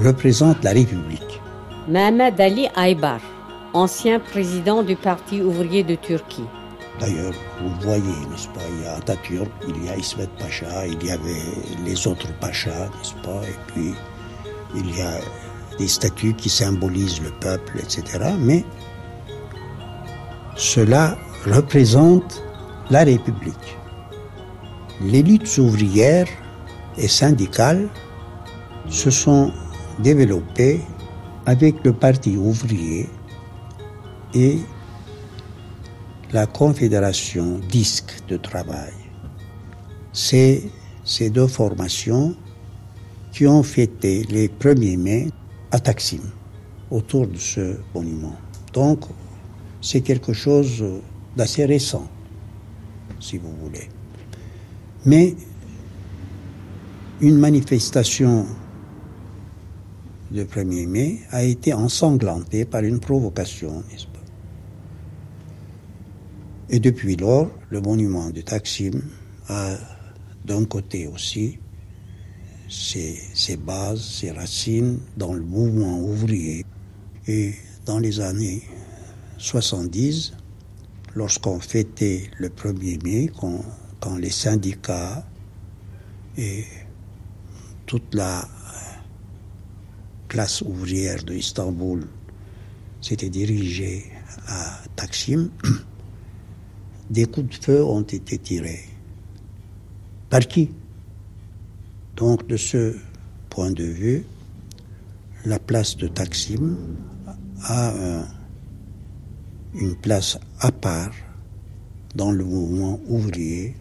représente 0.00 0.64
la 0.64 0.72
République. 0.72 1.40
Mehmet 1.86 2.40
Ali 2.40 2.66
Aybar, 2.76 3.20
ancien 3.74 4.18
président 4.18 4.82
du 4.82 4.96
Parti 4.96 5.40
ouvrier 5.40 5.84
de 5.84 5.94
Turquie. 5.94 6.48
D'ailleurs, 6.98 7.32
vous 7.62 7.70
voyez, 7.80 8.02
n'est-ce 8.28 8.48
pas, 8.48 8.66
il 8.72 8.82
y 8.82 8.88
a 8.88 8.94
Atatürk, 8.96 9.52
il 9.68 9.84
y 9.84 9.88
a 9.88 9.96
Ismet 9.96 10.26
Pacha, 10.36 10.84
il 10.88 11.00
y 11.06 11.12
avait 11.12 11.44
les 11.86 12.08
autres 12.08 12.26
Pachas, 12.40 12.88
n'est-ce 12.98 13.14
pas, 13.22 13.40
et 13.44 13.58
puis 13.68 13.94
il 14.74 14.98
y 14.98 15.00
a 15.00 15.12
des 15.78 15.86
statues 15.86 16.34
qui 16.34 16.48
symbolisent 16.48 17.22
le 17.22 17.30
peuple, 17.38 17.78
etc. 17.78 18.02
Mais 18.40 18.64
cela 20.56 21.16
représente 21.46 22.42
la 22.90 23.04
République. 23.04 23.78
Les 25.00 25.22
luttes 25.22 25.58
ouvrières 25.58 26.26
et 26.96 27.06
syndicales 27.06 27.88
se 28.88 29.10
sont 29.10 29.52
développées 30.00 30.80
avec 31.46 31.84
le 31.84 31.92
Parti 31.92 32.36
ouvrier 32.36 33.08
et 34.34 34.58
la 36.32 36.46
Confédération 36.46 37.60
Disque 37.70 38.16
de 38.28 38.36
travail. 38.36 38.92
C'est 40.12 40.64
ces 41.04 41.30
deux 41.30 41.46
formations 41.46 42.34
qui 43.30 43.46
ont 43.46 43.62
fêté 43.62 44.24
les 44.28 44.48
1er 44.48 44.96
mai 44.96 45.28
à 45.70 45.78
Taksim, 45.78 46.22
autour 46.90 47.28
de 47.28 47.36
ce 47.36 47.76
monument. 47.94 48.36
Donc, 48.72 49.04
c'est 49.80 50.00
quelque 50.00 50.32
chose 50.32 50.84
d'assez 51.36 51.66
récent, 51.66 52.08
si 53.20 53.38
vous 53.38 53.54
voulez. 53.62 53.88
Mais 55.08 55.34
une 57.22 57.38
manifestation 57.38 58.44
le 60.30 60.44
1er 60.44 60.86
mai 60.86 61.20
a 61.30 61.44
été 61.44 61.72
ensanglantée 61.72 62.66
par 62.66 62.82
une 62.82 63.00
provocation, 63.00 63.82
n'est-ce 63.90 64.04
pas? 64.04 64.18
Et 66.68 66.78
depuis 66.78 67.16
lors, 67.16 67.50
le 67.70 67.80
monument 67.80 68.28
de 68.28 68.42
Taksim 68.42 69.00
a 69.48 69.76
d'un 70.44 70.66
côté 70.66 71.06
aussi 71.06 71.58
ses, 72.68 73.18
ses, 73.32 73.56
bases, 73.56 74.02
ses 74.02 74.30
racines 74.30 74.98
dans 75.16 75.32
le 75.32 75.40
mouvement 75.40 76.00
ouvrier. 76.00 76.66
Et 77.26 77.54
dans 77.86 77.98
les 77.98 78.20
années 78.20 78.62
70, 79.38 80.34
lorsqu'on 81.14 81.60
fêtait 81.60 82.24
le 82.36 82.50
1er 82.50 83.02
mai, 83.02 83.30
quand, 83.40 83.64
quand 84.00 84.16
les 84.16 84.30
syndicats 84.30 85.24
et 86.36 86.64
toute 87.86 88.14
la 88.14 88.46
classe 90.28 90.60
ouvrière 90.62 91.24
de 91.24 91.34
Istanbul 91.34 92.06
s'était 93.00 93.30
dirigée 93.30 94.04
à 94.46 94.78
Taksim, 94.94 95.50
des 97.10 97.24
coups 97.26 97.58
de 97.58 97.64
feu 97.64 97.84
ont 97.84 98.02
été 98.02 98.38
tirés. 98.38 98.84
Par 100.30 100.40
qui? 100.40 100.70
Donc 102.16 102.46
de 102.46 102.56
ce 102.56 102.96
point 103.48 103.70
de 103.70 103.84
vue, 103.84 104.26
la 105.46 105.58
place 105.58 105.96
de 105.96 106.08
Taksim 106.08 106.76
a 107.62 107.90
un, 107.90 108.28
une 109.74 109.96
place 109.96 110.38
à 110.60 110.70
part 110.70 111.12
dans 112.14 112.32
le 112.32 112.44
mouvement 112.44 113.00
ouvrier 113.06 113.76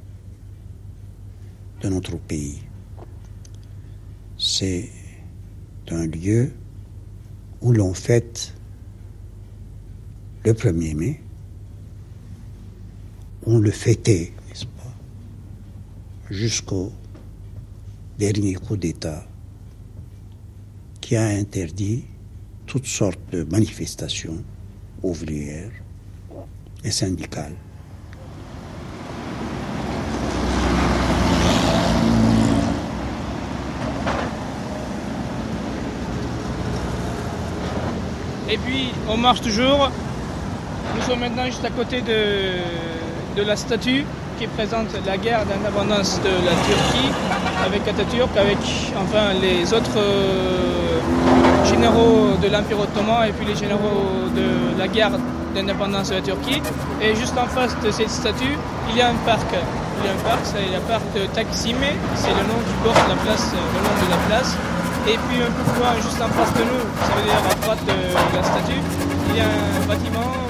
de 1.81 1.89
notre 1.89 2.17
pays. 2.17 2.61
C'est 4.37 4.89
un 5.89 6.05
lieu 6.05 6.51
où 7.61 7.71
l'on 7.71 7.93
fête 7.93 8.53
le 10.43 10.53
1er 10.53 10.95
mai. 10.95 11.21
On 13.45 13.59
le 13.59 13.71
fêtait, 13.71 14.33
n'est-ce 14.47 14.65
pas, 14.65 14.93
jusqu'au 16.29 16.91
dernier 18.17 18.55
coup 18.55 18.77
d'État 18.77 19.25
qui 20.99 21.15
a 21.15 21.25
interdit 21.25 22.03
toutes 22.65 22.85
sortes 22.85 23.19
de 23.31 23.43
manifestations 23.43 24.43
ouvrières 25.01 25.71
et 26.83 26.91
syndicales. 26.91 27.55
Et 38.49 38.57
puis 38.57 38.91
on 39.09 39.17
marche 39.17 39.41
toujours. 39.41 39.89
Nous 40.95 41.01
sommes 41.03 41.19
maintenant 41.19 41.45
juste 41.45 41.65
à 41.65 41.69
côté 41.69 42.01
de, 42.01 43.41
de 43.41 43.45
la 43.45 43.55
statue 43.55 44.05
qui 44.39 44.47
présente 44.47 44.87
la 45.05 45.17
guerre 45.17 45.45
d'indépendance 45.45 46.19
de 46.21 46.29
la 46.45 46.51
Turquie 46.51 47.11
avec 47.65 47.87
Atatürk, 47.87 48.37
avec 48.37 48.57
enfin 49.01 49.33
les 49.41 49.73
autres 49.73 49.97
euh, 49.97 50.99
généraux 51.65 52.37
de 52.41 52.47
l'Empire 52.47 52.79
ottoman 52.79 53.27
et 53.27 53.31
puis 53.31 53.45
les 53.45 53.55
généraux 53.55 54.29
de 54.35 54.77
la 54.79 54.87
guerre 54.87 55.11
d'indépendance 55.53 56.09
de 56.09 56.15
la 56.15 56.21
Turquie. 56.21 56.61
Et 57.01 57.15
juste 57.15 57.37
en 57.37 57.47
face 57.47 57.75
de 57.83 57.91
cette 57.91 58.09
statue, 58.09 58.55
il 58.89 58.97
y 58.97 59.01
a 59.01 59.09
un 59.09 59.15
parc. 59.25 59.47
Il 59.51 60.05
y 60.05 60.09
a 60.09 60.13
un 60.13 60.29
parc, 60.29 60.41
c'est 60.43 60.71
le 60.71 60.79
parc 60.87 61.03
de 61.15 61.25
Taksimé, 61.33 61.95
c'est 62.15 62.29
le 62.29 62.45
nom 62.47 62.59
du 62.61 62.73
bord 62.83 62.93
la 63.09 63.15
place, 63.15 63.51
le 63.51 63.81
nom 63.81 64.05
de 64.05 64.11
la 64.11 64.17
place. 64.27 64.55
Et 65.09 65.17
puis 65.29 65.41
un 65.41 65.51
peu 65.51 65.63
plus 65.63 65.79
loin, 65.79 65.95
juste 65.95 66.21
en 66.21 66.27
face 66.27 66.53
de 66.53 66.63
nous, 66.67 66.83
ça 66.99 67.15
veut 67.15 67.23
dire 67.23 67.39
à 67.39 67.55
droite 67.63 67.79
de 67.85 68.35
la 68.35 68.43
statue, 68.43 68.81
il 69.29 69.35
y 69.37 69.39
a 69.39 69.45
un 69.45 69.87
bâtiment 69.87 70.46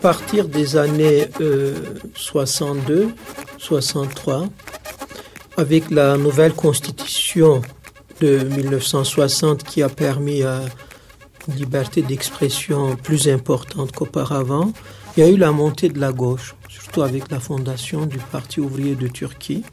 partir 0.00 0.48
des 0.48 0.76
années 0.76 1.28
euh, 1.40 1.74
62, 2.14 3.14
63, 3.58 4.46
avec 5.56 5.90
la 5.90 6.16
nouvelle 6.16 6.54
constitution 6.54 7.60
de 8.20 8.38
1960 8.38 9.62
qui 9.62 9.82
a 9.82 9.88
permis 9.88 10.42
une 10.42 11.54
liberté 11.54 12.02
d'expression 12.02 12.96
plus 12.96 13.28
importante 13.28 13.92
qu'auparavant, 13.92 14.72
il 15.16 15.20
y 15.20 15.26
a 15.26 15.30
eu 15.30 15.36
la 15.36 15.52
montée 15.52 15.88
de 15.88 15.98
la 15.98 16.12
gauche, 16.12 16.54
surtout 16.68 17.02
avec 17.02 17.30
la 17.30 17.40
fondation 17.40 18.06
du 18.06 18.18
Parti 18.18 18.60
ouvrier 18.60 18.94
de 18.94 19.08
Turquie. 19.08 19.64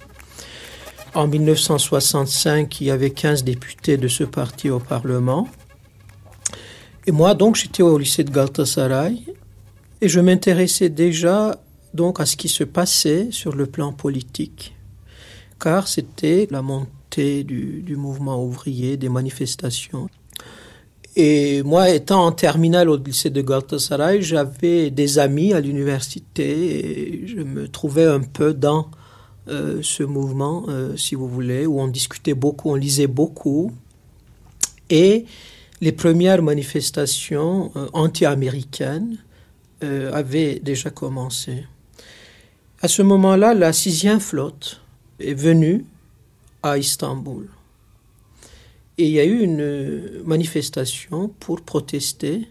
En 1.13 1.27
1965, 1.27 2.81
il 2.81 2.87
y 2.87 2.91
avait 2.91 3.11
15 3.11 3.43
députés 3.43 3.97
de 3.97 4.07
ce 4.07 4.23
parti 4.23 4.69
au 4.69 4.79
Parlement. 4.79 5.47
Et 7.05 7.11
moi, 7.11 7.33
donc, 7.33 7.55
j'étais 7.55 7.83
au 7.83 7.97
lycée 7.97 8.23
de 8.23 8.31
Galatasaray 8.31 9.23
et 10.01 10.09
je 10.09 10.19
m'intéressais 10.19 10.89
déjà 10.89 11.59
donc 11.93 12.19
à 12.19 12.25
ce 12.25 12.37
qui 12.37 12.49
se 12.49 12.63
passait 12.63 13.29
sur 13.31 13.55
le 13.55 13.65
plan 13.65 13.93
politique, 13.93 14.75
car 15.59 15.87
c'était 15.87 16.47
la 16.51 16.61
montée 16.61 17.43
du, 17.43 17.81
du, 17.81 17.95
mouvement 17.95 18.43
ouvrier, 18.43 18.97
des 18.97 19.09
manifestations. 19.09 20.09
Et 21.15 21.63
moi, 21.63 21.89
étant 21.89 22.25
en 22.27 22.31
terminale 22.31 22.89
au 22.89 22.97
lycée 22.97 23.31
de 23.31 23.41
Galatasaray, 23.41 24.21
j'avais 24.21 24.91
des 24.91 25.17
amis 25.17 25.53
à 25.53 25.59
l'université 25.59 27.23
et 27.23 27.27
je 27.27 27.41
me 27.41 27.67
trouvais 27.67 28.05
un 28.05 28.19
peu 28.19 28.53
dans 28.53 28.91
euh, 29.49 29.79
ce 29.81 30.03
mouvement, 30.03 30.65
euh, 30.67 30.95
si 30.97 31.15
vous 31.15 31.27
voulez, 31.27 31.65
où 31.65 31.79
on 31.79 31.87
discutait 31.87 32.33
beaucoup, 32.33 32.69
on 32.69 32.75
lisait 32.75 33.07
beaucoup. 33.07 33.71
Et 34.89 35.25
les 35.81 35.91
premières 35.91 36.43
manifestations 36.43 37.71
euh, 37.75 37.87
anti-américaines 37.93 39.17
euh, 39.83 40.11
avait 40.13 40.59
déjà 40.59 40.89
commencé. 40.89 41.65
À 42.81 42.87
ce 42.87 43.01
moment-là, 43.01 43.53
la 43.53 43.73
sixième 43.73 44.19
flotte 44.19 44.81
est 45.19 45.33
venue 45.33 45.85
à 46.63 46.77
Istanbul. 46.77 47.47
Et 48.97 49.05
il 49.05 49.11
y 49.11 49.19
a 49.19 49.25
eu 49.25 49.41
une 49.41 50.23
manifestation 50.25 51.29
pour 51.39 51.61
protester 51.61 52.47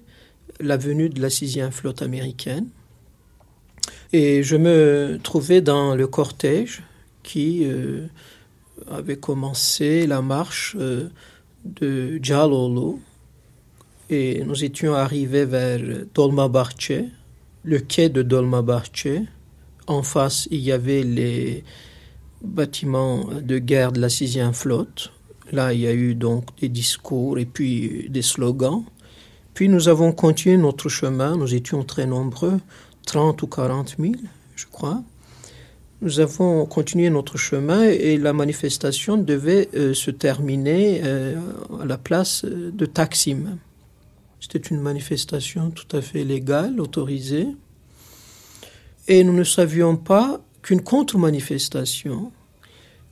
la 0.61 0.77
venue 0.77 1.09
de 1.09 1.21
la 1.21 1.31
sixième 1.31 1.73
flotte 1.73 2.03
américaine. 2.03 2.69
Et 4.13 4.43
je 4.43 4.57
me 4.57 5.19
trouvais 5.23 5.61
dans 5.61 5.95
le 5.95 6.07
cortège 6.07 6.83
qui 7.23 7.63
euh, 7.65 8.07
avait 8.89 9.17
commencé 9.17 10.07
la 10.07 10.23
marche 10.23 10.77
euh, 10.79 11.09
de 11.65 12.21
Jalolu, 12.23 12.99
et 14.09 14.45
nous 14.45 14.65
étions 14.65 14.95
arrivés 14.95 15.45
vers 15.45 15.81
Dolmabahçe, 16.15 17.05
le 17.65 17.79
quai 17.81 18.09
de 18.09 18.23
Dolmabahçe. 18.23 19.23
En 19.87 20.03
face, 20.03 20.49
il 20.51 20.61
y 20.61 20.73
avait 20.73 21.03
les 21.03 21.65
bâtiments 22.43 23.29
de 23.41 23.59
guerre 23.59 23.93
de 23.93 24.01
la 24.01 24.09
sixième 24.09 24.53
flotte. 24.53 25.13
Là, 25.53 25.73
il 25.73 25.81
y 25.81 25.87
a 25.87 25.93
eu 25.93 26.15
donc 26.15 26.47
des 26.61 26.69
discours 26.69 27.39
et 27.39 27.47
puis 27.47 28.09
des 28.09 28.23
slogans. 28.23 28.85
Puis 29.55 29.69
nous 29.69 29.89
avons 29.89 30.13
continué 30.13 30.57
notre 30.57 30.89
chemin. 30.89 31.37
Nous 31.37 31.55
étions 31.55 31.85
très 31.85 32.07
nombreux, 32.07 32.61
30 33.07 33.43
ou 33.43 33.47
40 33.47 33.97
000, 33.99 34.15
je 34.55 34.67
crois. 34.71 35.03
nous 36.03 36.21
avons 36.21 36.67
continué 36.67 37.09
notre 37.11 37.39
chemin 37.39 37.85
et 37.85 38.19
la 38.19 38.33
manifestation 38.33 39.17
devait 39.17 39.69
euh, 39.75 39.95
se 39.95 40.11
terminer 40.11 41.01
euh, 41.05 41.37
à 41.81 41.87
la 41.87 41.97
place 41.97 42.45
de 42.45 42.87
Taksim. 42.87 43.59
C'était 44.47 44.69
une 44.69 44.81
manifestation 44.81 45.71
tout 45.71 45.97
à 45.97 46.01
fait 46.01 46.25
légale, 46.25 46.81
autorisée. 46.81 47.49
Et 49.09 49.25
nous 49.25 49.33
ne 49.33 49.45
savions 49.45 49.97
pas 49.97 50.41
qu'une 50.63 50.83
contre-manifestation 50.83 52.33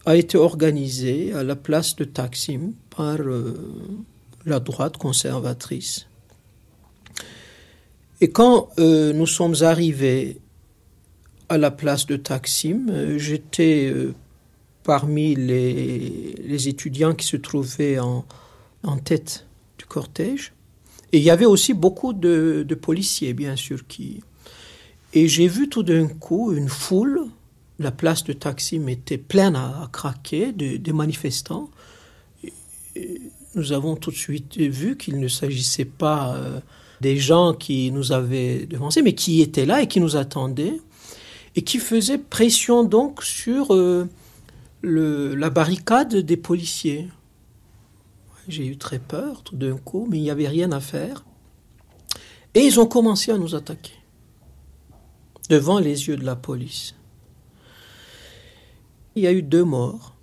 a 0.06 0.16
été 0.16 0.38
organisée 0.38 1.32
à 1.32 1.42
la 1.42 1.56
place 1.56 1.96
de 1.96 2.04
Taksim 2.04 2.72
par 2.94 3.20
euh, 3.20 3.54
la 4.44 4.60
droite 4.60 4.96
conservatrice. 4.96 6.06
Et 8.20 8.30
quand 8.30 8.68
nous 8.78 9.26
sommes 9.26 9.56
arrivés 9.62 10.38
à 11.48 11.58
la 11.58 11.70
place 11.70 12.06
de 12.06 12.16
Taksim. 12.16 12.86
Euh, 12.88 13.18
j'étais 13.18 13.86
euh, 13.86 14.14
parmi 14.82 15.34
les, 15.34 16.68
étudiants 16.68 17.14
qui 17.14 17.26
se 17.26 17.36
trouvaient 17.36 17.98
en, 17.98 18.24
tête 19.04 19.46
du 19.78 19.84
cortège. 19.84 20.53
Et 21.14 21.18
il 21.18 21.22
y 21.22 21.30
avait 21.30 21.46
aussi 21.46 21.74
beaucoup 21.74 22.12
de, 22.12 22.66
policiers, 22.74 23.34
bien 23.34 23.54
sûr, 23.54 23.86
qui... 23.86 24.20
Et 25.12 25.28
j'ai 25.28 25.46
vu 25.46 25.68
tout 25.68 25.84
d'un 25.84 26.08
coup 26.08 26.52
une 26.52 26.68
foule. 26.68 27.26
La 27.78 27.92
place 27.92 28.24
de 28.24 28.32
Taksim 28.32 28.88
était 28.88 29.16
pleine 29.16 29.54
à, 29.54 29.88
craquer 29.92 30.50
de, 30.50 30.92
manifestants. 30.92 31.70
nous 33.54 33.72
avons 33.72 33.94
tout 33.94 34.10
de 34.10 34.16
suite 34.16 34.56
vu 34.56 34.96
qu'il 34.96 35.20
ne 35.20 35.28
s'agissait 35.28 35.84
pas 35.84 36.34
euh, 36.34 36.58
des 37.00 37.16
gens 37.16 37.54
qui 37.54 37.92
nous 37.92 38.10
avaient 38.10 38.66
devancés, 38.66 39.02
mais 39.02 39.14
qui 39.14 39.40
étaient 39.40 39.66
là 39.66 39.82
et 39.82 39.86
qui 39.86 40.00
nous 40.00 40.16
attendaient 40.16 40.80
et 41.54 41.62
qui 41.62 41.78
faisait 41.78 42.18
pression 42.18 42.82
donc 42.82 43.22
sur 43.22 43.72
euh, 43.72 44.08
le, 44.82 45.36
la 45.36 45.50
barricade 45.50 46.16
des 46.16 46.36
policiers. 46.36 47.06
J'ai 48.48 48.66
eu 48.66 48.76
très 48.76 48.98
peur 48.98 49.42
tout 49.42 49.56
d'un 49.56 49.76
coup, 49.76 50.06
mais 50.10 50.18
il 50.18 50.22
n'y 50.22 50.30
avait 50.30 50.48
rien 50.48 50.72
à 50.72 50.80
faire. 50.80 51.24
Et 52.54 52.60
ils 52.60 52.78
ont 52.78 52.86
commencé 52.86 53.32
à 53.32 53.38
nous 53.38 53.54
attaquer 53.54 53.94
devant 55.50 55.78
les 55.78 56.08
yeux 56.08 56.16
de 56.16 56.24
la 56.24 56.36
police. 56.36 56.94
Il 59.16 59.22
y 59.22 59.26
a 59.26 59.32
eu 59.32 59.42
deux 59.42 59.64
morts. 59.64 60.14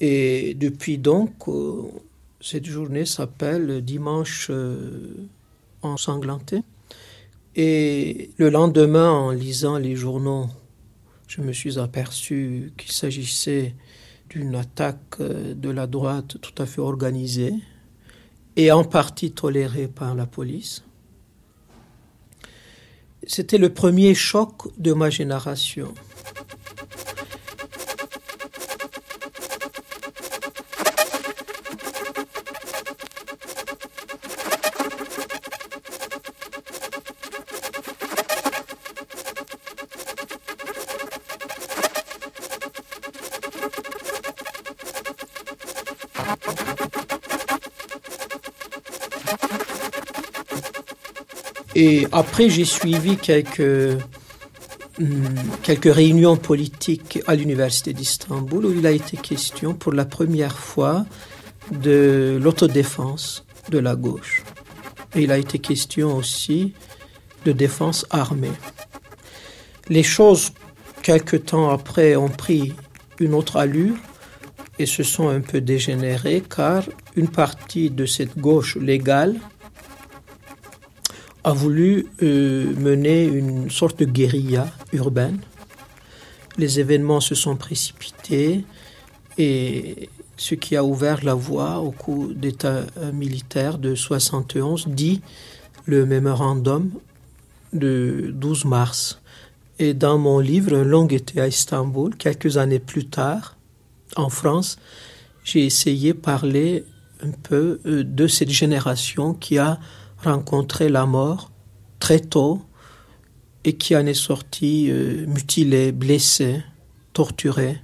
Et 0.00 0.54
depuis 0.54 0.98
donc, 0.98 1.48
euh, 1.48 1.82
cette 2.40 2.66
journée 2.66 3.04
s'appelle 3.04 3.82
Dimanche 3.82 4.48
euh, 4.50 5.28
ensanglanté. 5.82 6.62
Et 7.56 8.30
le 8.36 8.50
lendemain, 8.50 9.10
en 9.10 9.30
lisant 9.32 9.78
les 9.78 9.96
journaux, 9.96 10.46
je 11.26 11.40
me 11.40 11.52
suis 11.52 11.78
aperçu 11.78 12.72
qu'il 12.76 12.92
s'agissait 12.92 13.74
d'une 14.30 14.54
attaque 14.54 15.20
euh, 15.20 15.54
de 15.54 15.70
la 15.70 15.86
droite 15.86 16.36
tout 16.40 16.62
à 16.62 16.66
fait 16.66 16.80
organisée 16.80 17.54
et 18.56 18.72
en 18.72 18.84
partie 18.84 19.32
tolérée 19.32 19.88
par 19.88 20.14
la 20.14 20.26
police. 20.26 20.82
C'était 23.26 23.58
le 23.58 23.72
premier 23.72 24.14
choc 24.14 24.68
de 24.78 24.92
ma 24.92 25.10
génération. 25.10 25.92
Et 51.80 52.08
après, 52.10 52.50
j'ai 52.50 52.64
suivi 52.64 53.16
quelques, 53.16 54.00
hmm, 54.98 55.26
quelques 55.62 55.94
réunions 55.94 56.36
politiques 56.36 57.20
à 57.28 57.36
l'Université 57.36 57.92
d'Istanbul 57.92 58.66
où 58.66 58.72
il 58.72 58.84
a 58.84 58.90
été 58.90 59.16
question 59.16 59.74
pour 59.74 59.92
la 59.92 60.04
première 60.04 60.58
fois 60.58 61.06
de 61.70 62.36
l'autodéfense 62.42 63.44
de 63.70 63.78
la 63.78 63.94
gauche. 63.94 64.42
Et 65.14 65.22
il 65.22 65.30
a 65.30 65.38
été 65.38 65.60
question 65.60 66.16
aussi 66.16 66.72
de 67.44 67.52
défense 67.52 68.06
armée. 68.10 68.58
Les 69.88 70.02
choses, 70.02 70.50
quelque 71.02 71.36
temps 71.36 71.70
après, 71.70 72.16
ont 72.16 72.28
pris 72.28 72.74
une 73.20 73.34
autre 73.34 73.56
allure 73.56 73.94
et 74.80 74.86
se 74.86 75.04
sont 75.04 75.28
un 75.28 75.42
peu 75.42 75.60
dégénérées 75.60 76.42
car 76.42 76.82
une 77.14 77.28
partie 77.28 77.88
de 77.88 78.04
cette 78.04 78.36
gauche 78.36 78.74
légale 78.74 79.36
a 81.44 81.52
voulu 81.52 82.06
euh, 82.22 82.74
mener 82.76 83.24
une 83.24 83.70
sorte 83.70 84.00
de 84.00 84.04
guérilla 84.04 84.70
urbaine. 84.92 85.38
Les 86.56 86.80
événements 86.80 87.20
se 87.20 87.34
sont 87.34 87.56
précipités 87.56 88.64
et 89.38 90.08
ce 90.36 90.54
qui 90.54 90.76
a 90.76 90.84
ouvert 90.84 91.24
la 91.24 91.34
voie 91.34 91.78
au 91.78 91.90
coup 91.90 92.32
d'État 92.34 92.82
militaire 93.12 93.78
de 93.78 93.94
71 93.94 94.88
dit 94.88 95.20
le 95.86 96.04
mémorandum 96.04 96.90
de 97.72 98.30
12 98.34 98.64
mars. 98.64 99.20
Et 99.78 99.94
dans 99.94 100.18
mon 100.18 100.40
livre 100.40 100.76
Un 100.76 100.84
long 100.84 101.06
été 101.06 101.40
à 101.40 101.46
Istanbul, 101.46 102.16
quelques 102.16 102.56
années 102.56 102.80
plus 102.80 103.06
tard, 103.06 103.56
en 104.16 104.28
France, 104.28 104.78
j'ai 105.44 105.64
essayé 105.64 106.12
de 106.12 106.18
parler 106.18 106.84
un 107.22 107.30
peu 107.30 107.80
euh, 107.86 108.04
de 108.04 108.26
cette 108.26 108.50
génération 108.50 109.34
qui 109.34 109.58
a 109.58 109.78
rencontré 110.22 110.88
la 110.88 111.06
mort 111.06 111.50
très 112.00 112.20
tôt 112.20 112.62
et 113.64 113.74
qui 113.74 113.96
en 113.96 114.06
est 114.06 114.14
sorti 114.14 114.88
euh, 114.90 115.26
mutilé, 115.26 115.92
blessé, 115.92 116.62
torturé. 117.12 117.80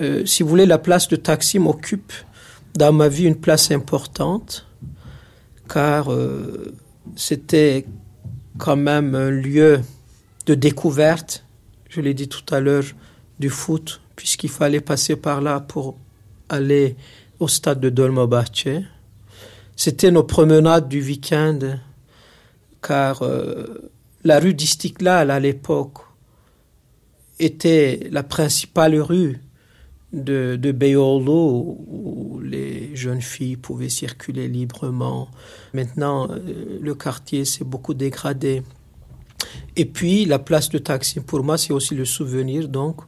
Euh, 0.00 0.26
si 0.26 0.42
vous 0.42 0.48
voulez, 0.48 0.66
la 0.66 0.78
place 0.78 1.08
de 1.08 1.16
Taksim 1.16 1.66
occupe 1.66 2.12
dans 2.74 2.92
ma 2.92 3.08
vie 3.08 3.24
une 3.24 3.40
place 3.40 3.70
importante 3.70 4.66
car 5.68 6.12
euh, 6.12 6.74
c'était 7.16 7.86
quand 8.58 8.76
même 8.76 9.14
un 9.14 9.30
lieu 9.30 9.80
de 10.46 10.54
découverte, 10.54 11.44
je 11.88 12.00
l'ai 12.00 12.14
dit 12.14 12.28
tout 12.28 12.54
à 12.54 12.60
l'heure, 12.60 12.84
du 13.38 13.50
foot, 13.50 14.00
puisqu'il 14.14 14.50
fallait 14.50 14.80
passer 14.80 15.16
par 15.16 15.40
là 15.40 15.60
pour 15.60 15.96
aller 16.48 16.96
au 17.40 17.48
stade 17.48 17.80
de 17.80 17.90
Dolmabahce. 17.90 18.84
C'était 19.76 20.10
nos 20.10 20.22
promenades 20.22 20.88
du 20.88 21.02
week-end, 21.02 21.58
car 22.82 23.22
euh, 23.22 23.90
la 24.22 24.38
rue 24.38 24.54
d'Istiklal 24.54 25.30
à 25.30 25.40
l'époque 25.40 25.98
était 27.38 28.08
la 28.10 28.22
principale 28.22 28.94
rue 28.96 29.40
de, 30.12 30.56
de 30.56 30.96
où 30.96 32.40
les 32.40 32.94
jeunes 32.94 33.20
filles 33.20 33.56
pouvaient 33.56 33.88
circuler 33.88 34.46
librement. 34.46 35.28
Maintenant, 35.72 36.28
euh, 36.30 36.78
le 36.80 36.94
quartier 36.94 37.44
s'est 37.44 37.64
beaucoup 37.64 37.94
dégradé. 37.94 38.62
Et 39.76 39.84
puis, 39.84 40.24
la 40.24 40.38
place 40.38 40.68
de 40.68 40.78
Taksim, 40.78 41.22
pour 41.22 41.42
moi, 41.42 41.58
c'est 41.58 41.72
aussi 41.72 41.94
le 41.94 42.04
souvenir 42.04 42.68
donc 42.68 43.00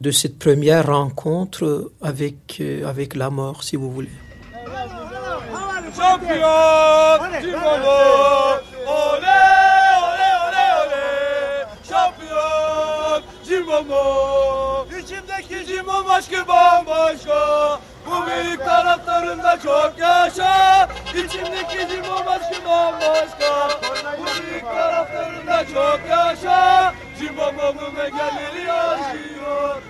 de 0.00 0.10
cette 0.10 0.38
première 0.38 0.86
rencontre 0.86 1.92
avec, 2.00 2.58
euh, 2.60 2.86
avec 2.86 3.14
la 3.14 3.30
mort, 3.30 3.62
si 3.62 3.76
vous 3.76 3.90
voulez. 3.90 4.08
Şampiyon 6.06 7.40
Cimolo 7.42 7.98
Ole 8.86 9.40
ole 10.06 10.28
ole 10.46 10.64
ole. 10.82 11.66
Şampiyon 11.88 13.22
Cimolo 13.46 14.86
İçimdeki 14.98 15.66
Cimom 15.66 16.10
aşkı 16.10 16.48
bambaşka. 16.48 17.80
Bu 18.06 18.26
büyük 18.26 18.64
taraftarında 18.64 19.58
çok 19.62 19.98
yaşa. 19.98 20.88
İçimdeki 21.10 21.88
Cimom 21.88 22.28
aşkı 22.28 22.64
bambaşka. 22.68 23.68
Bu 24.18 24.42
büyük 24.42 24.64
taraftarında 24.64 25.64
çok 25.64 26.00
yaşa. 26.10 26.94
Cimom'un 27.18 27.96
engelleri 27.96 28.72
aşıyor 28.72 29.82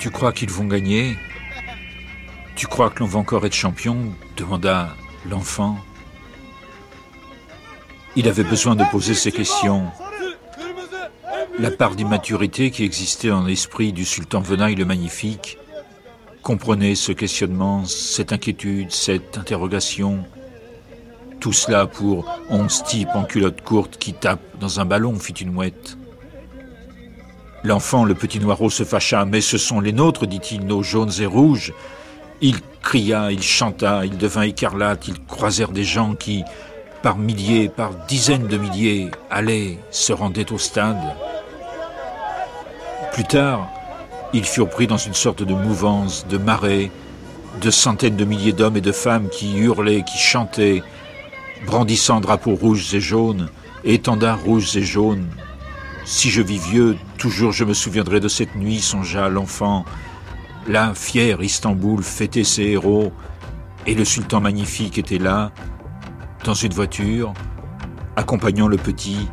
Tu 0.00 0.10
crois 0.10 0.32
qu'ils 0.34 0.50
vont 0.50 0.68
gagner 0.70 1.16
Tu 2.56 2.66
crois 2.66 2.88
que 2.88 3.00
l'on 3.00 3.06
va 3.06 3.18
encore 3.18 3.44
être 3.44 3.54
champion 3.54 3.98
demanda 4.36 4.96
l'enfant. 5.28 5.76
Il 8.16 8.28
avait 8.28 8.44
besoin 8.44 8.74
de 8.74 8.84
poser 8.90 9.12
ces 9.12 9.30
questions. 9.30 9.84
La 11.58 11.70
part 11.70 11.96
d'immaturité 11.96 12.70
qui 12.70 12.82
existait 12.82 13.30
en 13.30 13.44
l'esprit 13.44 13.92
du 13.92 14.06
sultan 14.06 14.40
Venaille 14.40 14.74
le 14.74 14.86
Magnifique 14.86 15.58
comprenait 16.42 16.94
ce 16.94 17.12
questionnement, 17.12 17.84
cette 17.84 18.32
inquiétude, 18.32 18.90
cette 18.90 19.36
interrogation. 19.36 20.24
Tout 21.40 21.52
cela 21.52 21.86
pour 21.86 22.24
onze 22.48 22.82
types 22.84 23.14
en 23.14 23.24
culotte 23.24 23.60
courte 23.60 23.98
qui 23.98 24.14
tapent 24.14 24.58
dans 24.58 24.80
un 24.80 24.86
ballon, 24.86 25.18
fit 25.18 25.34
une 25.34 25.52
mouette. 25.52 25.98
L'enfant, 27.64 28.04
le 28.04 28.14
petit 28.14 28.38
Noirot, 28.40 28.70
se 28.70 28.84
fâcha. 28.84 29.24
Mais 29.26 29.40
ce 29.40 29.58
sont 29.58 29.80
les 29.80 29.92
nôtres, 29.92 30.26
dit-il, 30.26 30.64
nos 30.64 30.82
jaunes 30.82 31.12
et 31.20 31.26
rouges. 31.26 31.74
Il 32.40 32.60
cria, 32.82 33.32
il 33.32 33.42
chanta, 33.42 34.04
il 34.04 34.16
devint 34.16 34.42
écarlate, 34.42 35.08
ils 35.08 35.24
croisèrent 35.24 35.72
des 35.72 35.84
gens 35.84 36.14
qui, 36.14 36.44
par 37.02 37.16
milliers, 37.16 37.68
par 37.68 37.90
dizaines 38.06 38.46
de 38.46 38.58
milliers, 38.58 39.10
allaient, 39.30 39.78
se 39.90 40.12
rendaient 40.12 40.52
au 40.52 40.58
stade. 40.58 41.14
Plus 43.12 43.24
tard, 43.24 43.68
ils 44.32 44.44
furent 44.44 44.68
pris 44.68 44.86
dans 44.86 44.98
une 44.98 45.14
sorte 45.14 45.42
de 45.42 45.54
mouvance, 45.54 46.26
de 46.28 46.36
marée, 46.36 46.90
de 47.60 47.70
centaines 47.70 48.16
de 48.16 48.24
milliers 48.24 48.52
d'hommes 48.52 48.76
et 48.76 48.82
de 48.82 48.92
femmes 48.92 49.28
qui 49.30 49.56
hurlaient, 49.56 50.02
qui 50.02 50.18
chantaient, 50.18 50.82
brandissant 51.64 52.20
drapeaux 52.20 52.54
rouges 52.54 52.94
et 52.94 53.00
jaunes, 53.00 53.48
étendards 53.84 54.42
rouges 54.42 54.76
et 54.76 54.82
jaunes. 54.82 55.26
Si 56.04 56.30
je 56.30 56.42
vis 56.42 56.58
vieux, 56.58 56.96
toujours 57.18 57.52
je 57.52 57.64
me 57.64 57.74
souviendrai 57.74 58.20
de 58.20 58.28
cette 58.28 58.54
nuit, 58.54 58.80
songea 58.80 59.28
l'enfant. 59.28 59.84
Là, 60.68 60.94
fier 60.94 61.40
Istanbul 61.42 62.02
fêtait 62.02 62.42
ses 62.42 62.64
héros, 62.64 63.12
et 63.86 63.94
le 63.94 64.04
sultan 64.04 64.40
magnifique 64.40 64.98
était 64.98 65.18
là, 65.18 65.52
dans 66.44 66.54
une 66.54 66.72
voiture, 66.72 67.32
accompagnant 68.16 68.66
le 68.66 68.76
petit, 68.76 69.28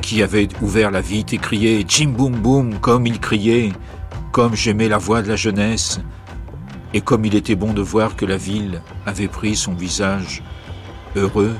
qui 0.00 0.22
avait 0.22 0.48
ouvert 0.62 0.90
la 0.90 1.02
vitre 1.02 1.34
et 1.34 1.38
crié 1.38 1.84
Jim 1.86 2.14
boum 2.16 2.34
boum 2.34 2.78
comme 2.80 3.06
il 3.06 3.20
criait, 3.20 3.72
comme 4.32 4.54
j'aimais 4.54 4.88
la 4.88 4.98
voix 4.98 5.20
de 5.20 5.28
la 5.28 5.36
jeunesse, 5.36 6.00
et 6.94 7.02
comme 7.02 7.26
il 7.26 7.34
était 7.34 7.56
bon 7.56 7.74
de 7.74 7.82
voir 7.82 8.16
que 8.16 8.24
la 8.24 8.38
ville 8.38 8.80
avait 9.04 9.28
pris 9.28 9.56
son 9.56 9.74
visage 9.74 10.42
heureux. 11.14 11.54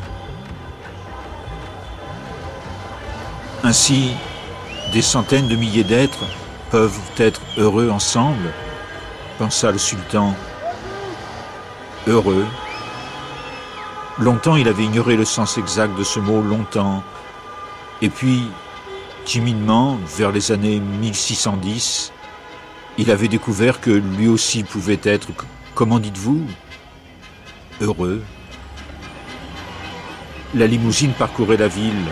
Ainsi, 3.63 4.13
des 4.93 5.03
centaines 5.03 5.49
de 5.49 5.57
milliers 5.57 5.85
d'êtres 5.85 6.25
peuvent 6.71 7.01
être 7.19 7.43
heureux 7.59 7.91
ensemble, 7.91 8.53
pensa 9.39 9.71
le 9.71 9.79
sultan. 9.79 10.35
Heureux. 12.07 12.47
Longtemps 14.19 14.57
il 14.57 14.69
avait 14.69 14.85
ignoré 14.85 15.17
le 15.17 15.25
sens 15.25 15.59
exact 15.59 15.97
de 15.99 16.05
ce 16.05 16.21
mot 16.21 16.41
longtemps. 16.41 17.03
Et 18.03 18.09
puis, 18.09 18.45
timidement, 19.25 19.99
vers 20.17 20.31
les 20.31 20.53
années 20.53 20.79
1610, 20.79 22.13
il 22.99 23.11
avait 23.11 23.29
découvert 23.29 23.81
que 23.81 23.91
lui 23.91 24.29
aussi 24.29 24.63
pouvait 24.63 25.01
être, 25.03 25.29
comment 25.75 25.99
dites-vous, 25.99 26.43
heureux. 27.81 28.23
La 30.55 30.67
limousine 30.67 31.13
parcourait 31.13 31.57
la 31.57 31.67
ville, 31.67 32.07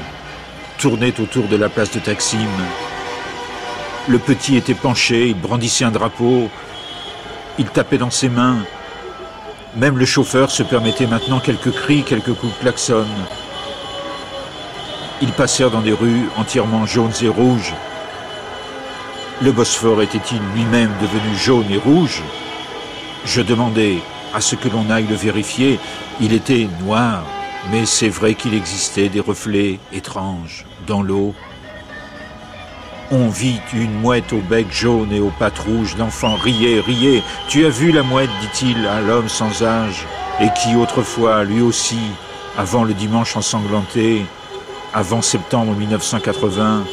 tournait 0.78 1.20
autour 1.20 1.46
de 1.46 1.56
la 1.56 1.68
place 1.68 1.92
de 1.92 2.00
Taksim. 2.00 2.48
Le 4.08 4.18
petit 4.18 4.56
était 4.56 4.74
penché, 4.74 5.28
il 5.28 5.40
brandissait 5.40 5.84
un 5.84 5.92
drapeau, 5.92 6.50
il 7.58 7.66
tapait 7.66 7.98
dans 7.98 8.10
ses 8.10 8.28
mains. 8.28 8.58
Même 9.76 9.98
le 9.98 10.04
chauffeur 10.04 10.50
se 10.50 10.62
permettait 10.62 11.06
maintenant 11.06 11.40
quelques 11.40 11.72
cris, 11.72 12.02
quelques 12.02 12.34
coups 12.34 12.54
de 12.54 12.60
klaxon. 12.60 13.06
Ils 15.20 15.32
passèrent 15.32 15.70
dans 15.70 15.80
des 15.80 15.92
rues 15.92 16.28
entièrement 16.36 16.84
jaunes 16.84 17.12
et 17.22 17.28
rouges. 17.28 17.74
Le 19.40 19.52
Bosphore 19.52 20.02
était-il 20.02 20.40
lui-même 20.54 20.92
devenu 21.00 21.36
jaune 21.36 21.70
et 21.70 21.78
rouge? 21.78 22.22
Je 23.24 23.40
demandais 23.40 23.98
à 24.34 24.40
ce 24.40 24.56
que 24.56 24.68
l'on 24.68 24.90
aille 24.90 25.06
le 25.06 25.14
vérifier. 25.14 25.78
Il 26.20 26.32
était 26.32 26.68
noir, 26.80 27.22
mais 27.70 27.86
c'est 27.86 28.08
vrai 28.08 28.34
qu'il 28.34 28.54
existait 28.54 29.08
des 29.08 29.20
reflets 29.20 29.78
étranges 29.92 30.66
dans 30.86 31.02
l'eau. 31.02 31.34
On 33.14 33.28
vit 33.28 33.60
une 33.74 34.00
mouette 34.00 34.32
au 34.32 34.38
bec 34.38 34.72
jaune 34.72 35.12
et 35.12 35.20
aux 35.20 35.32
pattes 35.38 35.58
rouges. 35.58 35.96
L'enfant 35.98 36.34
riait, 36.34 36.80
riait. 36.80 37.22
Tu 37.46 37.66
as 37.66 37.68
vu 37.68 37.92
la 37.92 38.02
mouette, 38.02 38.30
dit-il 38.40 38.86
à 38.86 39.02
l'homme 39.02 39.28
sans 39.28 39.62
âge, 39.62 40.06
et 40.40 40.48
qui 40.58 40.74
autrefois, 40.76 41.44
lui 41.44 41.60
aussi, 41.60 42.00
avant 42.56 42.84
le 42.84 42.94
dimanche 42.94 43.36
ensanglanté, 43.36 44.24
avant 44.94 45.20
septembre 45.20 45.74
1980, 45.74 46.84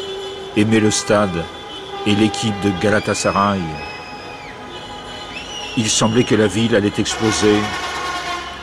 aimait 0.57 0.81
le 0.81 0.91
stade 0.91 1.45
et 2.05 2.15
l'équipe 2.15 2.59
de 2.65 2.71
Galatasaray. 2.81 3.61
Il 5.77 5.89
semblait 5.89 6.25
que 6.25 6.35
la 6.35 6.47
ville 6.47 6.75
allait 6.75 6.91
exploser. 6.97 7.55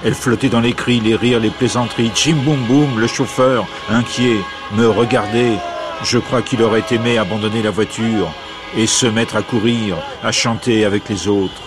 Elle 0.04 0.14
flottait 0.14 0.50
dans 0.50 0.60
les 0.60 0.74
cris, 0.74 1.00
les 1.00 1.16
rires, 1.16 1.40
les 1.40 1.48
plaisanteries. 1.48 2.12
Chim 2.14 2.36
boum, 2.44 3.00
le 3.00 3.06
chauffeur, 3.06 3.66
inquiet, 3.88 4.36
me 4.74 4.90
regardait. 4.90 5.56
Je 6.02 6.18
crois 6.18 6.42
qu'il 6.42 6.62
aurait 6.62 6.84
aimé 6.90 7.18
abandonner 7.18 7.62
la 7.62 7.70
voiture 7.70 8.32
et 8.76 8.86
se 8.86 9.06
mettre 9.06 9.36
à 9.36 9.42
courir, 9.42 9.96
à 10.22 10.32
chanter 10.32 10.84
avec 10.84 11.08
les 11.08 11.28
autres. 11.28 11.62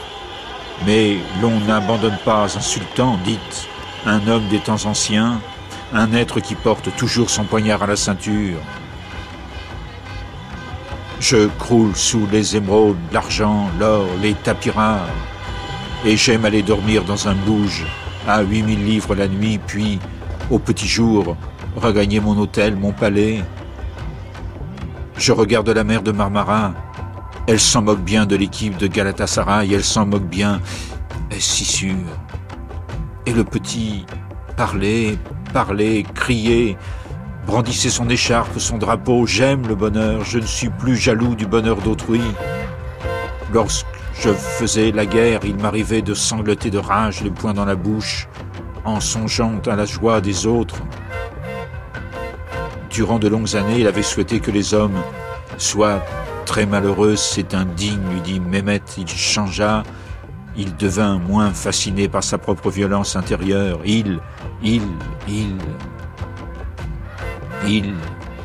Mais 0.86 1.17
l'on 1.41 1.59
n'abandonne 1.61 2.17
pas 2.23 2.43
un 2.43 2.61
sultan, 2.61 3.17
dites, 3.23 3.67
un 4.05 4.27
homme 4.27 4.47
des 4.47 4.59
temps 4.59 4.86
anciens, 4.86 5.41
un 5.93 6.13
être 6.13 6.39
qui 6.39 6.55
porte 6.55 6.95
toujours 6.95 7.30
son 7.30 7.43
poignard 7.43 7.84
à 7.84 7.88
la 7.88 7.95
ceinture. 7.95 8.59
Je 11.19 11.47
croule 11.57 11.95
sous 11.95 12.27
les 12.32 12.55
émeraudes, 12.55 12.97
l'argent, 13.11 13.69
l'or, 13.80 14.05
les 14.21 14.34
tapis 14.36 14.71
et 16.05 16.15
j'aime 16.15 16.45
aller 16.45 16.61
dormir 16.61 17.03
dans 17.03 17.27
un 17.27 17.36
bouge 17.36 17.86
à 18.27 18.41
8000 18.41 18.86
livres 18.86 19.15
la 19.15 19.27
nuit, 19.27 19.59
puis, 19.65 19.99
au 20.49 20.59
petit 20.59 20.88
jour, 20.88 21.36
regagner 21.75 22.19
mon 22.19 22.38
hôtel, 22.38 22.75
mon 22.75 22.91
palais. 22.91 23.43
Je 25.20 25.34
regarde 25.34 25.67
la 25.67 25.84
mer 25.84 26.01
de 26.01 26.13
Marmara. 26.13 26.72
Elle 27.45 27.59
s'en 27.59 27.82
moque 27.82 27.99
bien 27.99 28.26
de 28.26 28.38
l'équipe 28.38 28.78
de 28.78 28.88
Galatasaray, 28.88 29.74
elle 29.74 29.84
s'en 29.84 30.05
moque 30.05 30.24
bien. 30.24 30.61
Est-ce 31.30 31.55
si 31.55 31.65
sûr 31.65 31.95
Et 33.26 33.34
le 33.34 33.43
petit 33.43 34.05
parlait, 34.55 35.17
parlait, 35.51 36.05
criait, 36.15 36.78
brandissait 37.45 37.89
son 37.89 38.07
écharpe, 38.07 38.57
son 38.59 38.78
drapeau. 38.78 39.26
J'aime 39.26 39.67
le 39.67 39.76
bonheur, 39.76 40.24
je 40.24 40.39
ne 40.39 40.45
suis 40.45 40.70
plus 40.70 40.95
jaloux 40.95 41.36
du 41.36 41.45
bonheur 41.45 41.82
d'autrui. 41.82 42.22
Lorsque 43.53 43.88
je 44.22 44.30
faisais 44.30 44.91
la 44.91 45.05
guerre, 45.05 45.41
il 45.43 45.57
m'arrivait 45.57 46.01
de 46.01 46.13
sangloter 46.13 46.70
de 46.70 46.78
rage, 46.78 47.22
les 47.24 47.32
poings 47.32 47.53
dans 47.53 47.65
la 47.65 47.76
bouche, 47.76 48.30
en 48.86 49.01
songeant 49.01 49.59
à 49.67 49.76
la 49.76 49.86
joie 49.86 50.22
des 50.22 50.45
autres. 50.45 50.78
Durant 52.99 53.17
de 53.17 53.29
longues 53.29 53.55
années, 53.55 53.79
il 53.79 53.87
avait 53.87 54.03
souhaité 54.03 54.41
que 54.41 54.51
les 54.51 54.73
hommes 54.73 55.01
soient 55.57 56.03
très 56.45 56.65
malheureux. 56.65 57.15
C'est 57.15 57.53
indigne, 57.53 58.01
lui 58.11 58.19
dit 58.19 58.41
Mehmet. 58.41 58.81
Il 58.97 59.07
changea. 59.07 59.83
Il 60.57 60.75
devint 60.75 61.17
moins 61.17 61.51
fasciné 61.51 62.09
par 62.09 62.25
sa 62.25 62.37
propre 62.37 62.69
violence 62.69 63.15
intérieure. 63.15 63.79
Il, 63.85 64.19
il, 64.61 64.81
il, 65.29 65.55
il, 67.65 67.93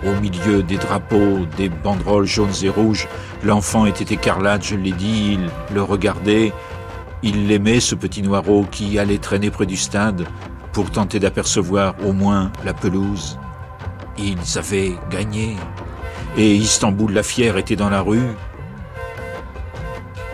au 0.07 0.20
milieu 0.20 0.62
des 0.62 0.76
drapeaux, 0.76 1.40
des 1.57 1.68
banderoles 1.68 2.26
jaunes 2.26 2.55
et 2.62 2.68
rouges, 2.68 3.09
l'enfant 3.42 3.86
était 3.86 4.14
écarlate, 4.14 4.62
je 4.62 4.76
l'ai 4.76 4.92
dit, 4.92 5.32
il 5.32 5.74
le 5.74 5.82
regardait. 5.82 6.52
Il 7.24 7.48
l'aimait, 7.48 7.80
ce 7.80 7.96
petit 7.96 8.22
noirot 8.22 8.66
qui 8.70 9.00
allait 9.00 9.18
traîner 9.18 9.50
près 9.50 9.66
du 9.66 9.76
stade 9.76 10.24
pour 10.72 10.92
tenter 10.92 11.18
d'apercevoir 11.18 11.96
au 12.07 12.12
moins 12.12 12.52
la 12.64 12.72
pelouse. 12.72 13.36
Ils 14.19 14.59
avaient 14.59 14.95
gagné. 15.11 15.57
Et 16.37 16.55
Istanbul 16.55 17.12
la 17.12 17.23
fière 17.23 17.57
était 17.57 17.77
dans 17.77 17.91
la 17.91 18.01
rue. 18.01 18.35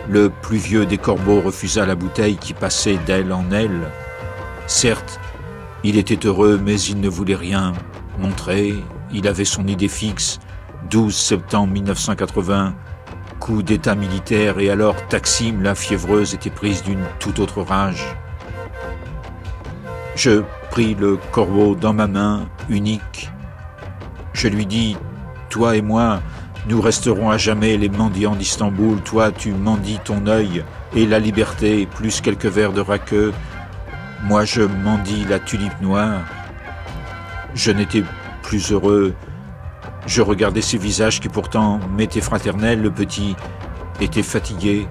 Le 0.09 0.29
plus 0.29 0.57
vieux 0.57 0.85
des 0.85 0.97
corbeaux 0.97 1.41
refusa 1.41 1.85
la 1.85 1.95
bouteille 1.95 2.37
qui 2.37 2.53
passait 2.53 2.97
d'aile 3.05 3.31
en 3.31 3.51
aile. 3.51 3.91
Certes, 4.67 5.19
il 5.83 5.97
était 5.97 6.27
heureux, 6.27 6.59
mais 6.63 6.79
il 6.79 6.99
ne 6.99 7.09
voulait 7.09 7.35
rien 7.35 7.73
montrer. 8.19 8.75
Il 9.11 9.27
avait 9.27 9.45
son 9.45 9.67
idée 9.67 9.87
fixe. 9.87 10.39
12 10.89 11.15
septembre 11.15 11.73
1980, 11.73 12.73
coup 13.39 13.63
d'état 13.63 13.95
militaire, 13.95 14.59
et 14.59 14.69
alors 14.69 14.95
Taksim, 15.07 15.61
la 15.61 15.75
fiévreuse, 15.75 16.33
était 16.33 16.49
prise 16.49 16.83
d'une 16.83 17.03
toute 17.19 17.39
autre 17.39 17.61
rage. 17.61 18.03
Je 20.15 20.43
pris 20.69 20.95
le 20.95 21.17
corbeau 21.31 21.75
dans 21.75 21.93
ma 21.93 22.07
main, 22.07 22.47
unique. 22.69 23.31
Je 24.33 24.47
lui 24.47 24.65
dis, 24.65 24.97
toi 25.49 25.75
et 25.75 25.81
moi, 25.81 26.21
nous 26.67 26.79
resterons 26.79 27.29
à 27.29 27.37
jamais 27.37 27.77
les 27.77 27.89
mendiants 27.89 28.35
d'Istanbul. 28.35 29.01
Toi, 29.01 29.31
tu 29.31 29.51
mendis 29.51 29.99
ton 30.03 30.27
œil 30.27 30.63
et 30.95 31.05
la 31.05 31.19
liberté, 31.19 31.87
plus 31.87 32.21
quelques 32.21 32.45
verres 32.45 32.73
de 32.73 32.81
raqueux. 32.81 33.33
Moi, 34.23 34.45
je 34.45 34.61
mendis 34.61 35.25
la 35.25 35.39
tulipe 35.39 35.81
noire. 35.81 36.21
Je 37.55 37.71
n'étais 37.71 38.03
plus 38.43 38.71
heureux. 38.71 39.13
Je 40.05 40.21
regardais 40.21 40.61
ces 40.61 40.77
visages 40.77 41.19
qui 41.19 41.29
pourtant 41.29 41.79
m'étaient 41.95 42.21
fraternels. 42.21 42.81
Le 42.81 42.91
petit 42.91 43.35
était 43.99 44.23
fatigué. 44.23 44.87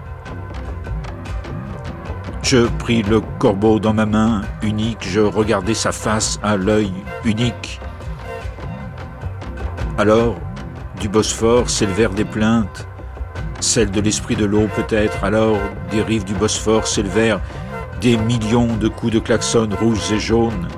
Je 2.43 2.67
pris 2.67 3.03
le 3.03 3.21
corbeau 3.39 3.79
dans 3.79 3.95
ma 3.95 4.07
main 4.07 4.43
unique, 4.63 5.07
je 5.07 5.21
regardais 5.21 5.75
sa 5.75 5.93
face 5.93 6.41
à 6.43 6.57
l'œil 6.57 6.93
unique. 7.25 7.81
Alors, 10.01 10.37
du 10.99 11.11
Bosphore 11.11 11.69
s'élevèrent 11.69 12.15
des 12.15 12.25
plaintes, 12.25 12.89
celles 13.61 13.91
de 13.91 14.01
l'esprit 14.01 14.35
de 14.35 14.47
l'eau 14.47 14.67
peut-être, 14.75 15.23
alors 15.23 15.59
des 15.91 16.01
rives 16.01 16.25
du 16.25 16.33
Bosphore 16.33 16.87
s'élevèrent 16.87 17.39
des 18.01 18.17
millions 18.17 18.75
de 18.79 18.89
coups 18.89 19.13
de 19.13 19.19
klaxon 19.19 19.69
rouges 19.79 20.11
et 20.11 20.19
jaunes. 20.19 20.69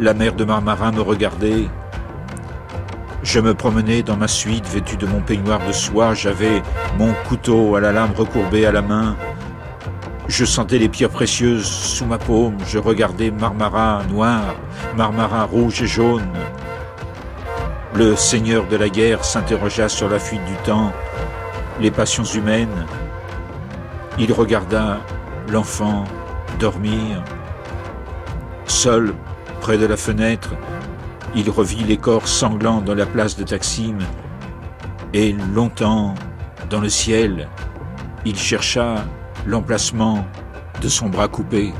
La 0.00 0.12
mer 0.12 0.32
de 0.32 0.42
Marmara 0.42 0.90
me 0.90 1.02
regardait. 1.02 1.68
Je 3.22 3.38
me 3.38 3.54
promenais 3.54 4.02
dans 4.02 4.16
ma 4.16 4.26
suite 4.26 4.66
vêtue 4.66 4.96
de 4.96 5.06
mon 5.06 5.20
peignoir 5.20 5.64
de 5.64 5.72
soie, 5.72 6.14
j'avais 6.14 6.60
mon 6.98 7.12
couteau 7.28 7.76
à 7.76 7.80
la 7.80 7.92
lame 7.92 8.10
recourbée 8.16 8.66
à 8.66 8.72
la 8.72 8.82
main. 8.82 9.14
Je 10.26 10.44
sentais 10.44 10.78
les 10.78 10.88
pierres 10.88 11.10
précieuses 11.10 11.68
sous 11.68 12.06
ma 12.06 12.18
paume, 12.18 12.56
je 12.66 12.80
regardais 12.80 13.30
Marmara 13.30 14.02
noir, 14.10 14.42
Marmara 14.96 15.44
rouge 15.44 15.80
et 15.80 15.86
jaune. 15.86 16.26
Le 17.96 18.14
seigneur 18.14 18.66
de 18.68 18.76
la 18.76 18.90
guerre 18.90 19.24
s'interrogea 19.24 19.88
sur 19.88 20.10
la 20.10 20.18
fuite 20.18 20.44
du 20.44 20.54
temps, 20.66 20.92
les 21.80 21.90
passions 21.90 22.24
humaines. 22.24 22.84
Il 24.18 24.34
regarda 24.34 25.00
l'enfant 25.48 26.04
dormir. 26.58 27.24
Seul, 28.66 29.14
près 29.62 29.78
de 29.78 29.86
la 29.86 29.96
fenêtre, 29.96 30.50
il 31.34 31.48
revit 31.48 31.84
les 31.84 31.96
corps 31.96 32.28
sanglants 32.28 32.82
dans 32.82 32.94
la 32.94 33.06
place 33.06 33.34
de 33.34 33.44
Taksim, 33.44 33.96
et 35.14 35.32
longtemps, 35.54 36.14
dans 36.68 36.82
le 36.82 36.90
ciel, 36.90 37.48
il 38.26 38.36
chercha 38.36 39.06
l'emplacement 39.46 40.26
de 40.82 40.88
son 40.88 41.08
bras 41.08 41.28
coupé. 41.28 41.72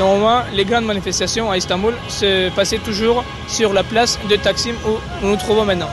Normalement, 0.00 0.44
les 0.54 0.64
grandes 0.64 0.86
manifestations 0.86 1.50
à 1.50 1.58
Istanbul 1.58 1.92
se 2.08 2.48
passaient 2.56 2.78
toujours 2.78 3.22
sur 3.46 3.74
la 3.74 3.82
place 3.82 4.18
de 4.30 4.36
Taksim 4.36 4.72
où 4.86 4.92
nous 5.22 5.32
nous 5.32 5.36
trouvons 5.36 5.66
maintenant. 5.66 5.90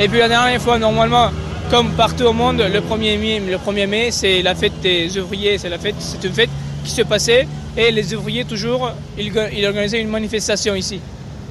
Et 0.00 0.08
puis 0.08 0.18
la 0.18 0.26
dernière 0.26 0.60
fois, 0.60 0.80
normalement, 0.80 1.30
comme 1.70 1.92
partout 1.92 2.24
au 2.24 2.32
monde, 2.32 2.58
le 2.58 2.80
1er 2.80 3.18
mai, 3.20 3.38
le 3.38 3.56
1er 3.56 3.86
mai 3.86 4.10
c'est 4.10 4.42
la 4.42 4.56
fête 4.56 4.80
des 4.82 5.16
ouvriers, 5.16 5.58
c'est 5.58 5.68
la 5.68 5.78
fête, 5.78 5.94
c'est 6.00 6.24
une 6.24 6.32
fête 6.32 6.50
qui 6.84 6.90
se 6.90 7.02
passait 7.02 7.46
et 7.76 7.92
les 7.92 8.12
ouvriers 8.14 8.44
toujours, 8.44 8.90
ils, 9.16 9.64
organisaient 9.64 10.00
une 10.00 10.08
manifestation 10.08 10.74
ici. 10.74 11.00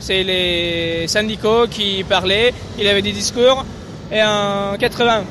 C'est 0.01 0.23
les 0.23 1.07
syndicats 1.07 1.63
qui 1.71 2.03
parlaient, 2.03 2.53
il 2.77 2.89
avait 2.89 3.01
des 3.01 3.13
discours 3.13 3.63
et 4.11 4.21
en 4.21 4.75
80, 4.77 5.23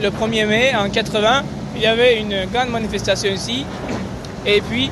le 0.00 0.10
1er 0.10 0.46
mai, 0.46 0.72
en 0.76 0.88
80, 0.88 1.42
il 1.74 1.82
y 1.82 1.86
avait 1.86 2.20
une 2.20 2.46
grande 2.52 2.68
manifestation 2.70 3.32
ici 3.32 3.64
et 4.46 4.60
puis 4.60 4.88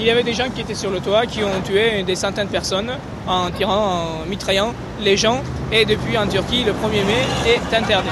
il 0.00 0.06
y 0.06 0.10
avait 0.10 0.22
des 0.22 0.32
gens 0.32 0.48
qui 0.48 0.62
étaient 0.62 0.74
sur 0.74 0.90
le 0.90 1.00
toit 1.00 1.26
qui 1.26 1.44
ont 1.44 1.60
tué 1.62 2.02
des 2.02 2.14
centaines 2.14 2.46
de 2.46 2.52
personnes 2.52 2.90
en 3.26 3.50
tirant, 3.50 4.22
en 4.22 4.26
mitraillant 4.26 4.72
les 5.00 5.16
gens. 5.16 5.42
Et 5.70 5.84
depuis 5.84 6.16
en 6.16 6.26
Turquie, 6.26 6.64
le 6.64 6.72
1er 6.72 7.04
mai 7.04 7.52
est 7.52 7.76
interdit. 7.76 8.08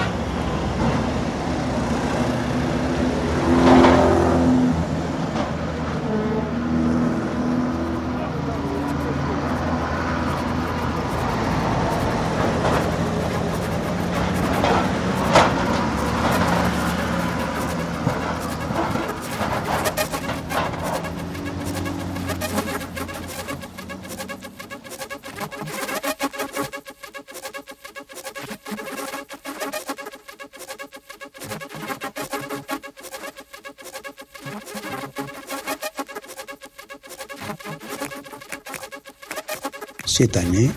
Cette 40.18 40.36
année, 40.36 40.68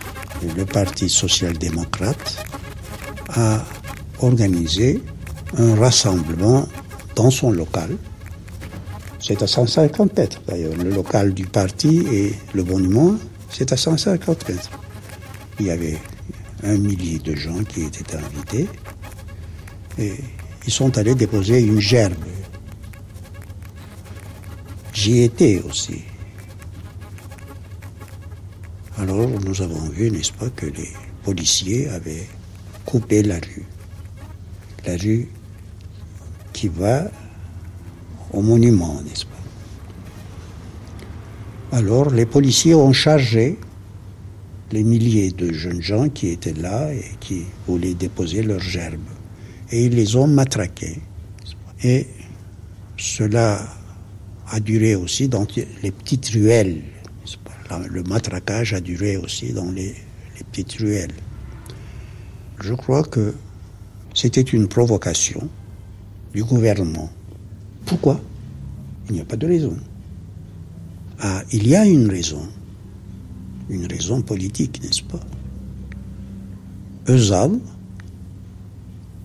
le 0.56 0.66
Parti 0.66 1.10
social-démocrate 1.10 2.46
a 3.30 3.66
organisé 4.20 5.02
un 5.58 5.74
rassemblement 5.74 6.68
dans 7.16 7.32
son 7.32 7.50
local. 7.50 7.98
C'est 9.20 9.42
à 9.42 9.48
150 9.48 10.16
mètres 10.16 10.44
d'ailleurs. 10.46 10.76
Le 10.76 10.92
local 10.92 11.34
du 11.34 11.48
parti 11.48 12.04
et 12.12 12.36
le 12.54 12.64
monument, 12.64 13.16
c'est 13.50 13.72
à 13.72 13.78
150 13.78 14.48
mètres. 14.48 14.70
Il 15.60 15.66
y 15.66 15.72
avait 15.72 15.98
un 16.62 16.78
millier 16.78 17.18
de 17.18 17.34
gens 17.34 17.64
qui 17.64 17.82
étaient 17.82 18.16
invités 18.16 18.68
et 19.98 20.14
ils 20.68 20.72
sont 20.72 21.00
allés 21.00 21.16
déposer 21.16 21.62
une 21.64 21.80
gerbe. 21.80 22.14
J'y 24.94 25.24
étais 25.24 25.64
aussi. 25.68 26.04
Alors 29.02 29.28
n'est-ce 30.00 30.34
pas, 30.34 30.50
que 30.50 30.66
les 30.66 30.90
policiers 31.24 31.88
avaient 31.90 32.28
coupé 32.86 33.24
la 33.24 33.36
rue. 33.36 33.66
La 34.86 34.98
rue 34.98 35.28
qui 36.54 36.68
va 36.68 37.12
au 38.32 38.42
monument, 38.42 39.02
n'est-ce 39.04 39.26
pas 39.26 39.32
Alors 41.72 42.10
les 42.10 42.26
policiers 42.26 42.76
ont 42.76 42.94
chargé 42.94 43.58
les 44.72 44.84
milliers 44.84 45.32
de 45.32 45.52
jeunes 45.54 45.82
gens 45.82 46.10
qui 46.10 46.30
étaient 46.30 46.54
là 46.54 46.94
et 46.94 47.04
qui 47.20 47.44
voulaient 47.68 47.94
déposer 47.94 48.42
leurs 48.42 48.62
gerbes. 48.62 49.00
Et 49.72 49.86
ils 49.86 49.96
les 49.96 50.16
ont 50.16 50.28
matraqués. 50.28 51.00
Et 51.84 52.08
cela 52.98 53.68
a 54.50 54.60
duré 54.60 54.96
aussi 54.96 55.28
dans 55.28 55.46
les 55.84 55.92
petites 55.92 56.28
ruelles 56.30 56.82
le 57.80 58.04
matraquage 58.04 58.74
a 58.74 58.82
duré 58.82 59.18
aussi 59.18 59.54
dans 59.54 59.72
les, 59.72 59.96
petites 60.52 60.74
ruelles. 60.74 61.14
Je 62.60 62.74
crois 62.74 63.04
que 63.04 63.36
c'était 64.14 64.42
une 64.42 64.68
provocation 64.68 65.48
du 66.34 66.44
gouvernement. 66.44 67.12
Pourquoi? 67.86 68.20
Il 69.08 69.16
n'y 69.16 69.22
a 69.22 69.26
pas 69.26 69.38
de 69.38 69.46
raison. 69.46 69.78
Ah, 71.20 71.44
il 71.52 71.68
y 71.68 71.76
a 71.76 71.86
une 71.86 72.10
raison. 72.10 72.48
Une 73.70 73.86
raison 73.86 74.22
politique, 74.22 74.82
n'est-ce 74.84 75.04
pas? 75.04 75.20
Özal, 77.08 77.60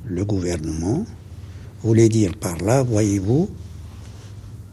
le 0.05 0.25
gouvernement, 0.25 1.07
voulait 1.83 2.09
dire 2.09 2.37
par 2.37 2.59
là, 2.59 2.83
voyez-vous, 2.83 3.49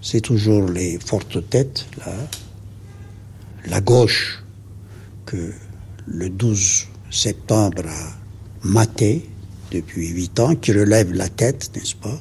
c'est 0.01 0.21
toujours 0.21 0.69
les 0.69 0.99
fortes 0.99 1.49
têtes, 1.49 1.85
là, 1.99 2.13
la 3.65 3.81
gauche 3.81 4.43
que 5.25 5.53
le 6.07 6.29
12 6.29 6.87
septembre 7.09 7.83
a 7.87 8.67
maté 8.67 9.29
depuis 9.71 10.09
huit 10.09 10.39
ans, 10.39 10.55
qui 10.55 10.71
relève 10.71 11.13
la 11.13 11.29
tête, 11.29 11.71
n'est-ce 11.75 11.95
pas, 11.95 12.19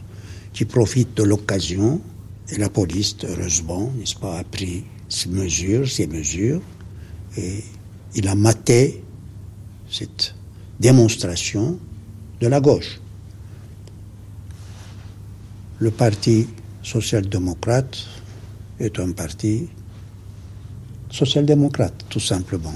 qui 0.53 0.65
profite 0.65 1.17
de 1.17 1.23
l'occasion, 1.23 2.01
et 2.49 2.59
la 2.59 2.69
police, 2.69 3.17
heureusement, 3.25 3.93
n'est-ce 3.99 4.17
pas, 4.17 4.39
a 4.39 4.45
pris 4.45 4.85
ses 5.09 5.29
mesures, 5.29 5.89
ses 5.89 6.07
mesures, 6.07 6.61
et 7.37 7.63
il 8.15 8.29
a 8.29 8.35
maté 8.35 9.03
cette 9.91 10.35
démonstration 10.81 11.79
de 12.41 12.47
la 12.47 12.61
gauche. 12.61 13.01
Le 15.79 15.91
Parti 15.91 16.47
social-démocrate 16.83 18.07
est 18.81 18.99
un 18.99 19.13
parti 19.13 19.69
social-démocrate, 21.13 21.95
tout 22.09 22.21
simplement. 22.21 22.75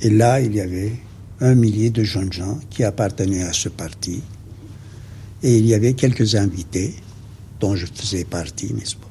Et 0.00 0.10
là, 0.10 0.40
il 0.40 0.54
y 0.54 0.60
avait 0.60 0.92
un 1.40 1.54
millier 1.54 1.90
de 1.90 2.02
jeunes 2.02 2.32
gens 2.32 2.58
qui 2.70 2.82
appartenaient 2.82 3.44
à 3.44 3.52
ce 3.52 3.68
parti 3.68 4.22
Et 5.42 5.58
il 5.58 5.66
y 5.66 5.74
avait 5.74 5.92
quelques 5.92 6.34
invités 6.34 6.94
dont 7.60 7.76
je 7.76 7.86
faisais 7.86 8.24
partie, 8.24 8.74
n'est-ce 8.74 8.96
pas? 8.96 9.06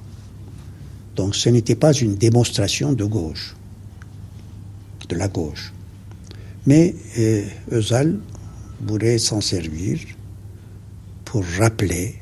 Donc 1.15 1.35
ce 1.35 1.49
n'était 1.49 1.75
pas 1.75 1.93
une 1.93 2.15
démonstration 2.15 2.91
de 2.93 3.05
gauche, 3.05 3.55
de 5.07 5.15
la 5.15 5.27
gauche. 5.29 5.73
Mais 6.65 6.95
euh, 7.17 7.45
Özal 7.71 8.19
voulait 8.81 9.17
s'en 9.17 9.41
servir 9.41 9.99
pour 11.23 11.43
rappeler, 11.59 12.15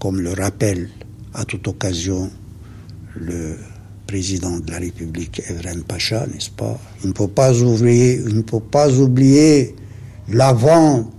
comme 0.00 0.20
le 0.20 0.32
rappelle 0.32 0.90
à 1.34 1.44
toute 1.44 1.68
occasion 1.68 2.30
le 3.14 3.56
président 4.06 4.58
de 4.58 4.70
la 4.70 4.78
République, 4.78 5.42
Evren 5.48 5.82
Pacha, 5.82 6.26
n'est-ce 6.26 6.50
pas? 6.50 6.78
Il 7.02 7.10
ne 7.10 7.14
faut 7.14 7.28
pas 7.28 7.52
oublier, 7.60 8.20
il 8.26 8.36
ne 8.36 8.42
faut 8.48 8.60
pas 8.60 8.90
oublier 8.90 9.74
l'avant 10.28 11.10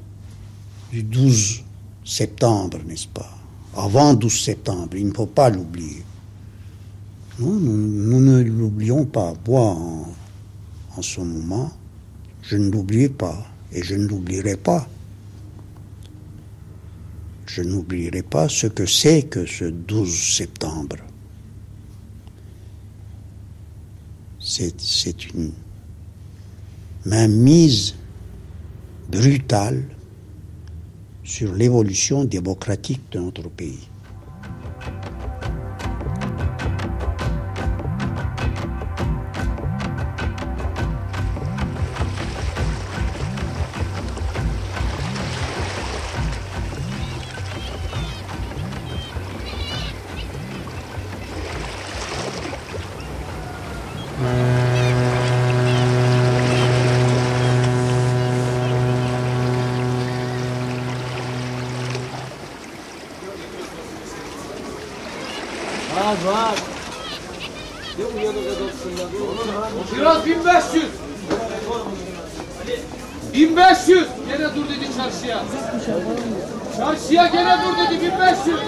du 0.91 1.03
12 1.03 1.63
septembre, 2.05 2.79
n'est-ce 2.87 3.07
pas? 3.07 3.29
Avant 3.75 4.13
12 4.13 4.41
septembre, 4.41 4.95
il 4.95 5.07
ne 5.07 5.13
faut 5.13 5.25
pas 5.25 5.49
l'oublier. 5.49 6.03
Nous, 7.39 7.59
ne 7.59 8.41
l'oublions 8.41 9.05
pas. 9.05 9.33
Moi, 9.47 9.61
en, 9.61 10.07
en 10.95 11.01
ce 11.01 11.19
moment, 11.19 11.71
je 12.41 12.57
ne 12.57 12.71
l'oubliais 12.71 13.09
pas 13.09 13.45
et 13.71 13.83
je 13.83 13.95
ne 13.95 14.07
l'oublierai 14.07 14.55
pas. 14.55 14.87
Je 17.45 17.61
n'oublierai 17.61 18.23
pas 18.23 18.49
ce 18.49 18.67
que 18.67 18.85
c'est 18.85 19.23
que 19.23 19.45
ce 19.45 19.65
12 19.65 20.11
septembre. 20.37 20.97
C'est 24.49 25.33
une 25.33 25.51
mainmise 27.05 27.95
brutale 29.11 29.83
sur 31.25 31.53
l'évolution 31.53 32.23
démocratique 32.23 33.01
de 33.11 33.19
notre 33.19 33.49
pays. 33.49 33.89
Biraz 69.97 70.25
1500. 70.25 70.85
1500. 73.33 74.07
Gene 74.27 74.55
dur 74.55 74.69
dedi 74.69 74.87
çarşıya. 74.97 75.43
Çarşıya 76.77 77.27
gene 77.27 77.57
dur 77.65 77.77
dedi 77.77 78.01
1500. 78.01 78.59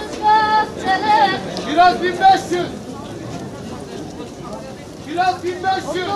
Biraz 1.72 2.02
1500. 2.02 2.66
Biraz 5.08 5.44
1500. 5.44 6.06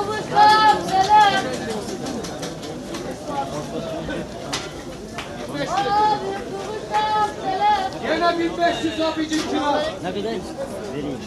Gene 8.02 8.38
1500 8.38 9.00
abicim 9.00 9.42
kiraz. 9.50 9.82
Ne 10.02 10.14
kadar? 10.14 10.32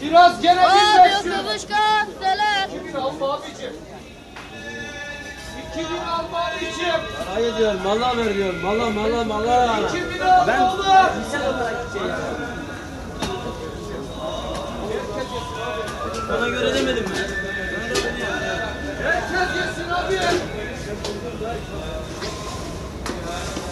Biraz 0.02 0.42
gene 0.42 0.60
bir 0.62 1.04
beş 1.04 1.22
gün. 1.22 1.30
Kavuşkan, 1.30 2.08
selam. 2.20 2.70
İki 2.70 2.88
bin 2.88 2.94
alma 2.94 3.32
abicim. 3.32 3.72
İki 5.70 5.78
bin 5.78 6.06
alma 6.06 6.38
abicim. 6.38 7.00
Parayı 7.26 7.56
diyorum, 7.56 7.80
mala 7.84 8.16
ver 8.16 8.34
diyorum. 8.34 8.60
Mala, 8.60 8.90
mala, 8.90 9.24
mala. 9.24 9.80
İki 9.88 10.14
bin 10.14 10.20
alma 10.20 10.46
ben, 10.46 10.60
olur. 10.60 10.84
Ben 10.84 11.40
olarak 11.40 11.84
gideceğim. 11.84 12.14
Şey 16.12 16.28
Bana 16.28 16.48
göre 16.48 16.74
demedim 16.74 17.04
mi? 17.04 17.10
Herkes 19.02 19.56
yesin 19.56 19.90
abi. 19.90 20.18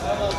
Tamam, 0.06 0.32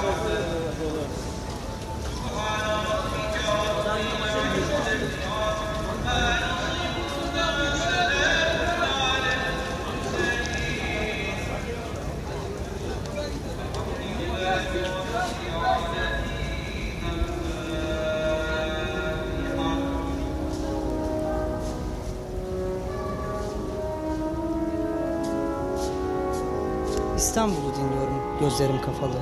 gözlerim 28.39 28.81
kapalı. 28.81 29.19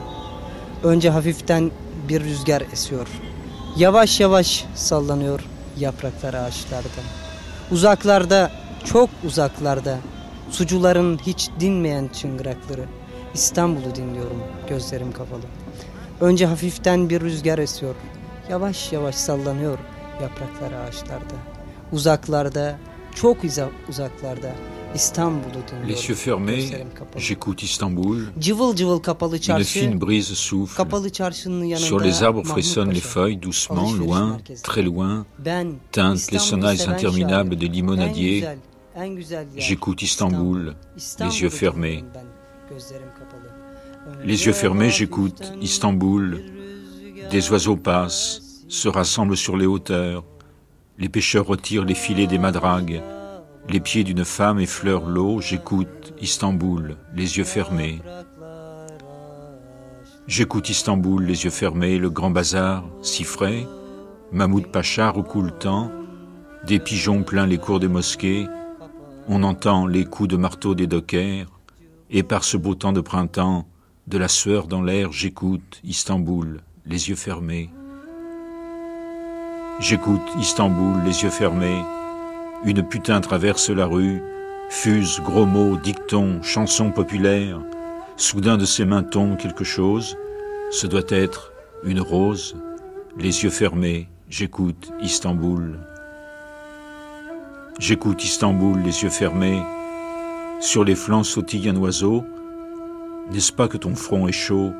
Önce 0.83 1.09
hafiften 1.09 1.71
bir 2.09 2.23
rüzgar 2.23 2.63
esiyor. 2.73 3.07
Yavaş 3.77 4.19
yavaş 4.19 4.65
sallanıyor 4.75 5.39
yapraklar 5.77 6.33
ağaçlarda. 6.33 7.01
Uzaklarda, 7.71 8.51
çok 8.85 9.09
uzaklarda 9.23 9.97
sucuların 10.51 11.17
hiç 11.17 11.49
dinmeyen 11.59 12.07
çıngırakları. 12.07 12.85
İstanbul'u 13.33 13.95
dinliyorum 13.95 14.43
gözlerim 14.69 15.11
kapalı. 15.11 15.45
Önce 16.21 16.45
hafiften 16.45 17.09
bir 17.09 17.21
rüzgar 17.21 17.57
esiyor. 17.59 17.95
Yavaş 18.49 18.91
yavaş 18.91 19.15
sallanıyor 19.15 19.79
yapraklar 20.21 20.71
ağaçlarda. 20.71 21.35
Uzaklarda, 21.91 22.77
çok 23.15 23.37
uzaklarda. 23.89 24.51
Les 25.85 26.07
yeux 26.07 26.15
fermés, 26.15 26.69
j'écoute 27.17 27.63
Istanbul. 27.63 28.31
Une 29.57 29.63
fine 29.63 29.97
brise 29.97 30.33
souffle. 30.33 30.81
Sur 31.77 31.99
les 31.99 32.23
arbres 32.23 32.45
frissonnent 32.45 32.91
les 32.91 33.01
feuilles 33.01 33.37
doucement, 33.37 33.91
loin, 33.91 34.37
très 34.63 34.81
loin. 34.81 35.25
Ben 35.39 35.75
Tintent 35.91 36.31
les 36.31 36.39
sonnailles 36.39 36.81
interminables 36.87 37.55
des 37.55 37.67
limonadiers. 37.67 38.45
J'écoute 39.57 40.01
Istanbul, 40.01 40.75
les 41.19 41.41
yeux 41.41 41.49
fermés. 41.49 42.03
ben. 42.13 42.23
Les 44.23 44.45
yeux 44.45 44.53
fermés, 44.53 44.89
j'écoute 44.89 45.51
Istanbul. 45.61 46.41
Des 47.31 47.51
oiseaux 47.51 47.75
passent, 47.75 48.41
se 48.69 48.87
rassemblent 48.87 49.35
sur 49.35 49.57
les 49.57 49.65
hauteurs. 49.65 50.23
Les 50.97 51.09
pêcheurs 51.09 51.45
retirent 51.47 51.83
les 51.83 51.95
filets 51.95 52.27
des 52.27 52.37
madragues. 52.37 53.01
Les 53.67 53.79
pieds 53.79 54.03
d'une 54.03 54.25
femme 54.25 54.59
effleurent 54.59 55.07
l'eau. 55.07 55.41
J'écoute 55.41 56.13
Istanbul, 56.21 56.97
les 57.15 57.37
yeux 57.37 57.43
fermés. 57.43 58.01
J'écoute 60.27 60.69
Istanbul, 60.69 61.23
les 61.23 61.43
yeux 61.45 61.49
fermés, 61.49 61.97
le 61.97 62.09
grand 62.09 62.29
bazar, 62.29 62.83
si 63.01 63.23
frais. 63.23 63.67
Mahmoud 64.31 64.67
Pacha 64.67 65.09
recoule 65.09 65.45
le 65.45 65.51
temps. 65.51 65.91
Des 66.65 66.79
pigeons 66.79 67.23
plein 67.23 67.47
les 67.47 67.57
cours 67.57 67.79
des 67.79 67.87
mosquées. 67.87 68.47
On 69.27 69.41
entend 69.43 69.87
les 69.87 70.05
coups 70.05 70.29
de 70.29 70.37
marteau 70.37 70.75
des 70.75 70.87
dockers. 70.87 71.47
Et 72.11 72.21
par 72.21 72.43
ce 72.43 72.57
beau 72.57 72.75
temps 72.75 72.93
de 72.93 73.01
printemps, 73.01 73.67
de 74.07 74.19
la 74.19 74.27
sueur 74.27 74.67
dans 74.67 74.83
l'air, 74.83 75.11
j'écoute 75.11 75.81
Istanbul, 75.83 76.61
les 76.85 77.09
yeux 77.09 77.15
fermés. 77.15 77.71
J'écoute 79.79 80.21
Istanbul, 80.39 81.03
les 81.03 81.23
yeux 81.23 81.31
fermés. 81.31 81.81
Une 82.63 82.81
putain 82.87 83.21
traverse 83.21 83.69
la 83.69 83.85
rue, 83.85 84.21
fuse 84.69 85.19
gros 85.19 85.45
mots, 85.45 85.77
dictons, 85.77 86.41
chansons 86.41 86.91
populaires. 86.91 87.59
Soudain 88.17 88.57
de 88.57 88.65
ses 88.65 88.85
mains 88.85 89.03
tombe 89.03 89.37
quelque 89.37 89.63
chose. 89.63 90.17
Ce 90.71 90.87
doit 90.87 91.03
être 91.09 91.51
une 91.83 91.99
rose. 91.99 92.55
Les 93.17 93.43
yeux 93.43 93.49
fermés, 93.49 94.09
j'écoute 94.29 94.91
Istanbul. 95.01 95.79
J'écoute 97.77 98.23
Istanbul, 98.23 98.79
les 98.79 99.03
yeux 99.03 99.09
fermés. 99.09 99.61
Sur 100.59 100.83
les 100.83 100.95
flancs 100.95 101.23
sautille 101.23 101.69
un 101.69 101.75
oiseau. 101.75 102.23
N'est-ce 103.31 103.51
pas 103.51 103.67
que 103.67 103.77
ton 103.77 103.95
front 103.95 104.27
est 104.27 104.31
chaud? 104.31 104.71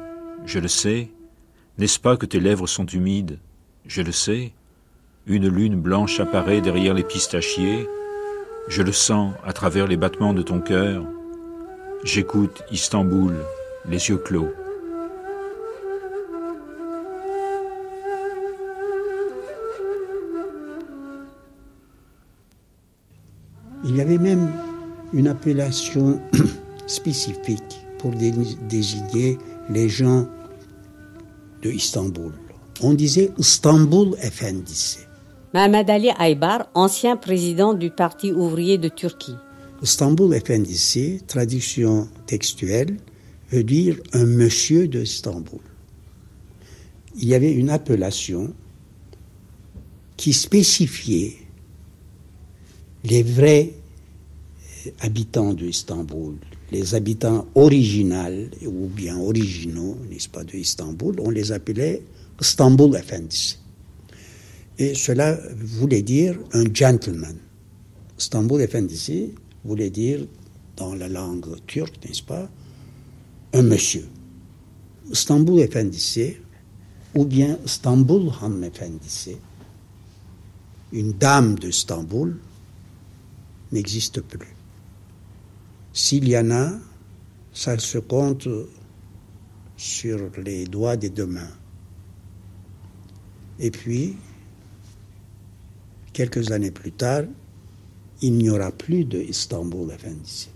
Je 0.45 0.59
le 0.59 0.67
sais. 0.67 1.11
N'est-ce 1.77 1.99
pas 1.99 2.15
que 2.15 2.25
tes 2.25 2.39
lèvres 2.39 2.67
sont 2.67 2.85
humides? 2.85 3.39
Je 3.85 4.01
le 4.01 4.11
sais. 4.11 4.53
Une 5.27 5.47
lune 5.47 5.81
blanche 5.81 6.19
apparaît 6.19 6.61
derrière 6.61 6.93
les 6.93 7.03
pistachiers. 7.03 7.89
Je 8.67 8.83
le 8.83 8.91
sens 8.91 9.33
à 9.43 9.53
travers 9.53 9.87
les 9.87 9.97
battements 9.97 10.33
de 10.33 10.43
ton 10.43 10.59
cœur. 10.61 11.03
J'écoute 12.03 12.61
Istanbul, 12.71 13.33
les 13.89 14.09
yeux 14.09 14.17
clos. 14.17 14.49
Il 23.83 23.95
y 23.95 24.01
avait 24.01 24.19
même 24.19 24.51
une 25.11 25.27
appellation 25.27 26.21
spécifique 26.85 27.83
pour 27.97 28.11
désigner 28.11 29.39
les 29.71 29.89
gens 29.89 30.27
de 31.63 31.71
Istanbul. 31.71 32.33
On 32.81 32.93
disait 32.93 33.31
Istanbul 33.39 34.15
FNDC. 34.17 35.04
Mehmet 35.55 35.89
Ali 35.89 36.09
Aybar, 36.19 36.67
ancien 36.73 37.15
président 37.15 37.73
du 37.73 37.89
Parti 37.89 38.33
ouvrier 38.33 38.77
de 38.77 38.89
Turquie. 38.89 39.37
Istanbul 39.81 40.35
Efendisi, 40.35 41.21
traduction 41.25 42.09
textuelle, 42.25 42.97
veut 43.51 43.63
dire 43.63 43.95
un 44.11 44.25
monsieur 44.25 44.89
de 44.89 44.99
Istanbul. 44.99 45.61
Il 47.15 47.29
y 47.29 47.33
avait 47.33 47.53
une 47.53 47.69
appellation 47.69 48.53
qui 50.17 50.33
spécifiait 50.33 51.37
les 53.05 53.23
vrais 53.23 53.71
habitants 54.99 55.53
de 55.53 55.67
Istanbul, 55.67 56.35
les 56.73 56.95
habitants 56.95 57.47
originaux 57.55 58.49
ou 58.65 58.87
bien 58.87 59.17
originaux, 59.17 59.95
n'est-ce 60.11 60.27
pas, 60.27 60.43
de 60.43 60.57
Istanbul, 60.57 61.15
on 61.21 61.29
les 61.29 61.53
appelait 61.53 62.01
Istanbul 62.41 62.97
Efendisi. 62.97 63.57
Et 64.77 64.93
cela 64.93 65.39
voulait 65.55 66.01
dire 66.01 66.37
un 66.53 66.65
gentleman. 66.73 67.37
Istanbul 68.17 68.61
Efendisi 68.61 69.31
voulait 69.63 69.89
dire, 69.89 70.25
dans 70.75 70.95
la 70.95 71.07
langue 71.07 71.55
turque, 71.65 71.95
n'est-ce 72.05 72.23
pas, 72.23 72.49
un 73.53 73.61
monsieur. 73.61 74.05
Istanbul 75.11 75.59
Efendisi, 75.61 76.35
ou 77.13 77.25
bien 77.25 77.57
Istanbul 77.65 78.31
Han 78.41 78.61
Efendisi, 78.61 79.37
une 80.91 81.13
dame 81.13 81.57
de 81.57 81.69
Istanbul, 81.69 82.37
n'existe 83.71 84.21
plus. 84.21 84.55
S'il 85.93 86.27
y 86.27 86.37
en 86.37 86.51
a, 86.51 86.73
ça 87.53 87.77
se 87.79 87.97
compte 87.97 88.47
sur 89.77 90.19
les 90.43 90.65
doigts 90.65 90.97
des 90.97 91.09
deux 91.09 91.25
mains. 91.25 91.51
Et 93.59 93.71
puis, 93.71 94.15
quelques 96.15 96.51
années 96.51 96.71
plus 96.71 96.93
tard, 96.93 97.25
il 98.21 98.33
n'y 98.37 98.49
aura 98.49 98.71
plus 98.71 99.03
de 99.03 99.19
Istanbul 99.19 99.91
Efendisi. 99.91 100.47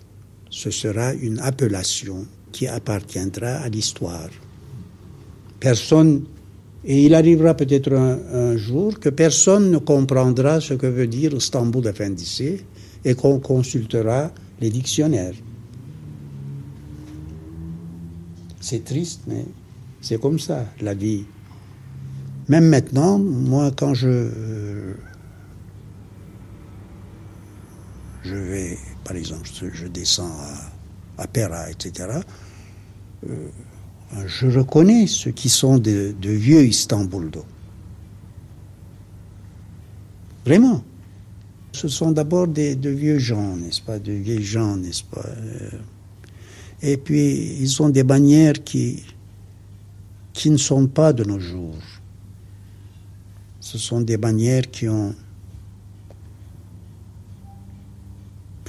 Ce 0.49 0.71
sera 0.71 1.13
une 1.13 1.37
appellation 1.39 2.25
qui 2.53 2.65
appartiendra 2.67 3.57
à 3.57 3.69
l'histoire. 3.69 4.29
Personne, 5.59 6.23
et 6.85 7.05
il 7.05 7.13
arrivera 7.13 7.53
peut-être 7.53 7.93
un, 7.93 8.55
jour 8.55 8.99
que 8.99 9.09
personne 9.09 9.69
ne 9.69 9.77
comprendra 9.77 10.61
ce 10.61 10.73
que 10.73 10.87
veut 10.87 11.07
dire 11.07 11.33
Istanbul 11.33 11.85
Efendisi 11.85 12.61
et 13.03 13.13
qu'on 13.13 13.39
consultera 13.39 14.31
les 14.61 14.69
dictionnaires. 14.69 15.35
C'est 18.61 18.85
triste, 18.85 19.21
mais 19.27 19.45
c'est 19.99 20.19
comme 20.19 20.39
ça, 20.39 20.65
la 20.79 20.93
vie. 20.93 21.25
Même 22.47 22.67
maintenant, 22.69 23.19
moi, 23.19 23.71
quand 23.75 23.93
je, 23.93 24.29
je 28.23 28.35
vais, 28.35 28.77
par 29.03 29.15
exemple, 29.15 29.47
je 29.73 29.87
descends 29.87 30.35
à, 31.17 31.23
à 31.23 31.69
etc., 31.69 32.19
euh, 33.27 33.49
je 34.25 34.47
reconnais 34.47 35.07
ceux 35.07 35.31
qui 35.31 35.49
sont 35.49 35.77
de, 35.77 36.13
vieux 36.21 36.63
Istanbul. 36.63 37.31
Vraiment. 40.45 40.83
Ce 41.71 41.87
sont 41.87 42.11
d'abord 42.11 42.47
de 42.47 42.89
vieux 42.89 43.19
gens, 43.19 43.55
n'est-ce 43.55 43.81
pas, 43.81 43.99
de 43.99 44.11
vieilles 44.11 44.43
gens, 44.43 44.75
n'est-ce 44.75 45.03
pas. 45.03 45.25
Euh. 45.25 45.69
Et 46.81 46.97
puis, 46.97 47.57
ils 47.59 47.81
ont 47.81 47.89
des 47.89 48.03
manières 48.03 48.63
qui, 48.63 49.03
qui 50.33 50.49
ne 50.49 50.57
sont 50.57 50.87
pas 50.87 51.13
de 51.13 51.23
nos 51.23 51.39
jours. 51.39 51.75
Ce 53.59 53.77
sont 53.77 54.01
des 54.01 54.17
manières 54.17 54.71
qui 54.71 54.89
ont 54.89 55.13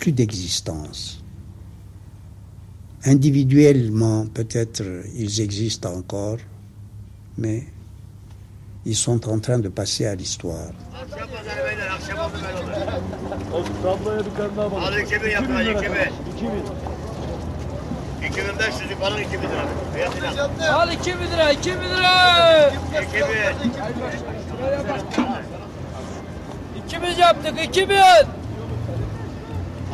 plus 0.00 0.12
d'existence. 0.12 1.22
Individuellement, 3.04 4.26
peut-être, 4.26 4.82
ils 5.14 5.40
existent 5.40 5.92
encore, 5.94 6.38
mais 7.36 7.64
ils 8.86 8.96
sont 8.96 9.28
en 9.28 9.38
train 9.38 9.58
de 9.58 9.68
passer 9.68 10.06
à 10.06 10.14
l'histoire. 10.14 10.72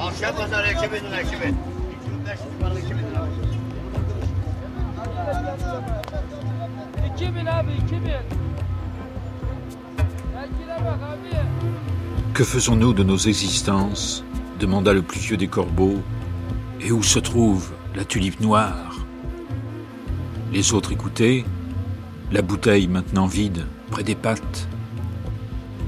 Al 0.01 0.13
2000 0.13 0.49
lira, 0.49 0.73
2000 0.73 1.01
lira. 1.01 1.01
2000 1.01 1.05
yaptık, 1.07 1.07
2000. 1.07 1.07
Akşam 1.07 1.07
pazarı 1.07 1.07
2000 1.07 1.11
lira, 1.11 1.21
2000. 1.21 1.57
2500 2.05 2.45
para 2.61 2.79
2000 2.79 2.99
lira. 2.99 3.27
2000 7.17 7.47
abi, 7.47 7.73
2000. 7.73 8.11
Belki 10.35 10.85
bak 10.85 11.01
abi. 11.03 11.37
Que 12.35 12.45
faisons-nous 12.45 12.97
de 12.97 13.03
nos 13.03 13.27
existences 13.27 14.23
demanda 14.61 14.93
le 14.93 15.03
plus 15.03 15.21
vieux 15.21 15.39
des 15.39 15.49
corbeaux. 15.49 16.03
Et 16.81 16.93
où 16.93 17.03
se 17.03 17.19
trouve 17.19 17.73
la 17.95 18.05
tulipe 18.05 18.41
noire? 18.41 19.07
Les 20.53 20.75
autres 20.75 20.93
écoutaient, 20.93 21.45
la 22.31 22.43
bouteille 22.43 22.89
maintenant 22.89 23.27
vide, 23.27 23.65
près 23.91 24.03
des 24.03 24.15
pattes. 24.15 24.69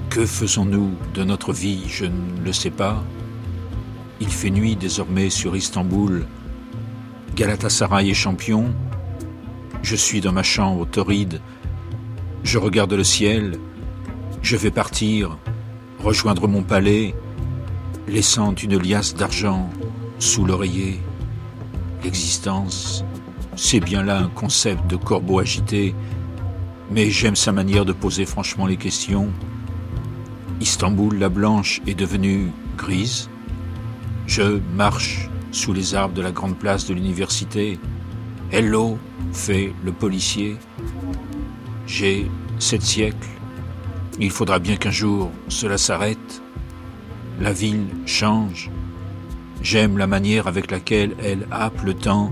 Que 0.09 0.25
faisons-nous 0.25 0.91
de 1.15 1.25
notre 1.25 1.53
vie? 1.53 1.83
Je 1.89 2.07
ne 2.07 2.45
le 2.45 2.53
sais 2.53 2.71
pas. 2.71 3.05
Il 4.21 4.29
fait 4.29 4.51
nuit 4.51 4.75
désormais 4.75 5.31
sur 5.31 5.57
Istanbul. 5.57 6.27
Galatasaray 7.37 8.11
est 8.11 8.15
champion. 8.15 8.75
Je 9.83 9.95
suis 9.95 10.21
dans 10.21 10.33
ma 10.33 10.43
chambre 10.43 10.87
torride. 10.87 11.41
Je 12.43 12.59
regarde 12.59 12.93
le 12.93 13.05
ciel. 13.05 13.59
Je 14.43 14.57
vais 14.57 14.71
partir, 14.71 15.39
rejoindre 16.03 16.49
mon 16.49 16.63
palais, 16.63 17.15
laissant 18.09 18.55
une 18.55 18.79
liasse 18.79 19.15
d'argent 19.15 19.71
sous 20.19 20.45
l'oreiller. 20.45 21.01
L'existence, 22.03 23.05
c'est 23.57 23.81
bien 23.81 24.03
là 24.03 24.19
un 24.19 24.29
concept 24.29 24.87
de 24.89 24.97
corbeau 24.97 25.39
agité, 25.39 25.95
mais 26.91 27.11
j'aime 27.11 27.37
sa 27.37 27.53
manière 27.53 27.85
de 27.85 27.93
poser 27.93 28.27
franchement 28.27 28.67
les 28.67 28.77
questions. 28.77 29.29
Istanbul, 30.61 31.19
la 31.19 31.29
blanche, 31.29 31.81
est 31.87 31.95
devenue 31.95 32.51
grise. 32.77 33.29
Je 34.29 34.61
marche 34.77 35.31
sous 35.53 35.73
les 35.73 35.95
arbres 35.95 36.13
de 36.13 36.21
la 36.21 36.33
grande 36.33 36.59
place 36.59 36.85
de 36.85 36.93
l'université. 36.93 37.79
Hello, 38.53 38.99
fait 39.33 39.73
le 39.83 39.91
policier. 39.91 40.59
J'ai 41.87 42.31
sept 42.59 42.83
siècles. 42.83 43.27
Il 44.21 44.31
faudra 44.31 44.59
bien 44.59 44.77
qu'un 44.77 44.91
jour 44.91 45.31
cela 45.49 45.79
s'arrête. 45.79 46.43
La 47.41 47.55
ville 47.55 47.87
change. 48.05 48.71
J'aime 49.63 49.97
la 49.97 50.07
manière 50.07 50.47
avec 50.47 50.71
laquelle 50.71 51.17
elle 51.25 51.49
happe 51.51 51.83
le 51.83 51.95
temps. 51.95 52.31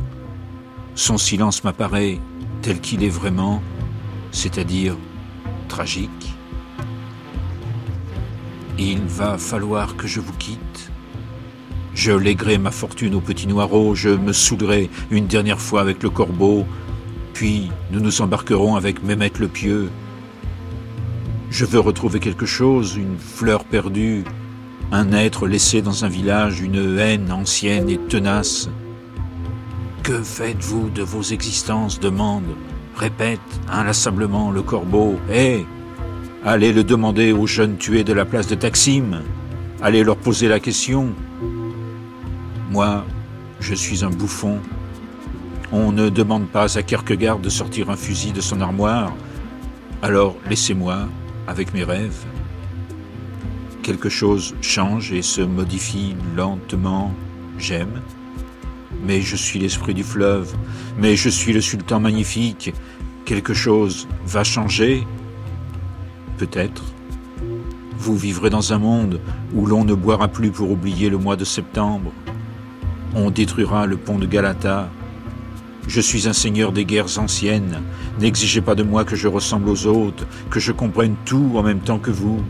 Son 0.97 1.17
silence 1.17 1.65
m'apparaît 1.65 2.21
tel 2.61 2.79
qu'il 2.79 3.05
est 3.05 3.09
vraiment, 3.09 3.63
c'est-à-dire 4.33 4.99
tragique. 5.69 6.35
Il 8.79 9.01
va 9.01 9.39
falloir 9.39 9.97
que 9.97 10.07
je 10.07 10.21
vous 10.21 10.35
quitte. 10.35 10.61
Je 11.97 12.13
léguerai 12.13 12.59
ma 12.59 12.71
fortune 12.71 13.15
au 13.15 13.21
petit 13.23 13.47
Noirot, 13.47 13.95
je 13.95 14.11
me 14.11 14.35
saoulerai 14.35 14.91
une 15.11 15.27
dernière 15.27 15.59
fois 15.59 15.81
avec 15.81 16.03
le 16.03 16.11
corbeau, 16.11 16.67
puis 17.33 17.71
nous 17.91 18.01
nous 18.01 18.21
embarquerons 18.21 18.77
avec 18.77 19.03
Mehmet 19.03 19.33
le 19.41 19.49
Pieux. 19.49 19.89
Je 21.51 21.65
veux 21.65 21.81
retrouver 21.81 22.21
quelque 22.21 22.45
chose, 22.45 22.97
une 22.97 23.17
fleur 23.17 23.65
perdue, 23.65 24.25
un 24.93 25.11
être 25.13 25.47
laissé 25.49 25.81
dans 25.81 26.05
un 26.05 26.09
village, 26.09 26.61
une 26.61 26.99
haine 26.99 27.33
ancienne 27.33 27.89
et 27.89 27.97
tenace. 27.97 28.69
Que 30.03 30.23
faites-vous 30.23 30.91
de 30.91 31.03
vos 31.03 31.23
existences 31.23 31.99
demande, 31.99 32.45
répète 32.95 33.41
inlassablement 33.71 34.51
le 34.51 34.61
corbeau. 34.61 35.17
Hé 35.33 35.65
Allez 36.45 36.75
le 36.75 36.85
demander 36.85 37.33
aux 37.33 37.47
jeunes 37.47 37.79
tués 37.79 38.05
de 38.05 38.13
la 38.13 38.27
place 38.27 38.49
de 38.49 38.55
Taksim. 38.55 39.23
Allez 39.81 40.05
leur 40.05 40.19
poser 40.19 40.47
la 40.47 40.61
question. 40.61 41.15
Moi, 42.77 43.07
je 43.59 43.75
suis 43.75 44.05
un 44.05 44.11
bouffon. 44.11 44.59
On 45.73 45.93
ne 45.93 46.11
demande 46.11 46.47
pas 46.47 46.77
à 46.77 46.83
Kierkegaard 46.83 47.39
de 47.39 47.49
sortir 47.49 47.89
un 47.89 47.97
fusil 47.97 48.33
de 48.33 48.43
son 48.43 48.61
armoire. 48.61 49.15
Alors 50.03 50.37
laissez-moi 50.51 51.09
avec 51.47 51.73
mes 51.73 51.85
rêves. 51.85 52.27
quelque 53.83 54.11
chose 54.11 54.55
change 54.61 55.11
et 55.11 55.23
se 55.23 55.41
modifie 55.41 56.17
lentement. 56.37 57.15
J'aime. 57.59 58.03
Mais 59.07 59.23
je 59.23 59.37
suis 59.37 59.59
l'esprit 59.59 59.95
du 59.95 60.05
fleuve. 60.05 60.55
Mais 60.99 61.17
je 61.17 61.31
suis 61.31 61.55
le 61.55 61.63
sultan 61.63 61.99
magnifique. 61.99 62.75
Quelque 63.25 63.55
chose 63.55 64.07
va 64.27 64.45
changer 64.45 65.07
Peut-être. 66.37 66.85
Vous 67.97 68.19
vivrez 68.19 68.51
dans 68.51 68.75
un 68.75 68.79
monde 68.79 69.19
où 69.55 69.65
l'on 69.65 69.83
ne 69.83 69.95
boira 69.95 70.29
plus 70.29 70.51
pour 70.51 70.71
oublier 70.71 71.09
le 71.09 71.17
mois 71.17 71.37
de 71.37 71.45
septembre. 71.47 72.13
On 73.19 73.31
détruira 73.31 73.87
le 73.87 73.97
pont 73.97 74.19
de 74.19 74.27
Galata. 74.27 74.91
Je 75.89 76.03
suis 76.03 76.29
un 76.29 76.35
seigneur 76.35 76.71
des 76.71 76.85
guerres 76.85 77.19
anciennes. 77.19 77.81
N'exigez 78.21 78.61
pas 78.61 78.75
de 78.75 78.83
moi 78.83 79.07
que 79.07 79.17
je 79.17 79.27
ressemble 79.27 79.71
aux 79.71 79.87
autres, 79.87 80.27
que 80.51 80.61
je 80.61 80.71
comprenne 80.71 81.17
tout 81.25 81.53
en 81.57 81.63
même 81.63 81.81
temps 81.81 81.99
que 81.99 82.11
vous. 82.11 82.45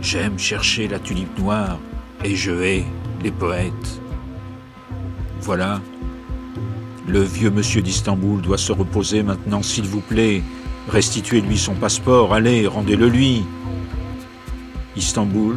J'aime 0.00 0.38
chercher 0.38 0.86
la 0.86 1.00
tulipe 1.00 1.36
noire 1.36 1.80
et 2.22 2.36
je 2.36 2.52
hais 2.52 2.84
les 3.24 3.32
poètes. 3.32 4.00
Voilà. 5.40 5.80
Le 7.08 7.20
vieux 7.20 7.50
monsieur 7.50 7.82
d'Istanbul 7.82 8.40
doit 8.40 8.56
se 8.56 8.70
reposer 8.70 9.24
maintenant, 9.24 9.64
s'il 9.64 9.86
vous 9.86 10.00
plaît. 10.00 10.44
Restituez-lui 10.88 11.58
son 11.58 11.74
passeport, 11.74 12.34
allez, 12.34 12.68
rendez-le 12.68 13.08
lui. 13.08 13.44
Istanbul, 14.96 15.56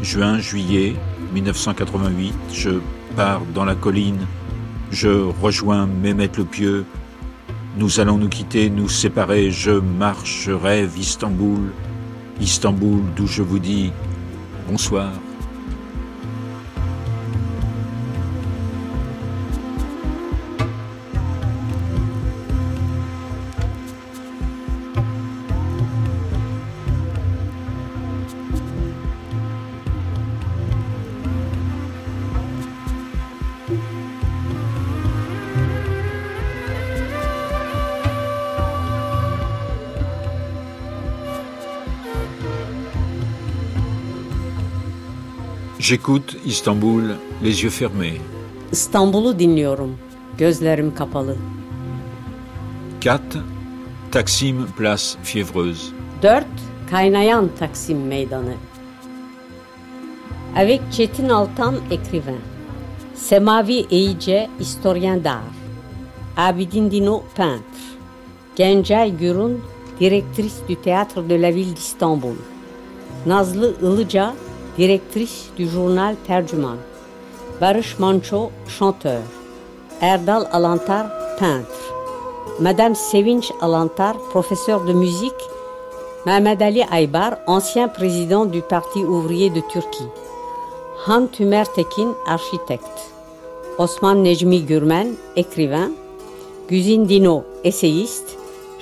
juin, 0.00 0.38
juillet 0.38 0.96
1988, 1.34 2.32
je 2.54 2.70
pars 3.16 3.42
dans 3.54 3.64
la 3.64 3.74
colline, 3.74 4.26
je 4.90 5.08
rejoins 5.08 5.86
Mehmet 5.86 6.30
le 6.36 6.44
Pieux. 6.44 6.84
Nous 7.76 8.00
allons 8.00 8.18
nous 8.18 8.28
quitter, 8.28 8.70
nous 8.70 8.88
séparer, 8.88 9.50
je 9.50 9.72
marche, 9.72 10.42
je 10.44 10.52
rêve 10.52 10.98
Istanbul, 10.98 11.72
Istanbul 12.40 13.02
d'où 13.16 13.26
je 13.26 13.42
vous 13.42 13.58
dis 13.58 13.92
bonsoir. 14.68 15.10
J'écoute 45.84 46.36
Istanbul 46.46 47.16
les 47.42 47.62
yeux 47.62 47.70
fermés. 47.70 48.20
İstanbul'u 48.72 49.38
dinliyorum. 49.38 49.98
Gözlerim 50.38 50.94
kapalı. 50.94 51.36
4. 53.04 53.20
Taksim 54.12 54.66
Place 54.78 55.18
Fiévreuse. 55.24 55.92
4. 56.22 56.46
Kaynayan 56.90 57.50
Taksim 57.58 58.06
Meydanı. 58.06 58.54
Avec 60.56 60.80
Çetin 60.92 61.28
Altan, 61.28 61.74
écrivain. 61.90 62.40
Semavi 63.14 63.86
Eyice, 63.90 64.50
historien 64.60 65.24
d'art. 65.24 65.54
Abidin 66.36 66.90
Dino, 66.90 67.22
peintre. 67.36 67.80
Gencay 68.56 69.16
Gürun, 69.16 69.60
directrice 70.00 70.68
du 70.68 70.76
théâtre 70.76 71.28
de 71.28 71.42
la 71.42 71.54
ville 71.54 71.76
d'Istanbul. 71.76 72.36
Nazlı 73.26 73.74
Ilıca, 73.82 74.34
directrice 74.76 75.50
du 75.58 75.66
journal 75.66 76.16
Tercüman. 76.26 76.78
Barış 77.60 77.98
Manço, 77.98 78.50
chanteur. 78.78 79.22
Erdal 80.00 80.46
Alantar, 80.52 81.06
peintre. 81.38 81.84
Madame 82.60 82.94
Sevinç 82.94 83.52
Alantar, 83.60 84.16
professeur 84.32 84.86
de 84.86 84.92
musique. 84.92 85.44
Mehmet 86.26 86.62
Ali 86.62 86.84
Aybar, 86.90 87.38
ancien 87.46 87.88
président 87.88 88.46
du 88.46 88.62
Parti 88.62 89.04
ouvrier 89.04 89.50
de 89.50 89.60
Turquie. 89.60 90.08
Han 91.06 91.26
Tümer 91.26 91.66
Tekin, 91.66 92.14
architecte. 92.26 93.00
Osman 93.78 94.22
Necmi 94.22 94.60
Gürmen, 94.62 95.16
écrivain. 95.36 95.92
Güzin 96.68 97.06
Dino, 97.08 97.44
essayiste. 97.64 98.36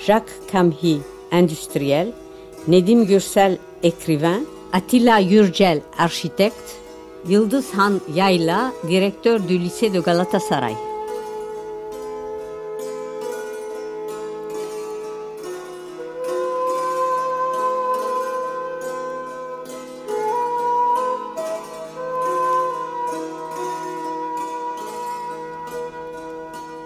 Jacques 0.05 0.47
Kamhi, 0.51 1.01
industriel. 1.31 2.13
Nedim 2.67 3.05
Gürsel, 3.05 3.57
écrivain. 3.83 4.45
Attila 4.73 5.19
Yurcel, 5.19 5.81
architecte. 5.97 6.73
Yıldız 7.27 7.65
Han 7.77 8.01
Yayla, 8.15 8.73
directeur 8.87 9.39
du 9.47 9.59
lycée 9.59 9.93
de 9.93 9.99
Galatasaray. 9.99 10.75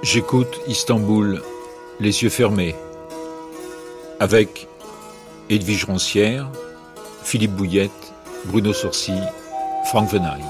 J'écoute 0.03 0.59
Istanbul 0.67 1.41
les 2.01 2.23
yeux 2.23 2.29
fermés 2.29 2.75
avec 4.19 4.67
Edwige 5.49 5.85
Roncière, 5.85 6.51
Philippe 7.27 7.55
Bouillette, 7.55 8.13
Bruno 8.45 8.71
Sorcy, 8.71 9.11
Franck 9.87 10.09
Venaille. 10.09 10.45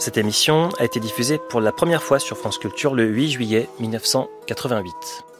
Cette 0.00 0.16
émission 0.16 0.70
a 0.80 0.84
été 0.84 0.98
diffusée 0.98 1.38
pour 1.38 1.60
la 1.60 1.70
première 1.70 2.02
fois 2.02 2.18
sur 2.18 2.36
France 2.36 2.58
Culture 2.58 2.96
le 2.96 3.06
8 3.06 3.30
juillet 3.30 3.68
1988. 3.78 5.37